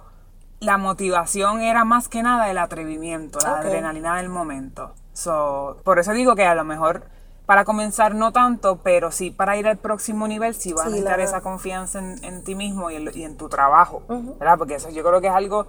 la 0.60 0.78
motivación 0.78 1.60
era 1.60 1.84
más 1.84 2.08
que 2.08 2.22
nada 2.22 2.50
el 2.50 2.58
atrevimiento, 2.58 3.40
la 3.40 3.54
Ok. 3.54 3.64
adrenalina 3.66 4.16
del 4.16 4.28
momento. 4.28 4.92
So, 5.12 5.76
por 5.84 5.98
eso 5.98 6.12
digo 6.12 6.36
que 6.36 6.44
a 6.44 6.54
lo 6.54 6.64
mejor 6.64 7.02
para 7.46 7.64
comenzar 7.64 8.14
no 8.14 8.32
tanto, 8.32 8.78
pero 8.82 9.10
sí 9.10 9.30
para 9.32 9.56
ir 9.56 9.66
al 9.66 9.76
próximo 9.76 10.28
nivel 10.28 10.54
sí 10.54 10.72
vas 10.72 10.82
a 10.82 10.84
Sí, 10.86 10.90
necesitar 10.92 11.18
la- 11.18 11.24
esa 11.24 11.40
confianza 11.40 11.98
en, 11.98 12.22
en 12.24 12.44
ti 12.44 12.54
mismo 12.54 12.90
y 12.90 12.96
en, 12.96 13.10
y 13.12 13.24
en 13.24 13.36
tu 13.36 13.48
trabajo, 13.48 14.02
¿verdad? 14.38 14.56
Porque 14.56 14.76
eso 14.76 14.88
yo 14.90 15.02
creo 15.02 15.20
que 15.20 15.26
es 15.26 15.34
algo 15.34 15.66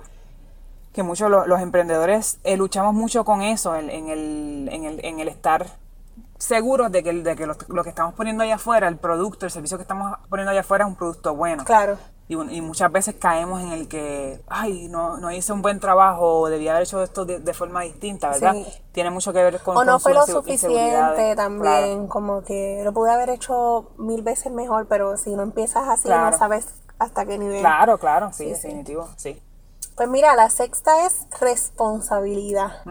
que 0.93 1.03
muchos 1.03 1.29
lo- 1.29 1.47
los 1.47 1.59
emprendedores 1.61 2.39
eh, 2.43 2.55
luchamos 2.57 2.93
mucho 2.93 3.25
con 3.25 3.41
eso, 3.41 3.75
en, 3.75 3.89
en 3.89 4.09
el, 4.09 4.69
en, 4.71 4.85
el, 4.85 5.03
en 5.05 5.19
el 5.19 5.27
estar 5.27 5.65
seguros 6.37 6.91
de 6.91 7.03
que, 7.03 7.13
de 7.13 7.35
que 7.35 7.45
lo, 7.47 7.55
lo 7.69 7.83
que 7.83 7.89
estamos 7.89 8.13
poniendo 8.13 8.43
allá 8.43 8.55
afuera, 8.55 8.87
el 8.87 8.97
producto, 8.97 9.45
el 9.45 9.51
servicio 9.51 9.77
que 9.77 9.83
estamos 9.83 10.17
poniendo 10.29 10.51
allá 10.51 10.61
afuera 10.61 10.83
es 10.85 10.89
un 10.89 10.95
producto 10.95 11.35
bueno. 11.35 11.63
Claro. 11.65 11.97
Y, 12.27 12.35
y 12.35 12.61
muchas 12.61 12.91
veces 12.91 13.15
caemos 13.19 13.61
en 13.61 13.71
el 13.73 13.87
que, 13.87 14.41
ay, 14.47 14.87
no, 14.87 15.17
no 15.17 15.31
hice 15.31 15.51
un 15.51 15.61
buen 15.61 15.79
trabajo 15.79 16.39
o 16.39 16.49
debía 16.49 16.71
haber 16.71 16.83
hecho 16.83 17.03
esto 17.03 17.25
de, 17.25 17.39
de 17.39 17.53
forma 17.53 17.81
distinta, 17.81 18.29
¿verdad? 18.29 18.53
Sí. 18.53 18.65
Tiene 18.93 19.09
mucho 19.09 19.33
que 19.33 19.43
ver 19.43 19.59
con 19.61 19.75
O 19.77 19.83
no 19.83 19.93
con 19.93 20.01
fue 20.01 20.13
lo 20.13 20.25
suficiente 20.25 21.35
también, 21.35 21.61
Claro. 21.97 22.07
como 22.07 22.43
que 22.43 22.81
lo 22.83 22.93
pude 22.93 23.11
haber 23.11 23.29
hecho 23.29 23.91
mil 23.97 24.21
veces 24.21 24.51
mejor, 24.51 24.87
pero 24.87 25.17
si 25.17 25.35
no 25.35 25.43
empiezas 25.43 25.87
así 25.89 26.03
Claro. 26.03 26.31
no 26.31 26.37
sabes 26.37 26.67
hasta 26.99 27.25
qué 27.25 27.37
nivel. 27.37 27.59
Claro, 27.59 27.97
claro, 27.97 28.31
sí, 28.31 28.45
Sí, 28.45 28.55
sí. 28.55 28.67
definitivo, 28.67 29.09
sí. 29.17 29.41
Pues 29.95 30.09
mira, 30.09 30.35
la 30.35 30.49
sexta 30.49 31.05
es 31.05 31.27
responsabilidad, 31.39 32.83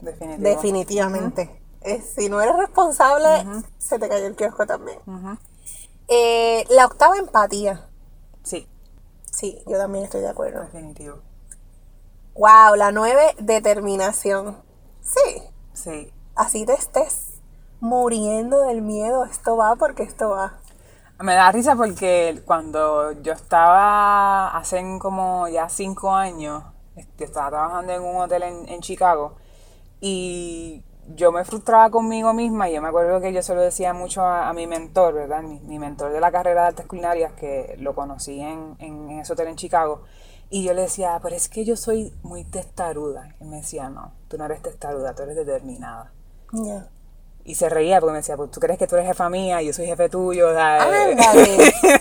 Definitivo. 0.00 0.48
definitivamente. 0.48 1.62
Eh, 1.80 2.02
si 2.02 2.28
no 2.28 2.40
eres 2.40 2.56
responsable, 2.56 3.28
se 3.78 3.98
te 3.98 4.08
cayó 4.08 4.26
el 4.26 4.36
kiosco 4.36 4.66
también. 4.66 4.98
Eh, 6.08 6.64
la 6.70 6.86
octava, 6.86 7.16
empatía. 7.16 7.88
Sí, 8.42 8.68
Sí, 9.30 9.62
yo 9.66 9.76
también 9.76 10.04
estoy 10.04 10.22
de 10.22 10.28
acuerdo. 10.28 10.62
definitivo. 10.62 11.18
Wow, 12.34 12.74
la 12.76 12.90
nueve, 12.92 13.34
determinación. 13.38 14.56
Sí, 15.02 15.42
Sí. 15.74 16.12
así 16.34 16.64
te 16.66 16.72
estés 16.74 17.34
muriendo 17.80 18.62
del 18.62 18.82
miedo, 18.82 19.24
esto 19.24 19.56
va 19.56 19.76
porque 19.76 20.02
esto 20.02 20.30
va. 20.30 20.58
Me 21.18 21.34
da 21.34 21.50
risa 21.50 21.76
porque 21.76 22.42
cuando 22.44 23.12
yo 23.22 23.32
estaba 23.32 24.56
hace 24.56 24.84
como 25.00 25.48
ya 25.48 25.68
cinco 25.70 26.14
años, 26.14 26.62
este, 26.94 27.24
estaba 27.24 27.48
trabajando 27.48 27.92
en 27.94 28.02
un 28.02 28.16
hotel 28.16 28.42
en, 28.42 28.80
Chicago 28.80 29.36
y 30.00 30.82
yo 31.14 31.32
me 31.32 31.44
frustraba 31.44 31.90
conmigo 31.90 32.34
misma 32.34 32.68
y 32.68 32.74
yo 32.74 32.82
me 32.82 32.88
acuerdo 32.88 33.20
que 33.22 33.32
yo 33.32 33.42
se 33.42 33.54
lo 33.54 33.62
decía 33.62 33.94
mucho 33.94 34.22
a, 34.26 34.52
mi 34.52 34.66
mentor, 34.66 35.14
¿verdad? 35.14 35.42
Mi, 35.42 35.78
mentor 35.78 36.12
de 36.12 36.20
la 36.20 36.30
carrera 36.30 36.62
de 36.62 36.66
artes 36.68 36.86
culinarias 36.86 37.32
que 37.32 37.76
lo 37.78 37.94
conocí 37.94 38.40
en, 38.40 38.76
en, 38.78 39.10
ese 39.18 39.32
hotel 39.32 39.48
en 39.48 39.56
Chicago 39.56 40.02
y 40.50 40.64
yo 40.64 40.74
le 40.74 40.82
decía, 40.82 41.18
pero 41.22 41.34
es 41.34 41.48
que 41.48 41.64
yo 41.64 41.76
soy 41.76 42.12
muy 42.22 42.44
testaruda. 42.44 43.34
Y 43.40 43.44
me 43.44 43.56
decía, 43.56 43.88
no, 43.88 44.12
tú 44.28 44.36
no 44.36 44.44
eres 44.44 44.62
testaruda, 44.62 45.14
tú 45.14 45.22
eres 45.22 45.36
determinada. 45.36 46.12
Ya. 46.52 46.88
Y 47.48 47.54
se 47.54 47.68
reía 47.68 48.00
porque 48.00 48.10
me 48.12 48.18
decía, 48.18 48.36
pues 48.36 48.50
tú 48.50 48.58
crees 48.58 48.76
que 48.76 48.88
tú 48.88 48.96
eres 48.96 49.06
jefa 49.06 49.30
mía, 49.30 49.62
yo 49.62 49.72
soy 49.72 49.86
jefe 49.86 50.08
tuyo. 50.08 50.48
Ándale. 50.48 51.16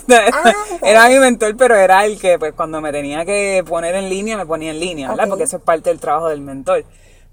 Ándale. 0.07 0.31
era 0.81 1.07
mi 1.07 1.19
mentor, 1.19 1.55
pero 1.55 1.75
era 1.75 2.03
el 2.05 2.19
que 2.19 2.39
pues 2.39 2.53
cuando 2.53 2.81
me 2.81 2.91
tenía 2.91 3.23
que 3.25 3.63
poner 3.67 3.93
en 3.93 4.09
línea, 4.09 4.37
me 4.37 4.45
ponía 4.47 4.71
en 4.71 4.79
línea, 4.79 5.09
¿verdad? 5.09 5.27
Porque 5.29 5.43
eso 5.43 5.57
es 5.57 5.63
parte 5.63 5.89
del 5.91 5.99
trabajo 5.99 6.29
del 6.29 6.41
mentor. 6.41 6.83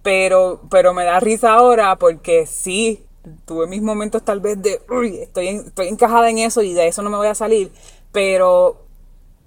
Pero, 0.03 0.61
pero 0.70 0.92
me 0.92 1.05
da 1.05 1.20
risa 1.20 1.55
ahora 1.55 1.96
porque 1.96 2.44
sí, 2.46 3.03
tuve 3.46 3.66
mis 3.66 3.81
momentos 3.81 4.22
tal 4.22 4.40
vez 4.40 4.61
de, 4.61 4.83
uy, 4.90 5.16
estoy, 5.18 5.48
en- 5.48 5.66
estoy 5.68 5.88
encajada 5.88 6.29
en 6.29 6.38
eso 6.38 6.61
y 6.61 6.75
de 6.75 6.88
eso 6.88 7.01
no 7.03 7.09
me 7.09 7.16
voy 7.16 7.29
a 7.29 7.35
salir, 7.35 7.72
pero 8.11 8.83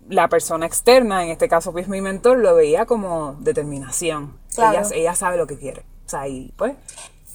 la 0.10 0.28
persona 0.28 0.66
externa, 0.66 1.24
en 1.24 1.30
este 1.30 1.48
caso 1.50 1.72
pues 1.72 1.88
mi 1.88 2.02
mentor, 2.02 2.38
lo 2.40 2.56
veía 2.56 2.86
como 2.86 3.36
determinación. 3.42 4.38
Claro. 4.56 4.80
Ella, 4.80 4.96
ella 4.96 5.16
sabe 5.16 5.38
lo 5.38 5.46
que 5.46 5.58
quiere. 5.58 5.82
O 6.06 6.10
sea, 6.10 6.28
y 6.28 6.52
pues... 6.58 6.74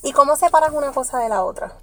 ¿Y 0.02 0.12
cómo 0.12 0.36
separas 0.36 0.72
una 0.72 0.92
cosa 0.92 1.18
de 1.18 1.28
la 1.28 1.44
otra? 1.44 1.74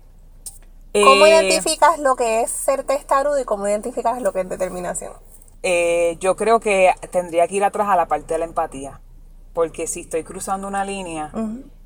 ¿Cómo 0.94 1.26
eh, 1.26 1.30
identificas 1.30 2.00
lo 2.00 2.16
que 2.16 2.42
es 2.42 2.52
ser 2.52 2.84
testarudo 2.84 3.40
y 3.40 3.46
cómo 3.46 3.68
identificas 3.68 4.22
lo 4.22 4.34
que 4.34 4.42
es 4.42 4.50
determinación? 4.50 5.14
Eh, 5.64 6.18
yo 6.20 6.36
creo 6.36 6.60
que 6.60 6.94
tendría 7.12 7.48
que 7.48 7.56
ir 7.56 7.64
atrás 7.64 7.90
a 7.90 7.96
la 7.96 8.08
parte 8.08 8.34
de 8.34 8.40
la 8.40 8.46
empatía. 8.46 9.02
Porque 9.54 9.88
si 9.88 10.02
estoy 10.02 10.24
cruzando 10.24 10.68
una 10.68 10.86
línea 10.86 11.32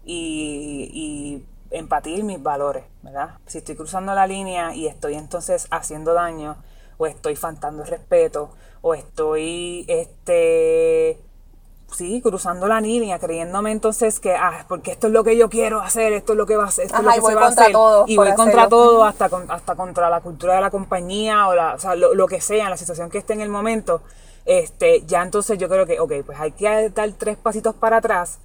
y, 0.04 0.89
y 0.94 1.46
empatía 1.72 2.17
y 2.17 2.24
mis 2.24 2.41
valores, 2.41 2.84
¿verdad? 3.02 3.38
Si 3.48 3.60
estoy 3.60 3.76
cruzando 3.76 4.13
la 4.13 4.28
línea 4.28 4.76
y 4.76 4.88
estoy 4.88 5.15
entonces 5.15 5.67
haciendo 5.72 6.13
daño, 6.13 6.58
o 6.98 7.08
estoy 7.08 7.36
faltando 7.36 7.84
el 7.84 7.89
respeto, 7.89 8.52
o 8.82 8.94
estoy, 8.94 9.86
este, 9.88 11.20
sí, 11.95 12.21
cruzando 12.21 12.67
la 12.67 12.80
línea, 12.82 13.19
creyéndome 13.19 13.71
entonces 13.71 14.19
que, 14.19 14.34
ah, 14.36 14.65
porque 14.67 14.91
esto 14.91 15.08
es 15.08 15.13
lo 15.13 15.23
que 15.23 15.38
yo 15.38 15.49
quiero 15.49 15.80
hacer, 15.82 16.13
esto 16.13 16.34
es 16.34 16.38
lo 16.38 16.45
que 16.45 16.56
va 16.56 16.63
a 16.63 16.67
hacer, 16.67 16.86
esto 16.86 16.95
Ajá, 16.97 17.01
es 17.01 17.06
lo 17.08 17.13
que 17.15 17.19
voy 17.21 17.32
se 17.32 17.36
va 17.36 17.41
a 17.41 17.45
contra 17.45 17.63
hacer. 17.63 17.73
todos 17.73 18.10
y 18.10 18.15
voy 18.17 18.34
contra 18.36 18.67
todo, 18.69 19.04
hasta, 19.04 19.30
con- 19.30 19.49
hasta 19.51 19.75
contra 19.75 20.10
la 20.10 20.21
cultura 20.21 20.56
de 20.56 20.62
la 20.62 20.69
compañía, 20.71 21.47
o, 21.47 21.54
la, 21.56 21.75
o 21.75 21.80
sea, 21.80 21.95
lo, 21.95 22.13
lo 22.13 22.27
que 22.27 22.41
sea, 22.41 22.69
la 22.69 22.77
situación 22.77 23.10
que 23.10 23.17
esté 23.19 23.34
en 23.34 23.41
el 23.41 23.49
momento, 23.49 24.01
este, 24.45 25.04
ya 25.06 25.21
entonces 25.21 25.58
yo 25.60 25.69
creo 25.69 25.86
que, 25.86 25.99
ok, 25.99 26.13
pues 26.25 26.39
hay 26.39 26.51
que 26.51 26.89
dar 26.89 27.12
tres 27.13 27.38
pasitos 27.38 27.75
para 27.75 27.97
atrás, 27.97 28.39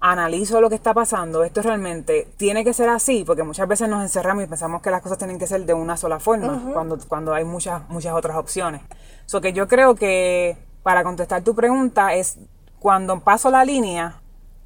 analizo 0.00 0.60
lo 0.60 0.68
que 0.68 0.76
está 0.76 0.94
pasando, 0.94 1.42
esto 1.42 1.60
realmente 1.60 2.28
tiene 2.36 2.62
que 2.62 2.72
ser 2.72 2.88
así, 2.88 3.24
porque 3.26 3.42
muchas 3.42 3.66
veces 3.66 3.88
nos 3.88 4.00
encerramos 4.02 4.44
y 4.44 4.46
pensamos 4.46 4.80
que 4.80 4.90
las 4.92 5.02
cosas 5.02 5.18
tienen 5.18 5.38
que 5.40 5.46
ser 5.48 5.64
de 5.66 5.74
una 5.74 5.96
sola 5.96 6.20
forma, 6.20 6.70
cuando, 6.72 6.96
cuando 7.08 7.34
hay 7.34 7.44
muchas, 7.44 7.88
muchas 7.88 8.14
otras 8.14 8.36
opciones. 8.36 8.82
So 9.26 9.40
que 9.40 9.52
yo 9.52 9.66
creo 9.66 9.96
que 9.96 10.56
para 10.84 11.02
contestar 11.02 11.42
tu 11.42 11.54
pregunta 11.54 12.14
es 12.14 12.38
cuando 12.80 13.20
paso 13.20 13.50
la 13.50 13.64
línea 13.64 14.20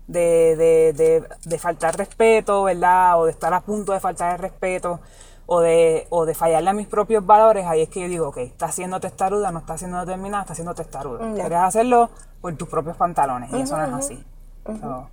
de, 0.07 0.57
de, 0.57 0.93
de, 0.93 1.29
de 1.45 1.59
faltar 1.59 1.97
respeto, 1.97 2.65
¿verdad? 2.65 3.21
O 3.21 3.25
de 3.27 3.31
estar 3.31 3.53
a 3.55 3.61
punto 3.61 3.93
de 3.93 4.01
faltar 4.01 4.35
el 4.35 4.39
respeto, 4.39 5.01
o 5.47 5.61
de, 5.61 6.07
o 6.11 6.25
de 6.25 6.35
fallarle 6.35 6.71
a 6.71 6.73
mis 6.73 6.87
propios 6.87 7.25
valores, 7.27 7.67
ahí 7.67 7.83
es 7.83 7.89
que 7.89 8.01
yo 8.01 8.09
digo, 8.09 8.29
ok, 8.29 8.39
está 8.39 8.71
siendo 8.71 9.01
testaruda, 9.01 9.51
no 9.51 9.59
está 9.61 9.77
siendo 9.77 9.99
determinada, 10.01 10.43
está 10.43 10.55
siendo 10.55 10.75
testaruda. 10.75 11.25
Mm. 11.25 11.35
Quieres 11.35 11.59
hacerlo 11.59 12.11
por 12.41 12.55
tus 12.57 12.69
propios 12.69 12.97
pantalones, 12.97 13.51
y 13.53 13.61
eso 13.61 13.77
no 13.77 13.85
es 13.99 14.05
así. 14.05 14.25
So, 14.65 15.09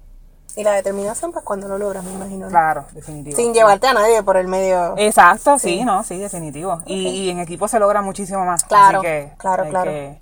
Y 0.55 0.63
la 0.63 0.73
determinación, 0.73 1.31
pues 1.31 1.43
cuando 1.43 1.67
lo 1.67 1.77
logras, 1.77 2.03
me 2.03 2.11
imagino. 2.11 2.45
¿no? 2.45 2.51
claro, 2.51 2.85
definitivo. 2.93 3.35
Sin 3.35 3.53
llevarte 3.53 3.87
a 3.87 3.93
nadie 3.93 4.21
por 4.23 4.37
el 4.37 4.47
medio. 4.47 4.95
Exacto, 4.97 5.57
sí, 5.57 5.83
no, 5.83 6.03
sí, 6.03 6.17
definitivo. 6.17 6.81
Y, 6.85 7.07
y 7.07 7.29
en 7.29 7.39
equipo 7.39 7.67
se 7.67 7.79
logra 7.79 8.01
muchísimo 8.01 8.45
más. 8.45 8.63
Claro, 8.65 8.99
así 8.99 9.07
que 9.07 9.33
claro, 9.37 9.67
claro. 9.69 9.91
que- 9.91 10.21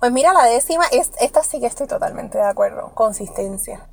Pues 0.00 0.12
mira, 0.12 0.32
la 0.32 0.44
décima, 0.44 0.84
es, 0.92 1.10
esta 1.20 1.42
sí 1.42 1.60
que 1.60 1.66
estoy 1.66 1.86
totalmente 1.86 2.38
de 2.38 2.44
acuerdo. 2.44 2.92
Consistencia. 2.94 3.88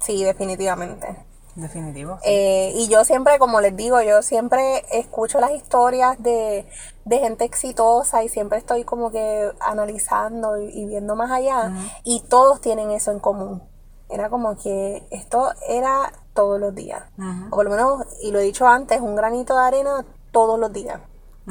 Sí, 0.00 0.22
definitivamente. 0.22 1.26
Definitivo. 1.56 2.18
sí. 2.22 2.28
Eh, 2.28 2.72
y 2.76 2.88
yo 2.88 3.04
siempre, 3.04 3.38
como 3.38 3.60
les 3.60 3.74
digo, 3.76 4.00
yo 4.02 4.22
siempre 4.22 4.84
escucho 4.92 5.40
las 5.40 5.50
historias 5.50 6.22
de, 6.22 6.66
de 7.04 7.18
gente 7.18 7.44
exitosa 7.44 8.22
y 8.22 8.28
siempre 8.28 8.58
estoy 8.58 8.84
como 8.84 9.10
que 9.10 9.50
analizando 9.58 10.58
y, 10.58 10.68
y 10.68 10.86
viendo 10.86 11.16
más 11.16 11.30
allá. 11.30 11.72
Y 12.04 12.20
todos 12.28 12.60
tienen 12.60 12.92
eso 12.92 13.10
en 13.10 13.18
común. 13.18 13.62
Era 14.08 14.30
como 14.30 14.56
que 14.56 15.06
esto 15.10 15.52
era 15.68 16.12
todos 16.34 16.60
los 16.60 16.74
días. 16.74 17.02
O 17.50 17.56
por 17.56 17.64
lo 17.64 17.70
menos, 17.70 18.06
y 18.22 18.30
lo 18.30 18.38
he 18.38 18.42
dicho 18.42 18.66
antes, 18.66 19.00
un 19.00 19.16
granito 19.16 19.54
de 19.56 19.64
arena 19.64 20.04
todos 20.30 20.58
los 20.58 20.72
días. 20.72 21.00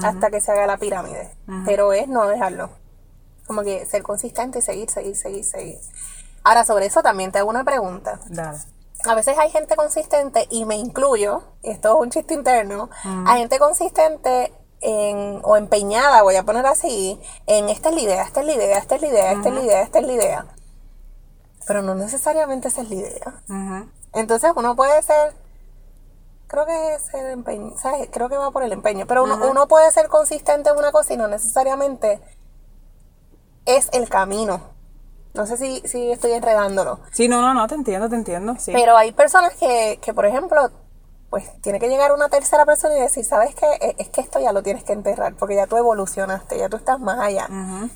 Hasta 0.01 0.29
que 0.29 0.39
se 0.39 0.51
haga 0.53 0.65
la 0.65 0.77
pirámide. 0.77 1.29
Pero 1.65 1.91
es 1.91 2.07
no 2.07 2.25
dejarlo. 2.27 2.69
Como 3.49 3.63
que 3.63 3.83
ser 3.87 4.03
consistente 4.03 4.59
y 4.59 4.61
seguir, 4.61 4.91
seguir, 4.91 5.15
seguir, 5.15 5.43
seguir. 5.43 5.79
Ahora, 6.43 6.63
sobre 6.63 6.85
eso 6.85 7.01
también 7.01 7.31
te 7.31 7.39
hago 7.39 7.49
una 7.49 7.63
pregunta 7.63 8.19
Dale. 8.27 8.59
a 9.05 9.15
veces 9.15 9.39
hay 9.39 9.49
gente 9.49 9.75
consistente, 9.75 10.45
y 10.51 10.65
me 10.65 10.75
incluyo, 10.75 11.41
esto 11.63 11.89
es 11.89 11.95
un 11.95 12.11
chiste 12.11 12.35
interno, 12.35 12.91
hay 13.25 13.39
gente 13.39 13.57
consistente 13.57 14.53
en, 14.81 15.41
o 15.43 15.57
empeñada, 15.57 16.21
voy 16.21 16.35
a 16.35 16.43
poner 16.43 16.67
así, 16.67 17.19
en 17.47 17.69
esta 17.69 17.89
es 17.89 17.95
la 17.95 18.01
idea, 18.01 18.21
esta 18.21 18.41
es 18.41 18.45
la 18.45 18.53
idea, 18.53 18.77
esta 18.77 18.95
es 18.97 19.01
la 19.01 19.07
idea, 19.07 19.31
esta 19.31 19.49
es 19.49 19.55
la 19.55 19.61
idea, 19.61 19.81
esta 19.81 19.99
es 19.99 20.05
la 20.05 20.13
idea. 20.13 20.45
Pero 21.65 21.81
no 21.81 21.95
necesariamente 21.95 22.67
esa 22.67 22.83
es 22.83 22.89
la 22.89 22.95
idea. 22.95 23.43
Entonces 24.13 24.51
uno 24.55 24.75
puede 24.75 25.01
ser 25.01 25.33
creo 26.45 26.67
que 26.67 26.93
es 26.93 27.13
el 27.15 27.27
empeño, 27.31 27.77
¿sabes? 27.77 28.09
Creo 28.11 28.29
que 28.29 28.37
va 28.37 28.51
por 28.51 28.63
el 28.63 28.73
empeño, 28.73 29.05
pero 29.07 29.23
uno, 29.23 29.39
uno 29.49 29.67
puede 29.67 29.91
ser 29.91 30.07
consistente 30.07 30.69
en 30.69 30.77
una 30.77 30.91
cosa 30.91 31.13
y 31.13 31.17
no 31.17 31.27
necesariamente 31.27 32.19
es 33.77 33.89
el 33.93 34.09
camino. 34.09 34.61
No 35.33 35.45
sé 35.45 35.57
si, 35.57 35.81
si 35.85 36.11
estoy 36.11 36.31
enredándolo. 36.31 36.99
Sí, 37.11 37.27
no, 37.27 37.41
no, 37.41 37.53
no, 37.53 37.67
te 37.67 37.75
entiendo, 37.75 38.09
te 38.09 38.15
entiendo, 38.15 38.55
sí. 38.57 38.71
Pero 38.73 38.97
hay 38.97 39.11
personas 39.11 39.53
que, 39.53 39.99
que, 40.01 40.13
por 40.13 40.25
ejemplo, 40.25 40.71
pues 41.29 41.45
tiene 41.61 41.79
que 41.79 41.87
llegar 41.87 42.11
una 42.11 42.27
tercera 42.29 42.65
persona 42.65 42.97
y 42.97 43.01
decir, 43.01 43.23
¿sabes 43.23 43.53
qué? 43.53 43.67
E, 43.79 43.95
es 43.99 44.09
que 44.09 44.21
esto 44.21 44.39
ya 44.39 44.51
lo 44.51 44.63
tienes 44.63 44.83
que 44.83 44.93
enterrar, 44.93 45.35
porque 45.35 45.55
ya 45.55 45.67
tú 45.67 45.77
evolucionaste, 45.77 46.57
ya 46.57 46.69
tú 46.69 46.77
estás 46.77 46.99
más 46.99 47.19
allá. 47.19 47.47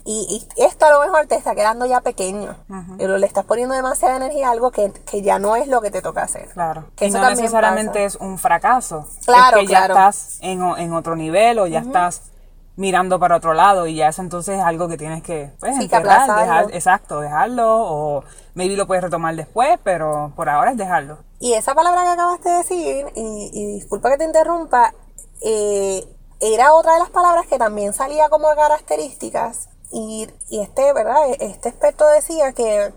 y, 0.06 0.48
y, 0.56 0.64
esto 0.64 0.86
a 0.86 0.92
lo 0.92 1.02
mejor 1.02 1.26
te 1.26 1.36
está 1.36 1.56
quedando 1.56 1.86
ya 1.86 2.02
pequeño. 2.02 2.56
Pero 2.98 3.18
le 3.18 3.26
estás 3.26 3.46
poniendo 3.46 3.74
demasiada 3.74 4.18
energía 4.18 4.50
a 4.50 4.52
algo 4.52 4.72
que, 4.72 4.92
que, 5.10 5.22
ya 5.22 5.40
no 5.40 5.56
es 5.56 5.68
lo 5.68 5.82
que 5.82 5.90
te 5.90 6.02
toca 6.02 6.24
hacer. 6.24 6.50
Claro. 6.50 6.86
Que 6.96 7.08
y 7.08 7.12
no 7.12 7.28
necesariamente 7.28 8.06
es 8.06 8.16
un 8.16 8.38
fracaso. 8.38 9.08
Claro, 9.26 9.58
es 9.58 9.68
que 9.68 9.72
ya 9.72 9.86
estás 9.88 10.38
en, 10.42 10.62
en, 10.62 10.94
otro 10.94 11.16
nivel 11.16 11.58
o 11.60 11.68
ya 11.68 11.80
estás 11.80 12.33
mirando 12.76 13.20
para 13.20 13.38
otro 13.38 13.54
lado 13.54 13.86
y 13.88 13.96
ya 13.96 14.08
eso 14.08 14.22
entonces 14.22 14.58
es 14.58 14.64
algo 14.64 14.88
que 14.88 14.98
tienes 14.98 15.22
que 15.22 15.52
pues, 15.60 15.78
enterrar, 15.78 16.28
dejar, 16.28 16.66
exacto, 16.74 17.20
dejarlo 17.20 17.66
o 17.68 18.24
maybe 18.56 18.76
lo 18.76 18.88
puedes 18.88 19.04
retomar 19.04 19.36
después, 19.36 19.80
pero 19.84 20.32
por 20.36 20.50
ahora 20.50 20.72
es 20.72 20.78
dejarlo. 20.78 21.20
Y 21.40 21.54
esa 21.54 21.76
palabra 21.76 22.04
que 22.04 22.10
acabas 22.10 22.44
de 22.44 22.52
decir, 22.52 23.06
y, 23.16 23.74
disculpa 23.76 24.10
que 24.10 24.18
te 24.18 24.26
interrumpa, 24.26 24.94
eh, 25.42 26.04
era 26.40 26.74
otra 26.74 26.94
de 26.94 27.00
las 27.00 27.10
palabras 27.10 27.46
que 27.48 27.58
también 27.58 27.94
salía 27.94 28.30
como 28.30 28.48
características 28.56 29.70
y, 29.92 30.28
y 30.50 30.62
este, 30.62 30.94
¿verdad? 30.94 31.30
Este 31.40 31.70
experto 31.70 32.08
decía 32.08 32.54
que 32.54 32.92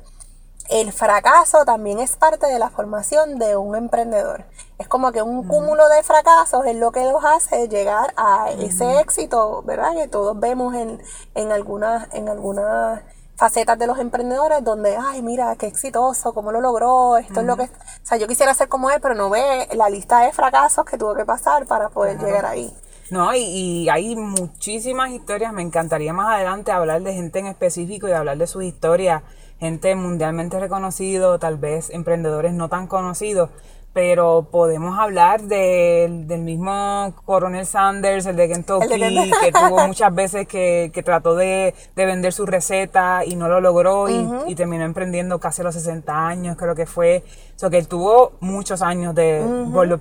el 0.69 0.93
fracaso 0.93 1.65
también 1.65 2.01
es 2.01 2.17
parte 2.17 2.47
de 2.47 2.59
la 2.59 2.71
formación 2.71 3.39
de 3.39 3.57
un 3.57 3.77
emprendedor. 3.77 4.45
Es 4.79 4.89
como 4.89 5.13
que 5.13 5.23
un 5.23 5.47
cúmulo 5.47 5.89
de 5.89 6.03
fracasos 6.03 6.67
es 6.67 6.77
lo 6.77 6.93
que 6.93 7.05
los 7.05 7.25
hace 7.25 7.69
llegar 7.69 8.13
a 8.17 8.51
ese 8.51 9.01
éxito, 9.01 9.63
¿verdad? 9.63 9.95
Que 9.95 10.09
todos 10.09 10.39
vemos 10.39 10.75
en, 10.75 11.01
en, 11.35 11.53
algunas, 11.53 12.13
en 12.13 12.29
algunas 12.29 13.03
facetas 13.37 13.79
de 13.79 13.87
los 13.87 13.99
emprendedores 13.99 14.65
donde, 14.65 14.97
ay, 14.97 15.23
mira, 15.23 15.55
qué 15.57 15.67
exitoso, 15.67 16.33
cómo 16.33 16.53
lo 16.53 16.61
logró, 16.61 17.17
esto 17.17 17.41
es 17.41 17.47
lo 17.47 17.57
que... 17.57 17.65
O 17.65 17.69
sea, 18.03 18.19
yo 18.19 18.27
quisiera 18.27 18.55
ser 18.55 18.69
como 18.69 18.91
él, 18.91 18.99
pero 19.01 19.15
no 19.15 19.31
ve 19.31 19.69
la 19.73 19.89
lista 19.89 20.21
de 20.21 20.33
fracasos 20.33 20.85
que 20.85 20.99
tuvo 20.99 21.15
que 21.15 21.25
pasar 21.25 21.67
para 21.67 21.89
poder 21.91 22.19
llegar 22.19 22.47
ahí. 22.47 22.73
No, 23.11 23.33
y, 23.35 23.39
y, 23.39 23.89
hay 23.89 24.17
muchísimas 24.17 25.11
historias, 25.11 25.53
me 25.53 25.63
encantaría 25.63 26.13
más 26.13 26.35
adelante 26.35 26.73
hablar 26.73 27.03
de 27.03 27.15
gente 27.15 27.39
en 27.39 27.47
específico 27.47 28.09
y 28.09 28.13
hablar 28.13 28.37
de 28.37 28.49
sus 28.49 28.65
historias 28.65 29.23
gente 29.59 29.95
mundialmente 29.95 30.59
reconocido, 30.61 31.39
tal 31.39 31.57
vez 31.57 31.91
emprendedores 31.91 32.53
no 32.53 32.69
tan 32.69 32.87
conocidos, 32.87 33.51
pero 33.97 34.49
podemos 34.51 34.99
hablar 34.99 35.41
del 35.41 36.43
mismo 36.43 37.15
Coronel 37.25 37.65
Sanders, 37.65 38.27
el 38.27 38.37
de 38.37 38.47
Kentucky, 38.47 39.31
que 39.41 39.53
tuvo 39.53 39.79
muchas 39.87 40.15
veces 40.15 40.47
que, 40.47 40.91
que 40.93 41.03
trató 41.03 41.35
de, 41.35 41.75
de, 41.95 42.05
vender 42.05 42.35
su 42.35 42.45
receta 42.45 43.25
y 43.25 43.37
no 43.37 43.49
lo 43.49 43.59
logró 43.63 44.11
y, 44.11 44.55
terminó 44.55 44.85
emprendiendo 44.85 45.39
casi 45.41 45.63
a 45.63 45.65
los 45.65 45.77
60 45.77 46.13
años, 46.15 46.59
creo 46.59 46.75
que 46.75 46.85
fue. 46.85 47.25
O 47.55 47.59
sea, 47.59 47.71
que 47.71 47.79
él 47.79 47.89
tuvo 47.89 48.33
muchos 48.41 48.83
años 48.83 49.15
de, 49.15 49.43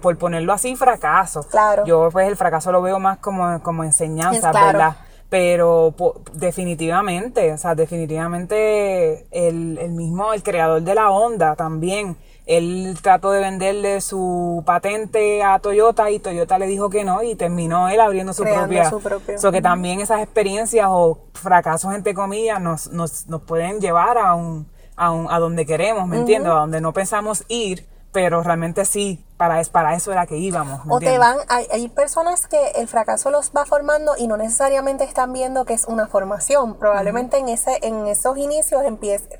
por, 0.01 0.17
ponerlo 0.17 0.51
así, 0.51 0.75
fracaso. 0.75 1.43
Claro. 1.43 1.85
Yo 1.85 2.09
pues 2.11 2.27
el 2.27 2.35
fracaso 2.35 2.73
lo 2.73 2.81
veo 2.81 2.99
más 2.99 3.19
como, 3.19 3.63
como 3.63 3.85
enseñanza, 3.85 4.51
¿verdad? 4.51 4.97
Pero 5.35 5.93
definitivamente, 6.31 7.51
o 7.51 7.57
sea, 7.57 7.75
definitivamente 7.75 9.27
el, 9.31 9.77
el, 9.79 9.91
mismo, 9.91 10.31
el 10.31 10.41
creador 10.43 10.81
de 10.81 10.95
la 10.95 11.11
Honda 11.11 11.57
también, 11.57 12.15
él 12.45 12.97
trató 13.01 13.31
de 13.31 13.41
venderle 13.41 13.99
su 13.99 14.63
patente 14.65 15.43
a 15.43 15.59
Toyota 15.59 16.09
y 16.09 16.19
Toyota 16.19 16.57
le 16.57 16.67
dijo 16.67 16.89
que 16.89 17.03
no 17.03 17.21
y 17.21 17.35
terminó 17.35 17.89
él 17.89 17.99
abriendo 17.99 18.31
su 18.31 18.43
propia. 18.43 18.89
Su 18.89 19.01
propio. 19.01 19.51
que 19.51 19.61
también 19.61 19.99
esas 19.99 20.21
experiencias 20.21 20.87
o 20.89 21.19
fracasos, 21.33 21.93
entre 21.93 22.13
comillas, 22.13 22.61
nos, 22.61 22.87
nos, 22.93 23.27
nos 23.27 23.41
pueden 23.41 23.81
llevar 23.81 24.17
a 24.17 24.35
un, 24.35 24.67
a 24.95 25.11
un, 25.11 25.29
a 25.29 25.37
donde 25.39 25.65
queremos, 25.65 26.07
¿me 26.07 26.15
entiendes? 26.15 26.49
A 26.49 26.59
donde 26.59 26.79
no 26.79 26.93
pensamos 26.93 27.43
ir, 27.49 27.85
pero 28.13 28.41
realmente 28.41 28.85
sí 28.85 29.21
para, 29.37 29.61
para 29.65 29.95
eso 29.95 30.11
era 30.11 30.25
que 30.25 30.37
íbamos. 30.37 30.81
O 30.89 30.99
te 30.99 31.17
van, 31.17 31.37
hay, 31.49 31.67
hay, 31.71 31.89
personas 31.89 32.47
que 32.47 32.71
el 32.75 32.87
fracaso 32.87 33.31
los 33.31 33.51
va 33.55 33.65
formando 33.65 34.13
y 34.17 34.27
no 34.27 34.37
necesariamente 34.37 35.03
están 35.03 35.33
viendo 35.33 35.65
que 35.65 35.73
es 35.73 35.85
una 35.85 36.07
formación. 36.07 36.75
Probablemente 36.75 37.37
en 37.37 37.49
ese 37.49 37.79
en 37.81 38.07
esos 38.07 38.37
inicios 38.37 38.83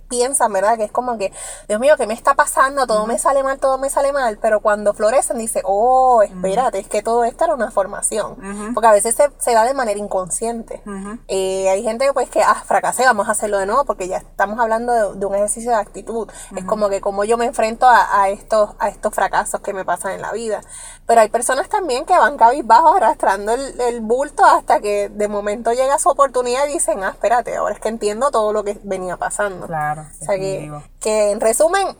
piensan, 0.09 0.51
¿verdad? 0.51 0.77
Que 0.77 0.85
es 0.85 0.91
como 0.91 1.17
que, 1.17 1.31
Dios 1.67 1.79
mío, 1.79 1.95
¿qué 1.97 2.07
me 2.07 2.13
está 2.13 2.33
pasando? 2.33 2.85
Todo 2.87 3.07
me 3.07 3.17
sale 3.17 3.43
mal, 3.43 3.59
todo 3.59 3.77
me 3.77 3.89
sale 3.89 4.11
mal. 4.11 4.37
Pero 4.41 4.59
cuando 4.59 4.93
florecen, 4.93 5.37
dice, 5.37 5.61
oh, 5.63 6.21
espérate, 6.21 6.79
es 6.79 6.87
que 6.87 7.01
todo 7.01 7.23
esto 7.23 7.45
era 7.45 7.53
una 7.53 7.71
formación. 7.71 8.73
Porque 8.73 8.87
a 8.87 8.91
veces 8.91 9.15
se, 9.15 9.31
se, 9.37 9.53
da 9.53 9.63
de 9.63 9.73
manera 9.73 9.99
inconsciente. 9.99 10.81
Eh, 11.27 11.69
hay 11.69 11.83
gente 11.83 12.11
pues 12.13 12.29
que, 12.29 12.43
ah, 12.43 12.63
fracasé, 12.65 13.05
vamos 13.05 13.29
a 13.29 13.31
hacerlo 13.31 13.57
de 13.59 13.65
nuevo, 13.65 13.85
porque 13.85 14.07
ya 14.07 14.17
estamos 14.17 14.59
hablando 14.59 15.13
de, 15.13 15.25
un 15.25 15.35
ejercicio 15.35 15.71
de 15.71 15.77
actitud. 15.77 16.29
Es 16.55 16.65
como 16.65 16.89
que 16.89 16.99
como 16.99 17.23
yo 17.23 17.37
me 17.37 17.45
enfrento 17.45 17.87
a, 17.87 18.21
a, 18.21 18.29
estos, 18.29 18.71
a 18.79 18.89
estos 18.89 19.13
fracasos 19.13 19.61
que 19.61 19.73
me 19.73 19.84
pasan 19.85 20.13
en 20.13 20.21
la 20.21 20.31
vida. 20.31 20.61
Pero 21.05 21.21
hay 21.21 21.29
personas 21.29 21.69
también 21.69 22.05
que 22.05 22.17
van 22.17 22.37
cabizbajo 22.37 22.95
arrastrando 22.95 23.53
el, 23.53 24.01
bulto 24.01 24.43
hasta 24.43 24.81
que 24.81 25.09
de 25.09 25.27
momento 25.27 25.71
llega 25.71 25.97
su 25.99 26.09
oportunidad 26.09 26.67
y 26.67 26.73
dicen, 26.73 27.03
ah, 27.03 27.09
espérate, 27.09 27.55
ahora 27.55 27.75
es 27.75 27.79
que 27.79 27.89
entiendo 27.89 28.31
todo 28.31 28.51
lo 28.51 28.63
que 28.63 28.79
venía 28.83 29.17
pasando. 29.17 29.67
Claro. 29.67 30.05
O 30.21 30.25
sea 30.25 30.37
que, 30.37 30.71
que 30.99 31.31
en 31.31 31.39
resumen, 31.39 31.95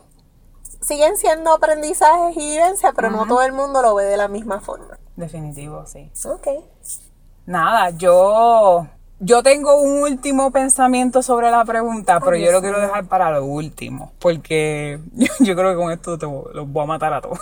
siguen 0.80 1.16
siendo 1.16 1.52
aprendizajes 1.52 2.36
y 2.36 2.50
vivencias, 2.50 2.92
pero 2.94 3.10
no 3.10 3.26
todo 3.26 3.42
el 3.42 3.52
mundo 3.52 3.82
lo 3.82 3.94
ve 3.94 4.04
de 4.04 4.16
la 4.16 4.28
misma 4.28 4.60
forma. 4.60 4.98
Definitivo, 5.16 5.86
sí. 5.86 6.10
Ok. 6.24 6.48
Nada, 7.46 7.90
yo 7.90 8.86
yo 9.18 9.42
tengo 9.42 9.80
un 9.80 10.02
último 10.02 10.50
pensamiento 10.50 11.22
sobre 11.22 11.50
la 11.50 11.64
pregunta, 11.64 12.20
pero 12.20 12.36
yo 12.36 12.52
lo 12.52 12.60
quiero 12.60 12.80
dejar 12.80 13.06
para 13.06 13.30
lo 13.30 13.44
último, 13.44 14.12
porque 14.18 14.98
yo, 15.40 15.56
creo 15.56 15.70
que 15.70 15.76
con 15.76 15.90
esto 15.90 16.18
te, 16.18 16.26
los 16.26 16.70
voy 16.70 16.82
a 16.82 16.86
matar 16.86 17.14
a 17.14 17.20
todos. 17.20 17.38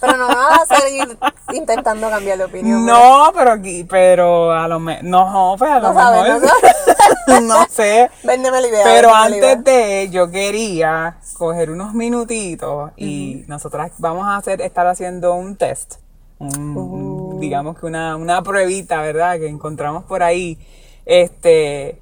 Pero 0.00 0.16
no 0.16 0.28
vas 0.28 0.70
a 0.70 0.80
seguir 0.80 1.18
intentando 1.52 2.08
cambiar 2.10 2.38
de 2.38 2.44
opinión. 2.44 2.86
No, 2.86 3.30
pero 3.34 3.52
aquí, 3.52 3.84
pero 3.84 4.52
a 4.52 4.66
lo 4.68 4.80
mejor, 4.80 5.04
no, 5.04 5.54
pues 5.58 5.70
a 5.70 5.80
lo 5.80 5.92
mejor, 5.92 6.40
no, 7.42 7.66
sé. 7.68 8.10
Véndeme 8.24 8.60
la 8.60 8.68
idea. 8.68 8.84
Pero 8.84 9.14
antes 9.14 9.64
de, 9.64 10.08
yo 10.10 10.30
quería 10.30 11.16
coger 11.34 11.70
unos 11.70 11.94
minutitos 11.94 12.92
y 12.96 13.44
nosotras 13.46 13.92
vamos 13.98 14.26
a 14.26 14.36
hacer, 14.36 14.60
estar 14.60 14.86
haciendo 14.86 15.34
un 15.34 15.56
test, 15.56 15.94
uh. 16.38 17.38
digamos 17.40 17.78
que 17.78 17.86
una, 17.86 18.16
una 18.16 18.42
pruebita, 18.42 19.00
¿verdad? 19.00 19.38
Que 19.38 19.48
encontramos 19.48 20.04
por 20.04 20.22
ahí 20.22 20.58
este, 21.06 21.98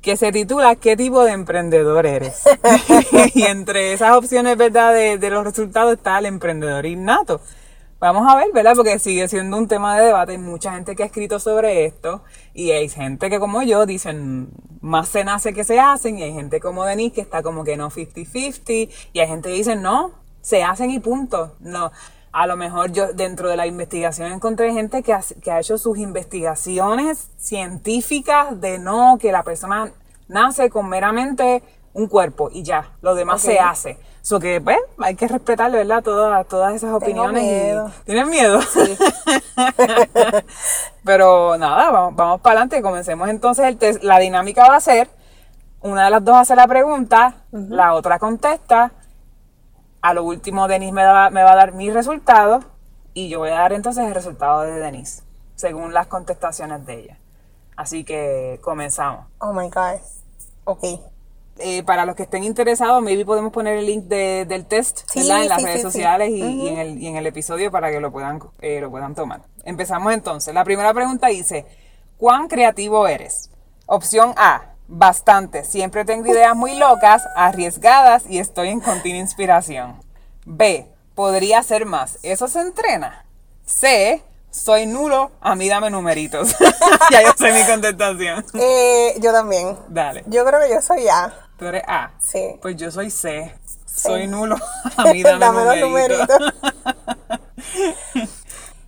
que 0.00 0.16
se 0.16 0.32
titula 0.32 0.76
¿Qué 0.76 0.96
tipo 0.96 1.24
de 1.24 1.32
emprendedor 1.32 2.06
eres? 2.06 2.44
y 3.34 3.42
entre 3.44 3.92
esas 3.92 4.16
opciones, 4.16 4.56
¿verdad? 4.56 4.94
De, 4.94 5.30
los 5.30 5.44
resultados 5.44 5.94
está 5.94 6.18
el 6.18 6.26
emprendedor 6.26 6.86
innato. 6.86 7.40
Vamos 8.00 8.32
a 8.32 8.36
ver, 8.36 8.46
¿verdad? 8.54 8.74
Porque 8.76 8.98
sigue 9.00 9.26
siendo 9.26 9.56
un 9.56 9.66
tema 9.66 9.98
de 9.98 10.06
debate. 10.06 10.32
Hay 10.32 10.38
mucha 10.38 10.72
gente 10.72 10.94
que 10.94 11.02
ha 11.02 11.06
escrito 11.06 11.40
sobre 11.40 11.84
esto. 11.84 12.22
Y 12.54 12.70
hay 12.70 12.88
gente 12.88 13.28
que, 13.28 13.40
como 13.40 13.62
yo, 13.62 13.86
dicen 13.86 14.50
más 14.80 15.08
se 15.08 15.24
nace 15.24 15.52
que 15.52 15.64
se 15.64 15.80
hacen. 15.80 16.16
Y 16.16 16.22
hay 16.22 16.32
gente 16.32 16.60
como 16.60 16.84
Denise 16.84 17.16
que 17.16 17.20
está 17.22 17.42
como 17.42 17.64
que 17.64 17.76
no 17.76 17.90
50-50. 17.90 18.88
Y 19.12 19.18
hay 19.18 19.26
gente 19.26 19.48
que 19.48 19.56
dice 19.56 19.74
no, 19.74 20.12
se 20.42 20.62
hacen 20.62 20.92
y 20.92 21.00
punto. 21.00 21.56
No 21.58 21.90
a 22.32 22.46
lo 22.46 22.56
mejor 22.56 22.92
yo 22.92 23.12
dentro 23.12 23.48
de 23.48 23.56
la 23.56 23.66
investigación 23.66 24.32
encontré 24.32 24.72
gente 24.72 25.02
que 25.02 25.12
ha, 25.12 25.20
que 25.42 25.50
ha 25.50 25.60
hecho 25.60 25.78
sus 25.78 25.98
investigaciones 25.98 27.30
científicas 27.36 28.60
de 28.60 28.78
no, 28.78 29.18
que 29.20 29.32
la 29.32 29.42
persona 29.42 29.92
nace 30.28 30.70
con 30.70 30.88
meramente 30.88 31.62
un 31.94 32.06
cuerpo 32.06 32.50
y 32.52 32.62
ya, 32.62 32.92
lo 33.00 33.14
demás 33.14 33.42
se 33.42 33.58
hace. 33.58 33.98
So 34.20 34.38
que, 34.38 34.60
pues, 34.60 34.78
hay 34.98 35.14
que 35.14 35.26
respetar, 35.26 35.70
¿verdad? 35.70 36.02
Todas, 36.02 36.46
todas 36.46 36.74
esas 36.74 36.92
opiniones. 36.92 37.42
Miedo. 37.42 37.90
¿Tienes 38.04 38.28
miedo? 38.28 38.60
Sí. 38.60 38.98
Pero 41.04 41.56
nada, 41.56 41.90
vamos, 41.90 42.14
vamos 42.14 42.40
para 42.40 42.60
adelante. 42.60 42.82
Comencemos 42.82 43.28
entonces 43.30 43.64
el 43.64 43.78
test. 43.78 44.02
La 44.02 44.18
dinámica 44.18 44.68
va 44.68 44.76
a 44.76 44.80
ser, 44.80 45.08
una 45.80 46.04
de 46.04 46.10
las 46.10 46.24
dos 46.24 46.36
hace 46.36 46.54
la 46.56 46.66
pregunta, 46.66 47.36
la 47.52 47.94
otra 47.94 48.18
contesta 48.18 48.92
a 50.00 50.14
lo 50.14 50.24
último, 50.24 50.68
Denise 50.68 50.92
me, 50.92 51.04
va, 51.04 51.30
me 51.30 51.42
va 51.42 51.52
a 51.52 51.56
dar 51.56 51.72
mi 51.72 51.90
resultado 51.90 52.60
y 53.14 53.28
yo 53.28 53.40
voy 53.40 53.50
a 53.50 53.54
dar 53.54 53.72
entonces 53.72 54.06
el 54.06 54.14
resultado 54.14 54.62
de 54.62 54.78
Denise, 54.78 55.22
según 55.56 55.92
las 55.92 56.06
contestaciones 56.06 56.86
de 56.86 57.00
ella. 57.00 57.18
Así 57.76 58.04
que 58.04 58.58
comenzamos. 58.62 59.26
Oh 59.38 59.52
my 59.52 59.68
God. 59.70 60.00
Ok. 60.64 60.84
Eh, 61.60 61.82
para 61.82 62.04
los 62.04 62.14
que 62.14 62.22
estén 62.22 62.44
interesados, 62.44 63.02
maybe 63.02 63.24
podemos 63.24 63.52
poner 63.52 63.78
el 63.78 63.86
link 63.86 64.04
del 64.04 64.66
test 64.66 65.00
en 65.16 65.48
las 65.48 65.62
redes 65.62 65.82
sociales 65.82 66.30
y, 66.30 66.40
en 66.68 66.78
el, 66.78 67.02
y, 67.02 67.08
en 67.08 67.16
el, 67.16 67.26
episodio 67.26 67.72
para 67.72 67.90
que 67.90 67.98
lo 67.98 68.12
puedan, 68.12 68.40
eh, 68.60 68.80
lo 68.80 68.90
puedan 68.90 69.14
tomar. 69.16 69.42
Empezamos 69.64 70.12
entonces. 70.12 70.54
La 70.54 70.64
primera 70.64 70.94
pregunta 70.94 71.26
dice, 71.28 71.66
¿cuán 72.16 72.46
creativo 72.46 73.08
eres? 73.08 73.50
Opción 73.86 74.34
A, 74.36 74.74
Bastante. 74.88 75.64
Siempre 75.64 76.04
tengo 76.04 76.32
ideas 76.32 76.56
muy 76.56 76.76
locas, 76.76 77.22
arriesgadas 77.36 78.24
y 78.28 78.38
estoy 78.38 78.68
en 78.68 78.80
continua 78.80 79.20
inspiración. 79.20 80.00
B. 80.44 80.86
Podría 81.14 81.62
ser 81.62 81.84
más. 81.84 82.18
¿Eso 82.22 82.48
se 82.48 82.60
entrena? 82.60 83.24
C, 83.66 84.22
soy 84.50 84.86
nulo, 84.86 85.30
a 85.40 85.54
mí 85.54 85.68
dame 85.68 85.90
numeritos. 85.90 86.56
ya 87.10 87.22
yo 87.22 87.32
sé 87.36 87.52
mi 87.52 87.62
contestación. 87.64 88.44
Eh, 88.54 89.14
yo 89.20 89.32
también. 89.32 89.76
Dale. 89.88 90.24
Yo 90.26 90.44
creo 90.46 90.60
que 90.60 90.70
yo 90.70 90.80
soy 90.80 91.06
A. 91.08 91.34
Tú 91.58 91.66
eres 91.66 91.82
A. 91.86 92.12
Sí. 92.18 92.58
Pues 92.62 92.76
yo 92.76 92.90
soy 92.90 93.10
C. 93.10 93.54
Soy 93.84 94.26
nulo, 94.26 94.56
a 94.96 95.04
mí 95.12 95.22
dame, 95.22 95.38
Dame 95.38 95.64
los 95.64 95.80
numeritos. 95.80 96.28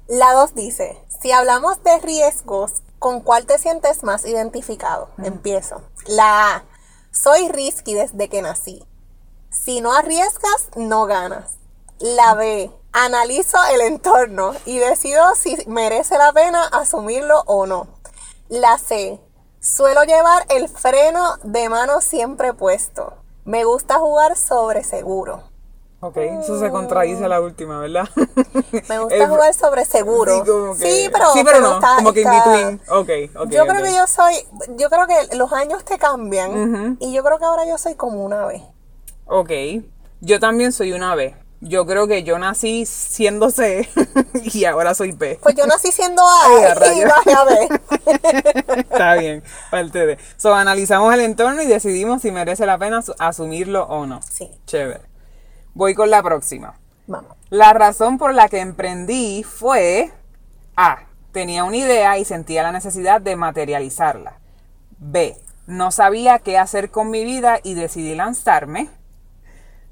La 0.07 0.33
2 0.33 0.55
dice, 0.55 0.97
si 1.21 1.33
hablamos 1.33 1.83
de 1.83 1.99
riesgos, 1.99 2.83
¿con 3.01 3.21
cuál 3.23 3.47
te 3.47 3.59
sientes 3.59 4.05
más 4.05 4.25
identificado? 4.25 5.09
Empiezo. 5.19 5.83
La 6.07 6.55
A, 6.55 6.65
soy 7.11 7.49
risky 7.49 7.95
desde 7.95 8.29
que 8.29 8.43
nací. 8.43 8.87
Si 9.51 9.81
no 9.81 9.93
arriesgas, 9.93 10.69
no 10.77 11.07
ganas. 11.07 11.55
La 11.99 12.35
B, 12.35 12.71
analizo 12.93 13.59
el 13.73 13.81
entorno 13.81 14.53
y 14.67 14.79
decido 14.79 15.35
si 15.35 15.57
merece 15.67 16.19
la 16.19 16.33
pena 16.33 16.65
asumirlo 16.67 17.43
o 17.47 17.67
no. 17.67 17.89
La 18.49 18.79
C, 18.79 19.19
suelo 19.61 20.05
llevar 20.05 20.47
el 20.51 20.69
freno 20.69 21.39
de 21.43 21.69
mano 21.69 22.03
siempre 22.03 22.53
puesto. 22.53 23.15
Me 23.45 23.65
gusta 23.65 23.99
jugar 23.99 24.37
sobre 24.37 24.85
seguro. 24.85 25.50
Ok, 26.03 26.17
eso 26.17 26.59
se 26.59 26.71
contradice 26.71 27.25
a 27.25 27.29
la 27.29 27.41
última, 27.43 27.79
¿verdad? 27.81 28.09
Me 28.89 28.99
gusta 29.01 29.29
jugar 29.29 29.53
sobre 29.53 29.85
seguro. 29.85 30.43
Sí, 30.45 30.83
que- 30.83 30.91
Sí, 30.91 31.09
pero, 31.13 31.33
sí, 31.35 31.43
pero 31.45 31.61
no, 31.61 31.75
está- 31.75 31.97
como 31.97 32.13
que 32.15 32.23
in 32.23 32.31
between. 32.31 32.81
Ok, 32.89 33.37
ok. 33.37 33.51
Yo 33.51 33.67
creo 33.67 33.83
que 33.83 33.95
yo 33.95 34.07
soy, 34.07 34.35
yo 34.79 34.89
creo 34.89 35.07
que 35.07 35.37
los 35.37 35.53
años 35.53 35.85
te 35.85 35.99
cambian 35.99 36.97
y 37.01 37.13
yo 37.13 37.23
creo 37.23 37.39
que 37.39 37.45
ahora 37.45 37.67
yo 37.67 37.77
soy 37.77 37.97
como 37.97 38.25
una 38.25 38.47
vez. 38.47 38.63
Ok, 39.27 39.51
yo 40.21 40.41
también 40.41 40.73
soy 40.73 40.93
una 40.93 41.15
B. 41.15 41.37
Yo 41.63 41.85
creo 41.85 42.07
que 42.07 42.23
yo 42.23 42.39
nací 42.39 42.87
siendo 42.87 43.51
C 43.51 43.87
y 44.55 44.65
ahora 44.65 44.95
soy 44.95 45.13
B. 45.13 45.39
Pues 45.43 45.55
yo 45.55 45.67
nací 45.67 45.93
siendo 45.93 46.23
Ay, 46.47 46.65
a 46.65 46.73
A 46.73 46.95
y 46.95 47.05
bajé 47.05 47.33
a 47.35 47.45
B. 47.45 47.69
Está 48.79 49.15
bien, 49.17 49.43
parte 49.71 50.07
de. 50.07 50.19
So, 50.39 50.55
analizamos 50.55 51.13
el 51.13 51.21
entorno 51.21 51.61
y 51.61 51.67
decidimos 51.67 52.23
si 52.23 52.31
merece 52.33 52.65
la 52.65 52.79
pena 52.79 53.01
asu- 53.03 53.15
asumirlo 53.19 53.85
o 53.85 54.07
no. 54.07 54.21
Sí, 54.23 54.51
Chévere. 54.65 55.10
Voy 55.75 55.95
con 55.95 56.11
la 56.11 56.23
próxima. 56.23 56.75
vamos. 57.07 57.37
La 57.51 57.73
razón 57.73 58.19
por 58.19 58.35
la 58.35 58.49
que 58.49 58.61
emprendí 58.61 59.43
fue 59.43 60.13
A. 60.77 61.07
Tenía 61.33 61.65
una 61.65 61.77
idea 61.77 62.19
y 62.19 62.25
sentía 62.25 62.63
la 62.63 62.73
necesidad 62.73 63.21
de 63.21 63.37
materializarla. 63.37 64.41
B. 64.99 65.37
No 65.67 65.91
sabía 65.91 66.41
qué 66.41 66.59
hacer 66.59 66.91
con 66.91 67.11
mi 67.11 67.25
vida 67.25 67.61
y 67.63 67.75
decidí 67.75 68.15
lanzarme. 68.15 68.91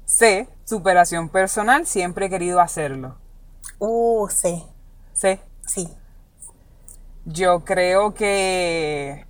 C. 0.05 0.49
Superación 0.65 1.29
personal, 1.29 1.85
siempre 1.85 2.25
he 2.25 2.29
querido 2.29 2.59
hacerlo. 2.59 3.17
Uh, 3.79 4.27
sí, 4.29 4.65
C. 5.13 5.39
sí. 5.65 5.89
Yo 7.25 7.63
creo 7.63 8.13
que. 8.13 9.25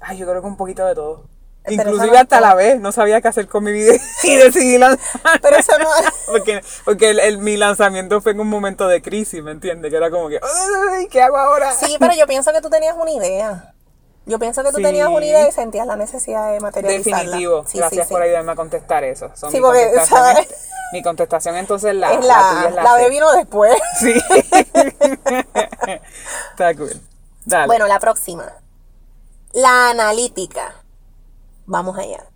Ay, 0.00 0.18
yo 0.18 0.26
creo 0.26 0.40
que 0.40 0.48
un 0.48 0.56
poquito 0.56 0.86
de 0.86 0.94
todo. 0.94 1.28
Inclusive 1.68 2.16
hasta 2.18 2.40
la 2.40 2.54
vez, 2.54 2.80
no 2.80 2.90
sabía 2.90 3.20
qué 3.20 3.28
hacer 3.28 3.46
con 3.46 3.62
mi 3.64 3.72
vida 3.72 3.92
y 4.22 4.36
decidí 4.36 4.78
lanzarme. 4.78 5.38
Pero 5.42 5.56
eso 5.56 5.72
no 5.78 5.88
Porque, 6.26 6.62
porque 6.84 7.10
el, 7.10 7.18
el- 7.20 7.38
mi 7.38 7.56
lanzamiento 7.56 8.20
fue 8.20 8.32
en 8.32 8.40
un 8.40 8.48
momento 8.48 8.88
de 8.88 9.02
crisis, 9.02 9.42
¿me 9.42 9.50
entiendes? 9.50 9.90
Que 9.90 9.96
era 9.96 10.10
como 10.10 10.28
que, 10.28 10.40
"Ay, 10.42 11.06
¿qué 11.08 11.20
hago 11.22 11.36
ahora? 11.36 11.72
Sí, 11.72 11.96
pero 11.98 12.14
yo 12.14 12.26
pienso 12.26 12.52
que 12.52 12.60
tú 12.60 12.70
tenías 12.70 12.96
una 12.96 13.10
idea. 13.10 13.74
Yo 14.26 14.38
pienso 14.38 14.62
que 14.62 14.70
tú 14.70 14.76
Sí. 14.76 14.82
tenías 14.82 15.08
una 15.08 15.24
idea 15.24 15.48
y 15.48 15.52
sentías 15.52 15.86
la 15.86 15.96
necesidad 15.96 16.52
de 16.52 16.60
materializarla. 16.60 17.18
Definitivo. 17.24 17.64
Sí, 17.66 17.78
Gracias 17.78 18.06
sí. 18.08 18.12
por 18.12 18.22
ayudarme 18.22 18.52
a 18.52 18.56
contestar 18.56 19.02
eso. 19.04 19.30
So, 19.34 19.50
Sí, 19.50 19.56
mi, 19.56 19.62
porque, 19.62 19.90
mi 20.92 21.02
contestación 21.02 21.56
entonces 21.56 21.94
la, 21.94 22.12
Es 22.14 22.24
la 22.24 22.36
la, 22.64 22.70
la, 22.70 22.82
la. 22.82 22.94
B 22.94 23.08
vino 23.10 23.30
después. 23.32 23.74
Sí. 23.98 24.14
Está 26.52 26.74
cool. 26.76 26.92
Dale. 27.44 27.66
Bueno, 27.66 27.86
la 27.86 27.98
próxima. 27.98 28.52
La 29.52 29.90
analítica. 29.90 30.74
Vamos 31.70 31.96
allá. 31.96 32.26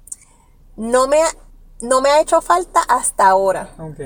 No 0.76 1.08
me, 1.08 1.20
ha- 1.20 1.34
no 1.80 2.00
me 2.00 2.08
ha 2.10 2.20
hecho 2.20 2.40
falta 2.40 2.80
hasta 2.88 3.26
ahora. 3.28 3.68
Ok. 3.78 3.98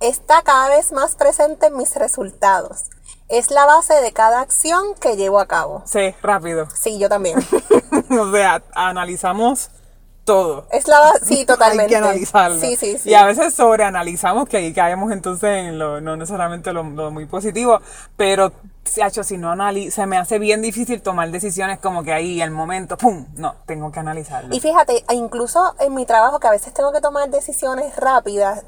Está 0.00 0.40
cada 0.42 0.70
vez 0.70 0.90
más 0.92 1.16
presente 1.16 1.66
en 1.66 1.76
mis 1.76 1.94
resultados. 1.96 2.84
Es 3.28 3.50
la 3.50 3.66
base 3.66 3.92
de 4.00 4.12
cada 4.12 4.40
acción 4.40 4.94
que 5.00 5.16
llevo 5.16 5.38
a 5.38 5.46
cabo. 5.46 5.82
Sí, 5.84 6.14
rápido. 6.22 6.66
Sí, 6.74 6.98
yo 6.98 7.10
también. 7.10 7.38
o 8.18 8.32
sea, 8.32 8.62
analizamos 8.74 9.70
todo. 10.24 10.66
Es 10.72 10.88
la 10.88 10.98
base, 11.00 11.26
sí, 11.26 11.44
totalmente. 11.44 11.82
Hay 11.96 12.00
que 12.02 12.08
analizarlo. 12.08 12.58
Sí, 12.58 12.74
sí, 12.76 12.96
sí. 12.98 13.10
Y 13.10 13.14
a 13.14 13.26
veces 13.26 13.52
sobreanalizamos 13.54 14.48
que 14.48 14.56
ahí 14.56 14.72
caemos 14.72 15.12
entonces 15.12 15.50
en 15.66 15.78
lo, 15.78 16.00
no 16.00 16.16
necesariamente 16.16 16.72
lo, 16.72 16.82
lo 16.84 17.10
muy 17.10 17.26
positivo, 17.26 17.80
pero 18.16 18.50
hecho, 18.96 19.24
si 19.24 19.38
no 19.38 19.54
se 19.90 20.06
me 20.06 20.16
hace 20.16 20.38
bien 20.38 20.62
difícil 20.62 21.02
tomar 21.02 21.30
decisiones 21.30 21.78
como 21.78 22.02
que 22.02 22.12
ahí, 22.12 22.40
el 22.40 22.50
momento, 22.50 22.96
¡pum! 22.96 23.26
No, 23.34 23.54
tengo 23.66 23.90
que 23.92 24.00
analizarlo. 24.00 24.54
Y 24.54 24.60
fíjate, 24.60 25.04
incluso 25.12 25.74
en 25.78 25.94
mi 25.94 26.06
trabajo, 26.06 26.38
que 26.40 26.46
a 26.46 26.52
veces 26.52 26.72
tengo 26.72 26.92
que 26.92 27.00
tomar 27.00 27.30
decisiones 27.30 27.96
rápidas, 27.96 28.64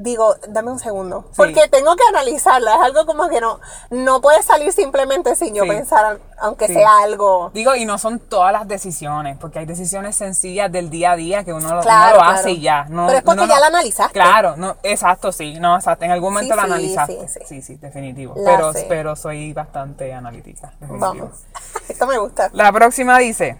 digo, 0.00 0.36
dame 0.48 0.70
un 0.70 0.78
segundo. 0.78 1.24
Sí. 1.30 1.34
Porque 1.36 1.68
tengo 1.68 1.94
que 1.96 2.04
analizarla. 2.08 2.76
Es 2.76 2.80
algo 2.82 3.04
como 3.04 3.28
que 3.28 3.40
no, 3.40 3.58
no 3.90 4.20
puede 4.20 4.42
salir 4.44 4.72
simplemente 4.72 5.34
sin 5.34 5.54
yo 5.54 5.64
Sí. 5.64 5.68
pensar, 5.70 6.20
aunque 6.40 6.68
Sí. 6.68 6.74
sea 6.74 6.98
algo. 7.02 7.50
Digo, 7.52 7.74
y 7.74 7.84
no 7.84 7.98
son 7.98 8.20
todas 8.20 8.52
las 8.52 8.68
decisiones, 8.68 9.36
porque 9.38 9.58
hay 9.58 9.66
decisiones 9.66 10.14
sencillas 10.16 10.70
del 10.70 10.88
día 10.88 11.12
a 11.12 11.16
día 11.16 11.42
que 11.44 11.52
uno, 11.52 11.74
lo- 11.74 11.80
Claro, 11.82 12.10
uno 12.10 12.16
lo 12.16 12.22
claro. 12.22 12.38
hace 12.38 12.52
y 12.52 12.60
ya. 12.60 12.84
No, 12.88 13.06
Pero 13.06 13.18
es 13.18 13.24
porque 13.24 13.40
ya 13.48 13.54
no- 13.56 13.60
la 13.60 13.66
analizaste. 13.66 14.12
Claro, 14.12 14.56
no, 14.56 14.76
exacto, 14.84 15.32
sí, 15.32 15.58
no, 15.58 15.74
exacto. 15.76 16.04
En 16.04 16.12
algún 16.12 16.32
momento 16.32 16.54
la 16.54 16.62
analizaste. 16.62 17.28
sí, 17.28 17.40
sí. 17.40 17.46
Sí, 17.46 17.62
sí, 17.62 17.76
definitivo. 17.76 18.34
La 18.36 18.52
Pero, 18.52 18.72
sé. 18.72 18.86
pero 18.88 19.16
soy 19.16 19.52
bastante 19.52 20.14
analítica. 20.14 20.72
Definitivo. 20.80 20.98
Vamos. 21.00 21.30
Esto 21.88 22.06
me 22.06 22.18
gusta. 22.18 22.50
La 22.52 22.70
próxima 22.70 23.18
dice, 23.18 23.58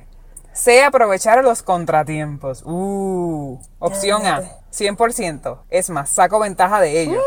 sé 0.52 0.84
aprovechar 0.84 1.42
los 1.42 1.62
contratiempos. 1.64 2.62
Uh, 2.64 3.58
opción 3.80 4.24
A, 4.26 4.42
100%. 4.78 5.60
Es 5.70 5.90
más, 5.90 6.10
saco 6.10 6.38
ventaja 6.38 6.80
de 6.80 7.02
ello. 7.02 7.20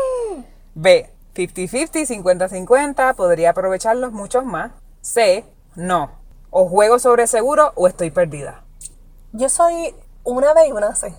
B, 0.74 1.10
50-50, 1.34 2.48
50-50, 2.48 3.14
podría 3.14 3.50
aprovecharlos 3.50 4.12
muchos 4.12 4.44
más. 4.44 4.72
C, 5.00 5.44
no. 5.74 6.10
O 6.50 6.68
juego 6.68 6.98
sobre 6.98 7.26
seguro 7.26 7.72
o 7.76 7.88
estoy 7.88 8.10
perdida. 8.10 8.64
Yo 9.32 9.48
soy 9.48 9.94
una 10.24 10.52
B 10.54 10.68
y 10.68 10.72
una 10.72 10.94
C. 10.94 11.14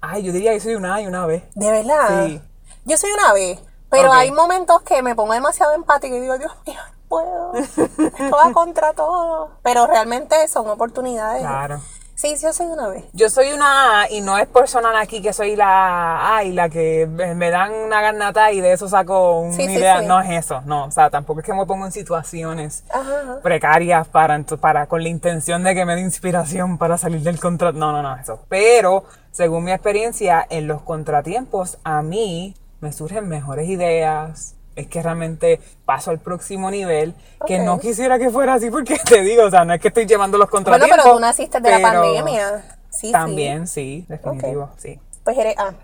Ay, 0.00 0.22
yo 0.22 0.32
diría 0.32 0.52
que 0.52 0.60
soy 0.60 0.74
una 0.74 0.96
A 0.96 1.00
y 1.00 1.06
una 1.06 1.26
B. 1.26 1.42
De 1.54 1.70
verdad. 1.70 2.26
Sí. 2.26 2.42
Yo 2.84 2.96
soy 2.96 3.10
una 3.12 3.32
B. 3.32 3.58
Pero 3.88 4.12
hay 4.12 4.30
momentos 4.30 4.82
que 4.82 5.02
me 5.02 5.14
pongo 5.14 5.32
demasiado 5.32 5.72
empática 5.72 6.14
y 6.14 6.20
digo, 6.20 6.36
Dios 6.38 6.52
mío, 6.66 6.80
no 6.90 6.98
puedo. 7.08 7.54
Esto 7.54 8.36
va 8.36 8.52
contra 8.52 8.92
todo. 8.92 9.52
Pero 9.62 9.86
realmente 9.86 10.46
son 10.48 10.68
oportunidades. 10.68 11.40
Claro. 11.40 11.80
Sí, 12.18 12.34
yo 12.42 12.50
soy 12.54 12.64
una 12.68 12.88
B. 12.88 13.04
Yo 13.12 13.28
soy 13.28 13.52
una 13.52 14.00
A 14.00 14.10
y 14.10 14.22
no 14.22 14.38
es 14.38 14.46
por 14.46 14.68
sonar 14.68 14.96
aquí 14.96 15.20
que 15.20 15.34
soy 15.34 15.54
la 15.54 16.34
A 16.38 16.44
y 16.44 16.52
la 16.52 16.70
que 16.70 17.06
me 17.06 17.50
dan 17.50 17.74
una 17.74 18.00
garnata 18.00 18.52
y 18.52 18.62
de 18.62 18.72
eso 18.72 18.88
saco 18.88 19.40
una 19.40 19.52
Sí, 19.54 19.64
idea. 19.64 20.00
sí. 20.00 20.06
No 20.06 20.18
es 20.22 20.30
eso, 20.30 20.62
no. 20.64 20.86
O 20.86 20.90
sea, 20.90 21.10
tampoco 21.10 21.40
es 21.40 21.46
que 21.46 21.52
me 21.52 21.66
pongo 21.66 21.84
en 21.84 21.92
situaciones 21.92 22.84
Ajá, 22.90 23.02
ajá. 23.22 23.40
precarias 23.42 24.08
para 24.08 24.86
con 24.88 25.02
la 25.02 25.10
intención 25.10 25.62
de 25.62 25.74
que 25.74 25.84
me 25.84 25.94
dé 25.94 26.00
inspiración 26.00 26.78
para 26.78 26.96
salir 26.96 27.20
del 27.20 27.38
contrato. 27.38 27.78
No, 27.78 27.92
no, 27.92 28.00
no, 28.02 28.16
eso. 28.16 28.40
Pero, 28.48 29.04
según 29.30 29.64
mi 29.64 29.72
experiencia, 29.72 30.46
en 30.48 30.68
los 30.68 30.80
contratiempos, 30.80 31.76
a 31.84 32.00
mí 32.00 32.54
me 32.80 32.94
surgen 32.94 33.28
mejores 33.28 33.68
ideas. 33.68 34.55
Es 34.76 34.86
que 34.88 35.02
realmente 35.02 35.58
paso 35.84 36.10
al 36.10 36.18
próximo 36.20 36.70
nivel, 36.70 37.14
que 37.46 37.58
no 37.58 37.80
quisiera 37.80 38.18
que 38.18 38.30
fuera 38.30 38.54
así 38.54 38.70
porque 38.70 38.98
te 39.08 39.22
digo, 39.22 39.44
o 39.44 39.50
sea, 39.50 39.64
no 39.64 39.72
es 39.74 39.80
que 39.80 39.88
estoy 39.88 40.06
llevando 40.06 40.38
los 40.38 40.48
Bueno, 40.50 40.64
contratiempos. 40.66 40.98
pero 41.02 41.14
tú 41.16 41.20
naciste 41.20 41.60
de 41.60 41.70
la 41.70 41.80
pandemia. 41.80 42.78
Sí, 42.90 43.10
También, 43.12 43.66
sí, 43.66 44.06
definitivo, 44.08 44.70
sí. 44.76 45.00
Pues 45.24 45.36
eres 45.38 45.58
A. 45.58 45.74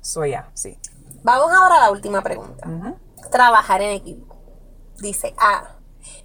Soy 0.00 0.34
A, 0.34 0.48
sí. 0.54 0.76
Vamos 1.22 1.50
ahora 1.52 1.76
a 1.76 1.80
la 1.80 1.90
última 1.90 2.22
pregunta. 2.22 2.68
Trabajar 3.30 3.80
en 3.82 3.90
equipo. 3.92 4.36
Dice 4.98 5.34
A. 5.38 5.72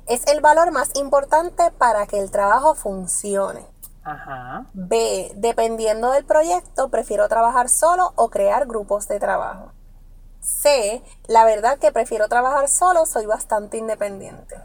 Es 0.08 0.28
el 0.28 0.42
valor 0.42 0.72
más 0.72 0.92
importante 0.96 1.72
para 1.78 2.06
que 2.08 2.20
el 2.20 2.30
trabajo 2.30 2.76
funcione. 2.76 3.66
Ajá. 4.04 4.66
B. 4.74 5.32
Dependiendo 5.36 6.12
del 6.12 6.26
proyecto, 6.26 6.90
prefiero 6.90 7.28
trabajar 7.30 7.70
solo 7.70 8.14
o 8.16 8.30
crear 8.30 8.66
grupos 8.68 9.08
de 9.08 9.20
trabajo. 9.20 9.72
C. 10.42 11.02
La 11.28 11.46
verdad 11.46 11.78
que 11.78 11.92
prefiero 11.92 12.28
trabajar 12.28 12.68
solo, 12.68 13.06
soy 13.06 13.26
bastante 13.26 13.78
independiente. 13.78 14.56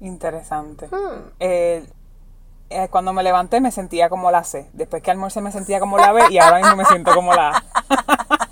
Interesante. 0.00 0.86
Hmm. 0.86 1.30
Eh, 1.38 1.84
eh, 2.70 2.88
cuando 2.88 3.12
me 3.12 3.22
levanté 3.22 3.60
me 3.60 3.70
sentía 3.70 4.08
como 4.08 4.30
la 4.30 4.44
C. 4.44 4.68
Después 4.72 5.02
que 5.02 5.10
almorcé 5.10 5.40
me 5.40 5.52
sentía 5.52 5.78
como 5.78 5.98
la 5.98 6.12
B 6.12 6.22
y 6.30 6.38
ahora 6.38 6.58
mismo 6.58 6.76
me 6.76 6.84
siento 6.86 7.12
como 7.14 7.34
la 7.34 7.50
A. 7.50 7.64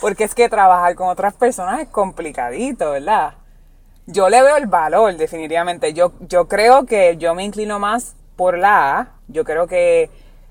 Porque 0.00 0.24
es 0.24 0.34
que 0.34 0.48
trabajar 0.48 0.94
con 0.94 1.08
otras 1.08 1.34
personas 1.34 1.80
es 1.80 1.88
complicadito, 1.88 2.92
¿verdad? 2.92 3.34
Yo 4.06 4.28
le 4.28 4.40
veo 4.42 4.56
el 4.56 4.66
valor, 4.66 5.16
definitivamente. 5.16 5.92
Yo, 5.92 6.12
yo 6.20 6.46
creo 6.46 6.86
que 6.86 7.16
yo 7.16 7.34
me 7.34 7.42
inclino 7.42 7.80
más 7.80 8.14
por 8.36 8.56
la 8.56 8.98
A. 8.98 9.08
Yo 9.26 9.44
creo 9.44 9.66
que 9.66 10.10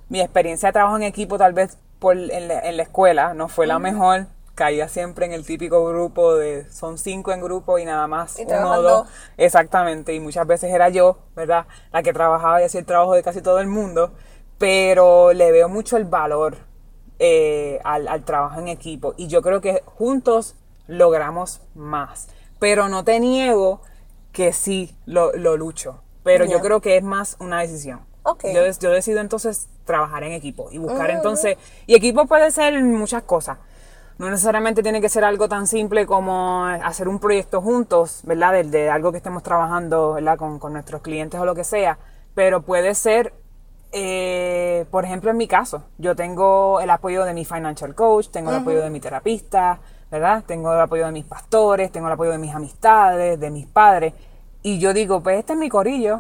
mi 0.09 0.19
experiencia 0.19 0.69
de 0.69 0.73
trabajo 0.73 0.97
en 0.97 1.03
equipo, 1.03 1.37
tal 1.37 1.53
vez 1.53 1.77
por, 1.99 2.17
en, 2.17 2.47
la, 2.49 2.59
en 2.59 2.77
la 2.77 2.83
escuela, 2.83 3.33
no 3.33 3.47
fue 3.47 3.65
la 3.65 3.79
mejor 3.79 4.27
caía 4.57 4.89
siempre 4.89 5.27
en 5.27 5.33
el 5.33 5.45
típico 5.45 5.85
grupo 5.85 6.35
de 6.35 6.67
son 6.71 6.97
cinco 6.97 7.31
en 7.31 7.41
grupo 7.41 7.77
y 7.77 7.85
nada 7.85 8.07
más 8.07 8.39
Y 8.39 8.43
uno 8.43 8.71
o 8.71 8.81
dos. 8.81 9.07
Exactamente, 9.37 10.15
y 10.15 10.19
muchas 10.19 10.47
veces 10.47 10.73
era 10.73 10.89
yo, 10.89 11.19
¿verdad? 11.35 11.67
La 11.93 12.01
que 12.01 12.11
trabajaba 12.11 12.59
y 12.59 12.65
hacía 12.65 12.79
el 12.79 12.87
trabajo 12.87 13.13
de 13.13 13.21
casi 13.21 13.43
todo 13.43 13.59
el 13.59 13.67
mundo, 13.67 14.13
pero 14.57 15.31
le 15.31 15.51
veo 15.51 15.69
mucho 15.69 15.95
el 15.95 16.05
valor 16.05 16.57
eh, 17.19 17.79
al, 17.83 18.07
al 18.07 18.23
trabajo 18.23 18.59
en 18.59 18.67
equipo 18.67 19.13
y 19.15 19.27
yo 19.27 19.43
creo 19.43 19.61
que 19.61 19.83
juntos 19.85 20.55
logramos 20.87 21.61
más. 21.75 22.27
Pero 22.57 22.89
no 22.89 23.03
te 23.03 23.19
niego 23.19 23.81
que 24.31 24.53
sí 24.53 24.97
lo, 25.05 25.33
lo 25.33 25.55
lucho, 25.55 26.01
pero 26.23 26.45
yo 26.45 26.61
creo 26.61 26.81
que 26.81 26.97
es 26.97 27.03
más 27.03 27.37
una 27.39 27.61
decisión. 27.61 28.01
Ok. 28.23 28.45
Yo, 28.53 28.61
yo 28.79 28.89
decido 28.89 29.21
entonces 29.21 29.69
trabajar 29.85 30.23
en 30.23 30.31
equipo 30.33 30.69
y 30.71 30.79
buscar 30.79 31.11
entonces, 31.11 31.57
y 31.85 31.93
equipo 31.93 32.25
puede 32.25 32.49
ser 32.49 32.83
muchas 32.83 33.21
cosas. 33.21 33.59
No 34.17 34.29
necesariamente 34.29 34.81
tiene 34.81 34.99
que 34.99 35.09
ser 35.09 35.23
algo 35.23 35.47
tan 35.47 35.67
simple 35.67 36.07
como 36.07 36.65
hacer 36.65 37.07
un 37.07 37.19
proyecto 37.19 37.61
juntos, 37.61 38.21
¿verdad? 38.23 38.53
De, 38.53 38.63
de 38.63 38.89
algo 38.89 39.11
que 39.11 39.17
estemos 39.17 39.43
trabajando, 39.43 40.13
¿verdad? 40.13 40.37
Con, 40.37 40.57
con 40.57 40.73
nuestros 40.73 41.01
clientes 41.01 41.39
o 41.39 41.45
lo 41.45 41.53
que 41.53 41.63
sea. 41.63 41.99
Pero 42.33 42.61
puede 42.63 42.95
ser, 42.95 43.33
eh, 43.91 44.85
por 44.89 45.05
ejemplo, 45.05 45.29
en 45.29 45.37
mi 45.37 45.47
caso, 45.47 45.83
yo 45.97 46.15
tengo 46.15 46.79
el 46.81 46.89
apoyo 46.89 47.25
de 47.25 47.33
mi 47.33 47.45
financial 47.45 47.93
coach, 47.93 48.29
tengo 48.29 48.49
el 48.49 48.57
apoyo 48.57 48.81
de 48.81 48.89
mi 48.89 48.99
terapista, 48.99 49.79
¿verdad? 50.09 50.43
Tengo 50.47 50.73
el 50.73 50.79
apoyo 50.79 51.05
de 51.05 51.11
mis 51.11 51.25
pastores, 51.25 51.91
tengo 51.91 52.07
el 52.07 52.13
apoyo 52.13 52.31
de 52.31 52.37
mis 52.39 52.55
amistades, 52.55 53.39
de 53.39 53.51
mis 53.51 53.67
padres. 53.67 54.13
Y 54.63 54.79
yo 54.79 54.93
digo, 54.93 55.21
pues 55.21 55.39
este 55.39 55.53
es 55.53 55.59
mi 55.59 55.69
corillo, 55.69 56.17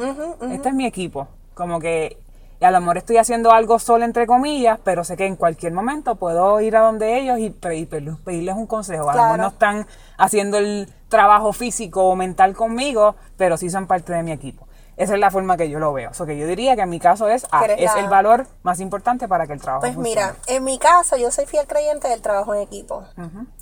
este 0.51 0.69
es 0.69 0.75
mi 0.75 0.85
equipo. 0.85 1.27
Como 1.55 1.79
que 1.79 2.17
y 2.59 2.65
a 2.65 2.71
lo 2.71 2.79
mejor 2.79 2.97
estoy 2.97 3.17
haciendo 3.17 3.51
algo 3.51 3.77
solo, 3.79 4.03
entre 4.05 4.25
comillas, 4.27 4.79
pero 4.83 5.03
sé 5.03 5.15
que 5.15 5.25
en 5.25 5.35
cualquier 5.35 5.73
momento 5.73 6.15
puedo 6.15 6.59
ir 6.61 6.75
a 6.75 6.81
donde 6.81 7.17
ellos 7.19 7.37
y 7.39 7.49
pe- 7.51 7.75
y 7.75 7.85
pe- 7.85 8.01
pedirles 8.23 8.55
un 8.55 8.65
consejo. 8.67 9.09
A 9.09 9.15
lo 9.15 9.21
mejor 9.23 9.39
no 9.39 9.47
están 9.47 9.87
haciendo 10.17 10.57
el 10.57 10.91
trabajo 11.09 11.53
físico 11.53 12.03
o 12.05 12.15
mental 12.15 12.55
conmigo, 12.55 13.15
pero 13.37 13.57
sí 13.57 13.69
son 13.69 13.85
parte 13.87 14.11
de 14.13 14.23
mi 14.23 14.31
equipo. 14.31 14.65
Esa 14.97 15.13
es 15.13 15.19
la 15.19 15.29
forma 15.29 15.57
que 15.57 15.69
yo 15.69 15.77
lo 15.77 15.93
veo. 15.93 16.09
O 16.09 16.13
sea, 16.15 16.25
que 16.25 16.35
yo 16.35 16.47
diría 16.47 16.75
que 16.75 16.81
en 16.81 16.89
mi 16.89 16.99
caso 16.99 17.27
es, 17.29 17.45
ah, 17.51 17.63
es 17.65 17.93
la- 17.93 17.99
el 17.99 18.09
valor 18.09 18.47
más 18.63 18.79
importante 18.79 19.27
para 19.27 19.45
que 19.45 19.53
el 19.53 19.61
trabajo 19.61 19.81
Pues 19.81 19.93
funcione. 19.93 20.21
mira, 20.21 20.35
en 20.47 20.63
mi 20.63 20.79
caso 20.79 21.15
yo 21.17 21.29
soy 21.29 21.45
fiel 21.45 21.67
creyente 21.67 22.07
del 22.07 22.23
trabajo 22.23 22.55
en 22.55 22.61
equipo. 22.61 23.03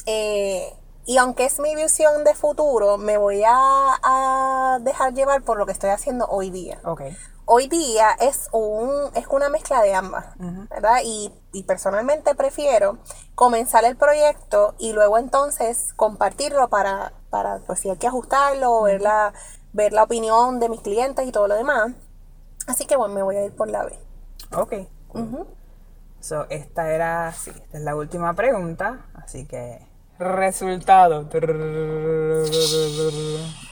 Eh, 0.06 0.74
y 1.06 1.18
aunque 1.18 1.44
es 1.46 1.60
mi 1.60 1.76
visión 1.76 2.24
de 2.24 2.34
futuro, 2.34 2.98
me 2.98 3.18
voy 3.18 3.44
a, 3.46 3.52
a 4.04 4.80
dejar 4.82 5.14
llevar 5.14 5.42
por 5.42 5.58
lo 5.58 5.66
que 5.66 5.74
estoy 5.74 5.90
haciendo 5.90 6.26
hoy 6.28 6.50
día. 6.52 6.80
Ok. 6.86 7.02
Hoy 7.48 7.68
día 7.68 8.12
es, 8.20 8.50
un, 8.52 8.92
es 9.14 9.28
una 9.28 9.50
mezcla 9.50 9.82
de 9.84 9.94
ambas, 9.94 10.26
¿verdad? 10.70 11.02
Y, 11.04 11.32
y 11.52 11.64
personalmente 11.64 12.34
prefiero 12.34 12.98
comenzar 13.36 13.86
el 13.86 13.96
proyecto 13.96 14.74
y 14.80 14.94
luego 14.94 15.20
entonces 15.20 15.94
compartirlo 15.96 16.70
para, 16.70 17.14
para 17.30 17.60
pues 17.60 17.80
si 17.80 17.90
hay 17.92 17.98
que 17.98 18.08
ajustarlo, 18.08 18.82
ver, 18.82 19.02
la, 19.02 19.32
ver 19.74 19.94
la 19.94 20.04
opinión 20.04 20.60
de 20.60 20.70
mis 20.70 20.82
clientes 20.82 21.28
y 21.28 21.32
todo 21.32 21.48
lo 21.48 21.56
demás. 21.56 21.92
Así 22.66 22.86
que 22.86 22.96
bueno, 22.96 23.14
me 23.14 23.22
voy 23.22 23.36
a 23.36 23.46
ir 23.46 23.56
por 23.56 23.68
la 23.68 23.84
B. 23.84 23.96
Ok. 24.56 24.74
So, 26.20 26.48
esta 26.50 26.90
era, 26.92 27.32
sí, 27.32 27.52
esta 27.52 27.78
es 27.78 27.84
la 27.84 27.96
última 27.96 28.34
pregunta, 28.34 29.06
así 29.14 29.46
que 29.46 29.86
resultado. 30.18 31.26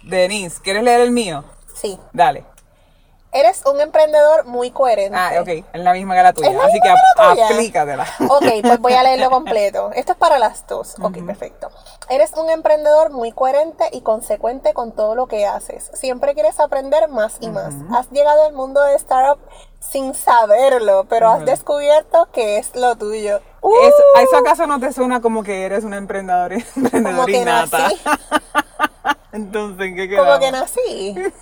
Denise, 0.04 0.62
¿quieres 0.62 0.84
leer 0.84 1.02
el 1.02 1.10
mío? 1.12 1.44
Sí. 1.74 2.00
Dale. 2.14 2.53
Eres 3.34 3.66
un 3.66 3.82
emprendedor 3.82 4.46
muy 4.46 4.70
coherente. 4.70 5.18
Ah, 5.18 5.42
ok, 5.42 5.48
es 5.48 5.66
la 5.74 5.94
misma 5.94 6.16
que 6.16 6.24
la 6.24 6.34
tuya, 6.34 6.50
¿Es 6.50 6.56
la 6.56 6.64
así 6.66 6.80
que 6.80 6.94
que 7.36 7.44
aplícatela. 7.44 8.06
Ok, 8.30 8.46
pues 8.62 8.80
voy 8.80 8.94
a 8.94 9.02
leerlo 9.04 9.30
completo. 9.32 9.92
Esto 9.96 10.12
es 10.12 10.18
para 10.20 10.38
las 10.38 10.68
dos. 10.68 10.96
Ok, 11.02 11.18
perfecto. 11.26 11.72
Eres 12.10 12.34
un 12.34 12.50
emprendedor 12.52 13.12
muy 13.12 13.32
coherente 13.32 13.86
y 13.92 14.02
consecuente 14.02 14.74
con 14.74 14.92
todo 14.92 15.16
lo 15.16 15.26
que 15.28 15.48
haces. 15.48 15.90
Siempre 15.94 16.36
quieres 16.36 16.60
aprender 16.60 17.08
más 17.08 17.38
y 17.40 17.50
más. 17.50 17.74
Has 17.92 18.12
llegado 18.12 18.44
al 18.46 18.54
mundo 18.54 18.82
de 18.82 18.96
startup 18.96 19.40
sin 19.80 20.14
saberlo, 20.14 21.06
pero 21.10 21.30
has 21.30 21.44
descubierto 21.44 22.30
que 22.32 22.58
es 22.58 22.76
lo 22.76 22.96
tuyo. 22.96 23.42
Uh, 23.62 23.74
¿Eso, 23.82 24.04
¿a 24.16 24.22
¿Eso 24.22 24.38
acaso 24.38 24.68
no 24.68 24.80
te 24.80 24.94
suena 24.94 25.22
como 25.22 25.44
que 25.44 25.66
eres 25.66 25.84
como 25.84 25.96
emprendedora 25.96 26.58
que 27.26 27.32
innata? 27.32 27.78
nací. 27.80 28.02
Entonces, 29.32 29.88
¿en 29.88 29.96
qué 29.96 30.08
quedamos? 30.10 30.28
Como 30.28 30.40
que 30.40 30.52
nací. 30.52 31.34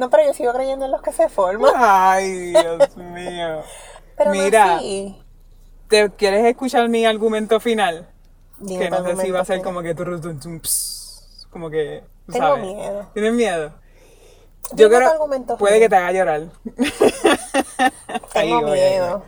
No, 0.00 0.08
pero 0.08 0.24
yo 0.24 0.32
sigo 0.32 0.50
creyendo 0.54 0.86
en 0.86 0.92
los 0.92 1.02
que 1.02 1.12
se 1.12 1.28
forman. 1.28 1.74
Ay, 1.76 2.52
Dios 2.52 2.96
mío. 2.96 3.62
Pero 4.16 4.30
Mira. 4.30 4.80
¿te 5.88 6.10
quieres 6.16 6.46
escuchar 6.46 6.88
mi 6.88 7.04
argumento 7.04 7.60
final? 7.60 8.08
Dime 8.58 8.84
que 8.84 8.90
no 8.90 9.04
sé 9.04 9.16
si 9.16 9.30
va 9.30 9.40
a 9.40 9.44
ser 9.44 9.58
final. 9.58 9.64
como 9.74 9.82
que 9.82 9.94
ps, 9.94 11.46
como 11.50 11.68
que 11.68 12.02
tú 12.24 12.32
Tengo 12.32 12.46
sabes. 12.46 12.64
miedo. 12.64 13.10
¿Tienes 13.12 13.32
miedo? 13.34 13.72
Dime 14.72 14.88
tu 14.88 14.96
argumento 14.96 15.58
puede 15.58 15.74
final. 15.74 15.84
que 15.84 15.88
te 15.90 15.96
haga 15.96 16.12
llorar. 16.12 16.40
Tengo 18.32 18.56
ahí 18.68 18.72
miedo. 18.72 19.22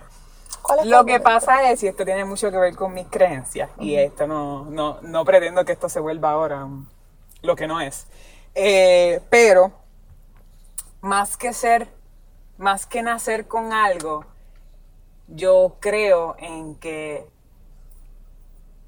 ¿Cuál 0.63 0.79
es 0.79 0.85
tu 0.85 0.91
Lo 0.91 1.05
que 1.05 1.21
pasa 1.21 1.71
es, 1.71 1.83
y 1.83 1.89
esto 1.89 2.07
tiene 2.07 2.25
mucho 2.25 2.51
que 2.51 2.57
ver 2.57 2.75
con 2.77 2.95
mis 2.95 3.09
creencias, 3.09 3.69
y 3.79 3.97
esto 3.97 4.27
no, 4.27 4.65
no, 4.71 5.01
no 5.03 5.25
pretendo 5.27 5.67
que 5.67 5.73
esto 5.73 5.91
se 5.91 6.01
vuelva 6.01 6.31
ahora 6.31 6.65
um, 6.65 6.87
lo 7.43 7.57
que 7.57 7.67
no 7.67 7.79
es. 7.83 8.07
Eh, 8.55 9.21
pero, 9.29 9.82
más 11.03 11.37
que 11.37 11.53
ser, 11.53 11.89
más 12.57 12.87
que 12.87 13.03
nacer 13.03 13.47
con 13.47 13.73
algo, 13.73 14.25
yo 15.29 15.77
creo 15.81 16.37
en 16.39 16.77
que 16.77 17.29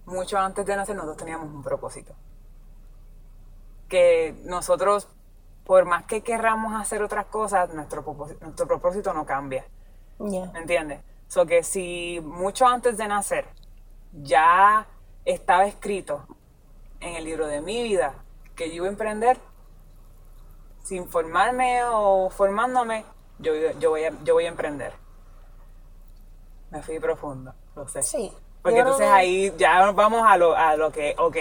mucho 0.06 0.38
antes 0.38 0.64
de 0.64 0.76
nacer 0.76 0.94
nosotros 0.94 1.18
teníamos 1.18 1.52
un 1.52 1.62
propósito. 1.62 2.14
Que 3.88 4.34
nosotros, 4.44 5.08
por 5.64 5.84
más 5.86 6.04
que 6.04 6.22
querramos 6.22 6.80
hacer 6.80 7.02
otras 7.02 7.26
cosas, 7.26 7.74
nuestro 7.74 8.02
propósito, 8.02 8.44
nuestro 8.44 8.66
propósito 8.66 9.12
no 9.12 9.26
cambia. 9.26 9.66
Ya. 10.18 10.46
¿Me 10.52 10.60
entiendes? 10.60 11.00
So 11.26 11.46
que 11.46 11.62
si 11.64 12.20
mucho 12.22 12.66
antes 12.66 12.96
de 12.96 13.08
nacer 13.08 13.46
ya 14.12 14.86
estaba 15.24 15.66
escrito 15.66 16.26
en 17.00 17.16
el 17.16 17.24
libro 17.24 17.48
de 17.48 17.60
mi 17.60 17.82
vida 17.82 18.14
que 18.54 18.68
yo 18.68 18.76
iba 18.76 18.86
a 18.86 18.90
emprender, 18.90 19.38
sin 20.84 21.08
formarme 21.08 21.82
o 21.84 22.30
formándome, 22.30 23.04
yo, 23.40 23.52
yo, 23.80 23.90
voy, 23.90 24.04
a, 24.04 24.12
yo 24.22 24.34
voy 24.34 24.44
a 24.44 24.48
emprender. 24.48 24.92
Me 26.70 26.80
fui 26.82 27.00
profundo, 27.00 27.52
lo 27.74 27.88
sé. 27.88 28.02
Sí. 28.02 28.32
Porque 28.62 28.78
entonces 28.78 29.06
que- 29.06 29.12
ahí 29.12 29.52
ya 29.58 29.90
vamos 29.92 30.22
a 30.26 30.36
lo, 30.36 30.54
a 30.56 30.76
lo 30.76 30.92
que, 30.92 31.14
ok, 31.18 31.36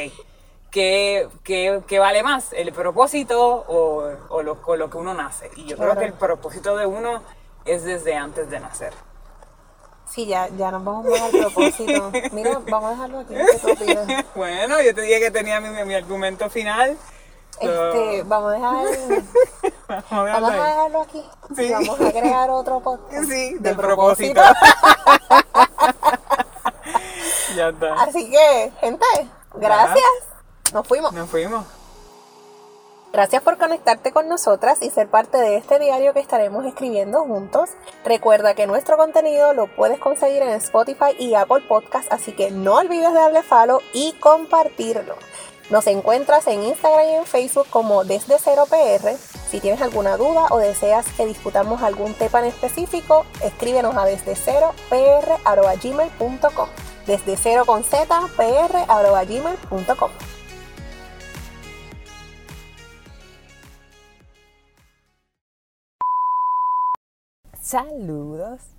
¿qué, 0.71 1.27
qué, 1.43 1.81
qué 1.87 1.99
vale 1.99 2.23
más? 2.23 2.51
¿El 2.53 2.71
propósito 2.73 3.39
o, 3.67 4.11
o 4.29 4.41
lo, 4.41 4.61
con 4.61 4.79
lo 4.79 4.89
que 4.89 4.97
uno 4.97 5.13
nace? 5.13 5.51
Y 5.55 5.65
yo 5.65 5.75
Claro. 5.75 5.91
creo 5.91 6.01
que 6.01 6.07
el 6.07 6.13
propósito 6.13 6.75
de 6.75 6.85
uno 6.85 7.21
es 7.65 7.83
desde 7.83 8.15
antes 8.15 8.49
de 8.49 8.59
nacer. 8.59 8.93
Sí, 10.05 10.25
ya, 10.27 10.47
ya 10.49 10.69
nos 10.71 10.83
vamos 10.83 11.05
más 11.05 11.21
al 11.21 11.31
propósito. 11.31 12.11
Mira, 12.33 12.59
vamos 12.69 12.89
a 12.89 12.91
dejarlo 12.91 13.19
aquí. 13.19 13.35
Bueno, 14.35 14.81
yo 14.81 14.93
te 14.93 15.01
dije 15.01 15.19
que 15.19 15.31
tenía 15.31 15.59
mi, 15.61 15.69
mi 15.85 15.93
argumento 15.95 16.49
final. 16.49 16.97
Este, 17.59 18.23
vamos 18.23 18.51
a 18.51 18.55
dejar, 18.55 18.73
Vamos 19.87 20.11
a 20.11 20.23
dejarlo 20.23 20.47
vamos 20.47 20.51
a 20.51 20.53
ahí. 20.53 20.71
dejarlo 20.71 21.01
aquí. 21.01 21.23
Sí. 21.55 21.63
Y 21.63 21.71
vamos 21.71 22.01
a 22.01 22.11
crear 22.11 22.49
otro 22.49 22.79
podcast. 22.79 23.23
Sí, 23.25 23.53
de 23.53 23.59
del 23.59 23.75
propósito. 23.77 24.41
ya 27.55 27.69
está. 27.69 27.93
Así 28.01 28.29
que, 28.29 28.71
gente, 28.79 29.05
gracias. 29.55 30.03
Nos 30.73 30.87
fuimos. 30.87 31.13
Nos 31.13 31.29
fuimos. 31.29 31.65
Gracias 33.11 33.43
por 33.43 33.59
conectarte 33.59 34.11
con 34.11 34.27
nosotras 34.27 34.81
y 34.81 34.89
ser 34.89 35.07
parte 35.07 35.37
de 35.37 35.57
este 35.57 35.77
diario 35.77 36.13
que 36.13 36.19
estaremos 36.19 36.65
escribiendo 36.65 37.19
juntos. 37.25 37.69
Recuerda 38.03 38.55
que 38.55 38.65
nuestro 38.65 38.97
contenido 38.97 39.53
lo 39.53 39.67
puedes 39.67 39.99
conseguir 39.99 40.41
en 40.41 40.49
Spotify 40.53 41.15
y 41.19 41.35
Apple 41.35 41.63
Podcast, 41.69 42.11
así 42.11 42.31
que 42.31 42.49
no 42.49 42.73
olvides 42.73 43.13
darle 43.13 43.43
follow 43.43 43.79
y 43.93 44.13
compartirlo. 44.13 45.15
Nos 45.69 45.87
encuentras 45.87 46.45
en 46.47 46.63
Instagram 46.63 47.07
y 47.07 47.13
en 47.15 47.25
Facebook 47.25 47.67
como 47.69 48.03
Desde 48.03 48.37
Cero 48.37 48.65
PR. 48.69 49.17
Si 49.49 49.59
tienes 49.59 49.81
alguna 49.81 50.17
duda 50.17 50.47
o 50.49 50.57
deseas 50.57 51.05
que 51.15 51.25
discutamos 51.25 51.81
algún 51.81 52.13
tema 52.15 52.39
en 52.39 52.45
específico, 52.45 53.25
escríbenos 53.43 53.95
a 53.95 54.05
desde 54.05 54.35
cero 54.35 54.73
pr@gmail.com. 54.89 56.69
Desde 57.05 57.37
cero 57.37 57.63
con 57.65 57.83
z 57.83 58.07
pr@gmail.com. 58.35 60.11
Saludos. 67.61 68.72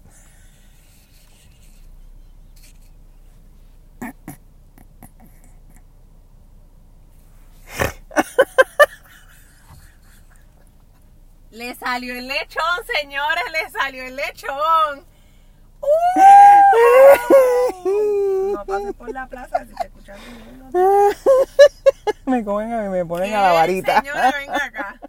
Le 11.54 11.74
salió 11.76 12.14
el 12.16 12.26
lechón, 12.26 12.84
señores, 13.00 13.44
le 13.52 13.70
salió 13.70 14.04
el 14.04 14.16
lechón. 14.16 15.06
No 18.52 18.64
pasa 18.66 18.92
Por 18.92 19.12
la 19.12 19.28
plaza, 19.28 19.64
si 19.64 19.74
te 19.74 19.86
escuchas 19.86 20.18
me 22.26 22.44
comen 22.44 22.72
a 22.72 22.82
mí, 22.82 22.88
me 22.88 23.04
ponen 23.06 23.34
a 23.34 23.42
la 23.42 23.52
varita. 23.52 24.00
Señora, 24.00 25.00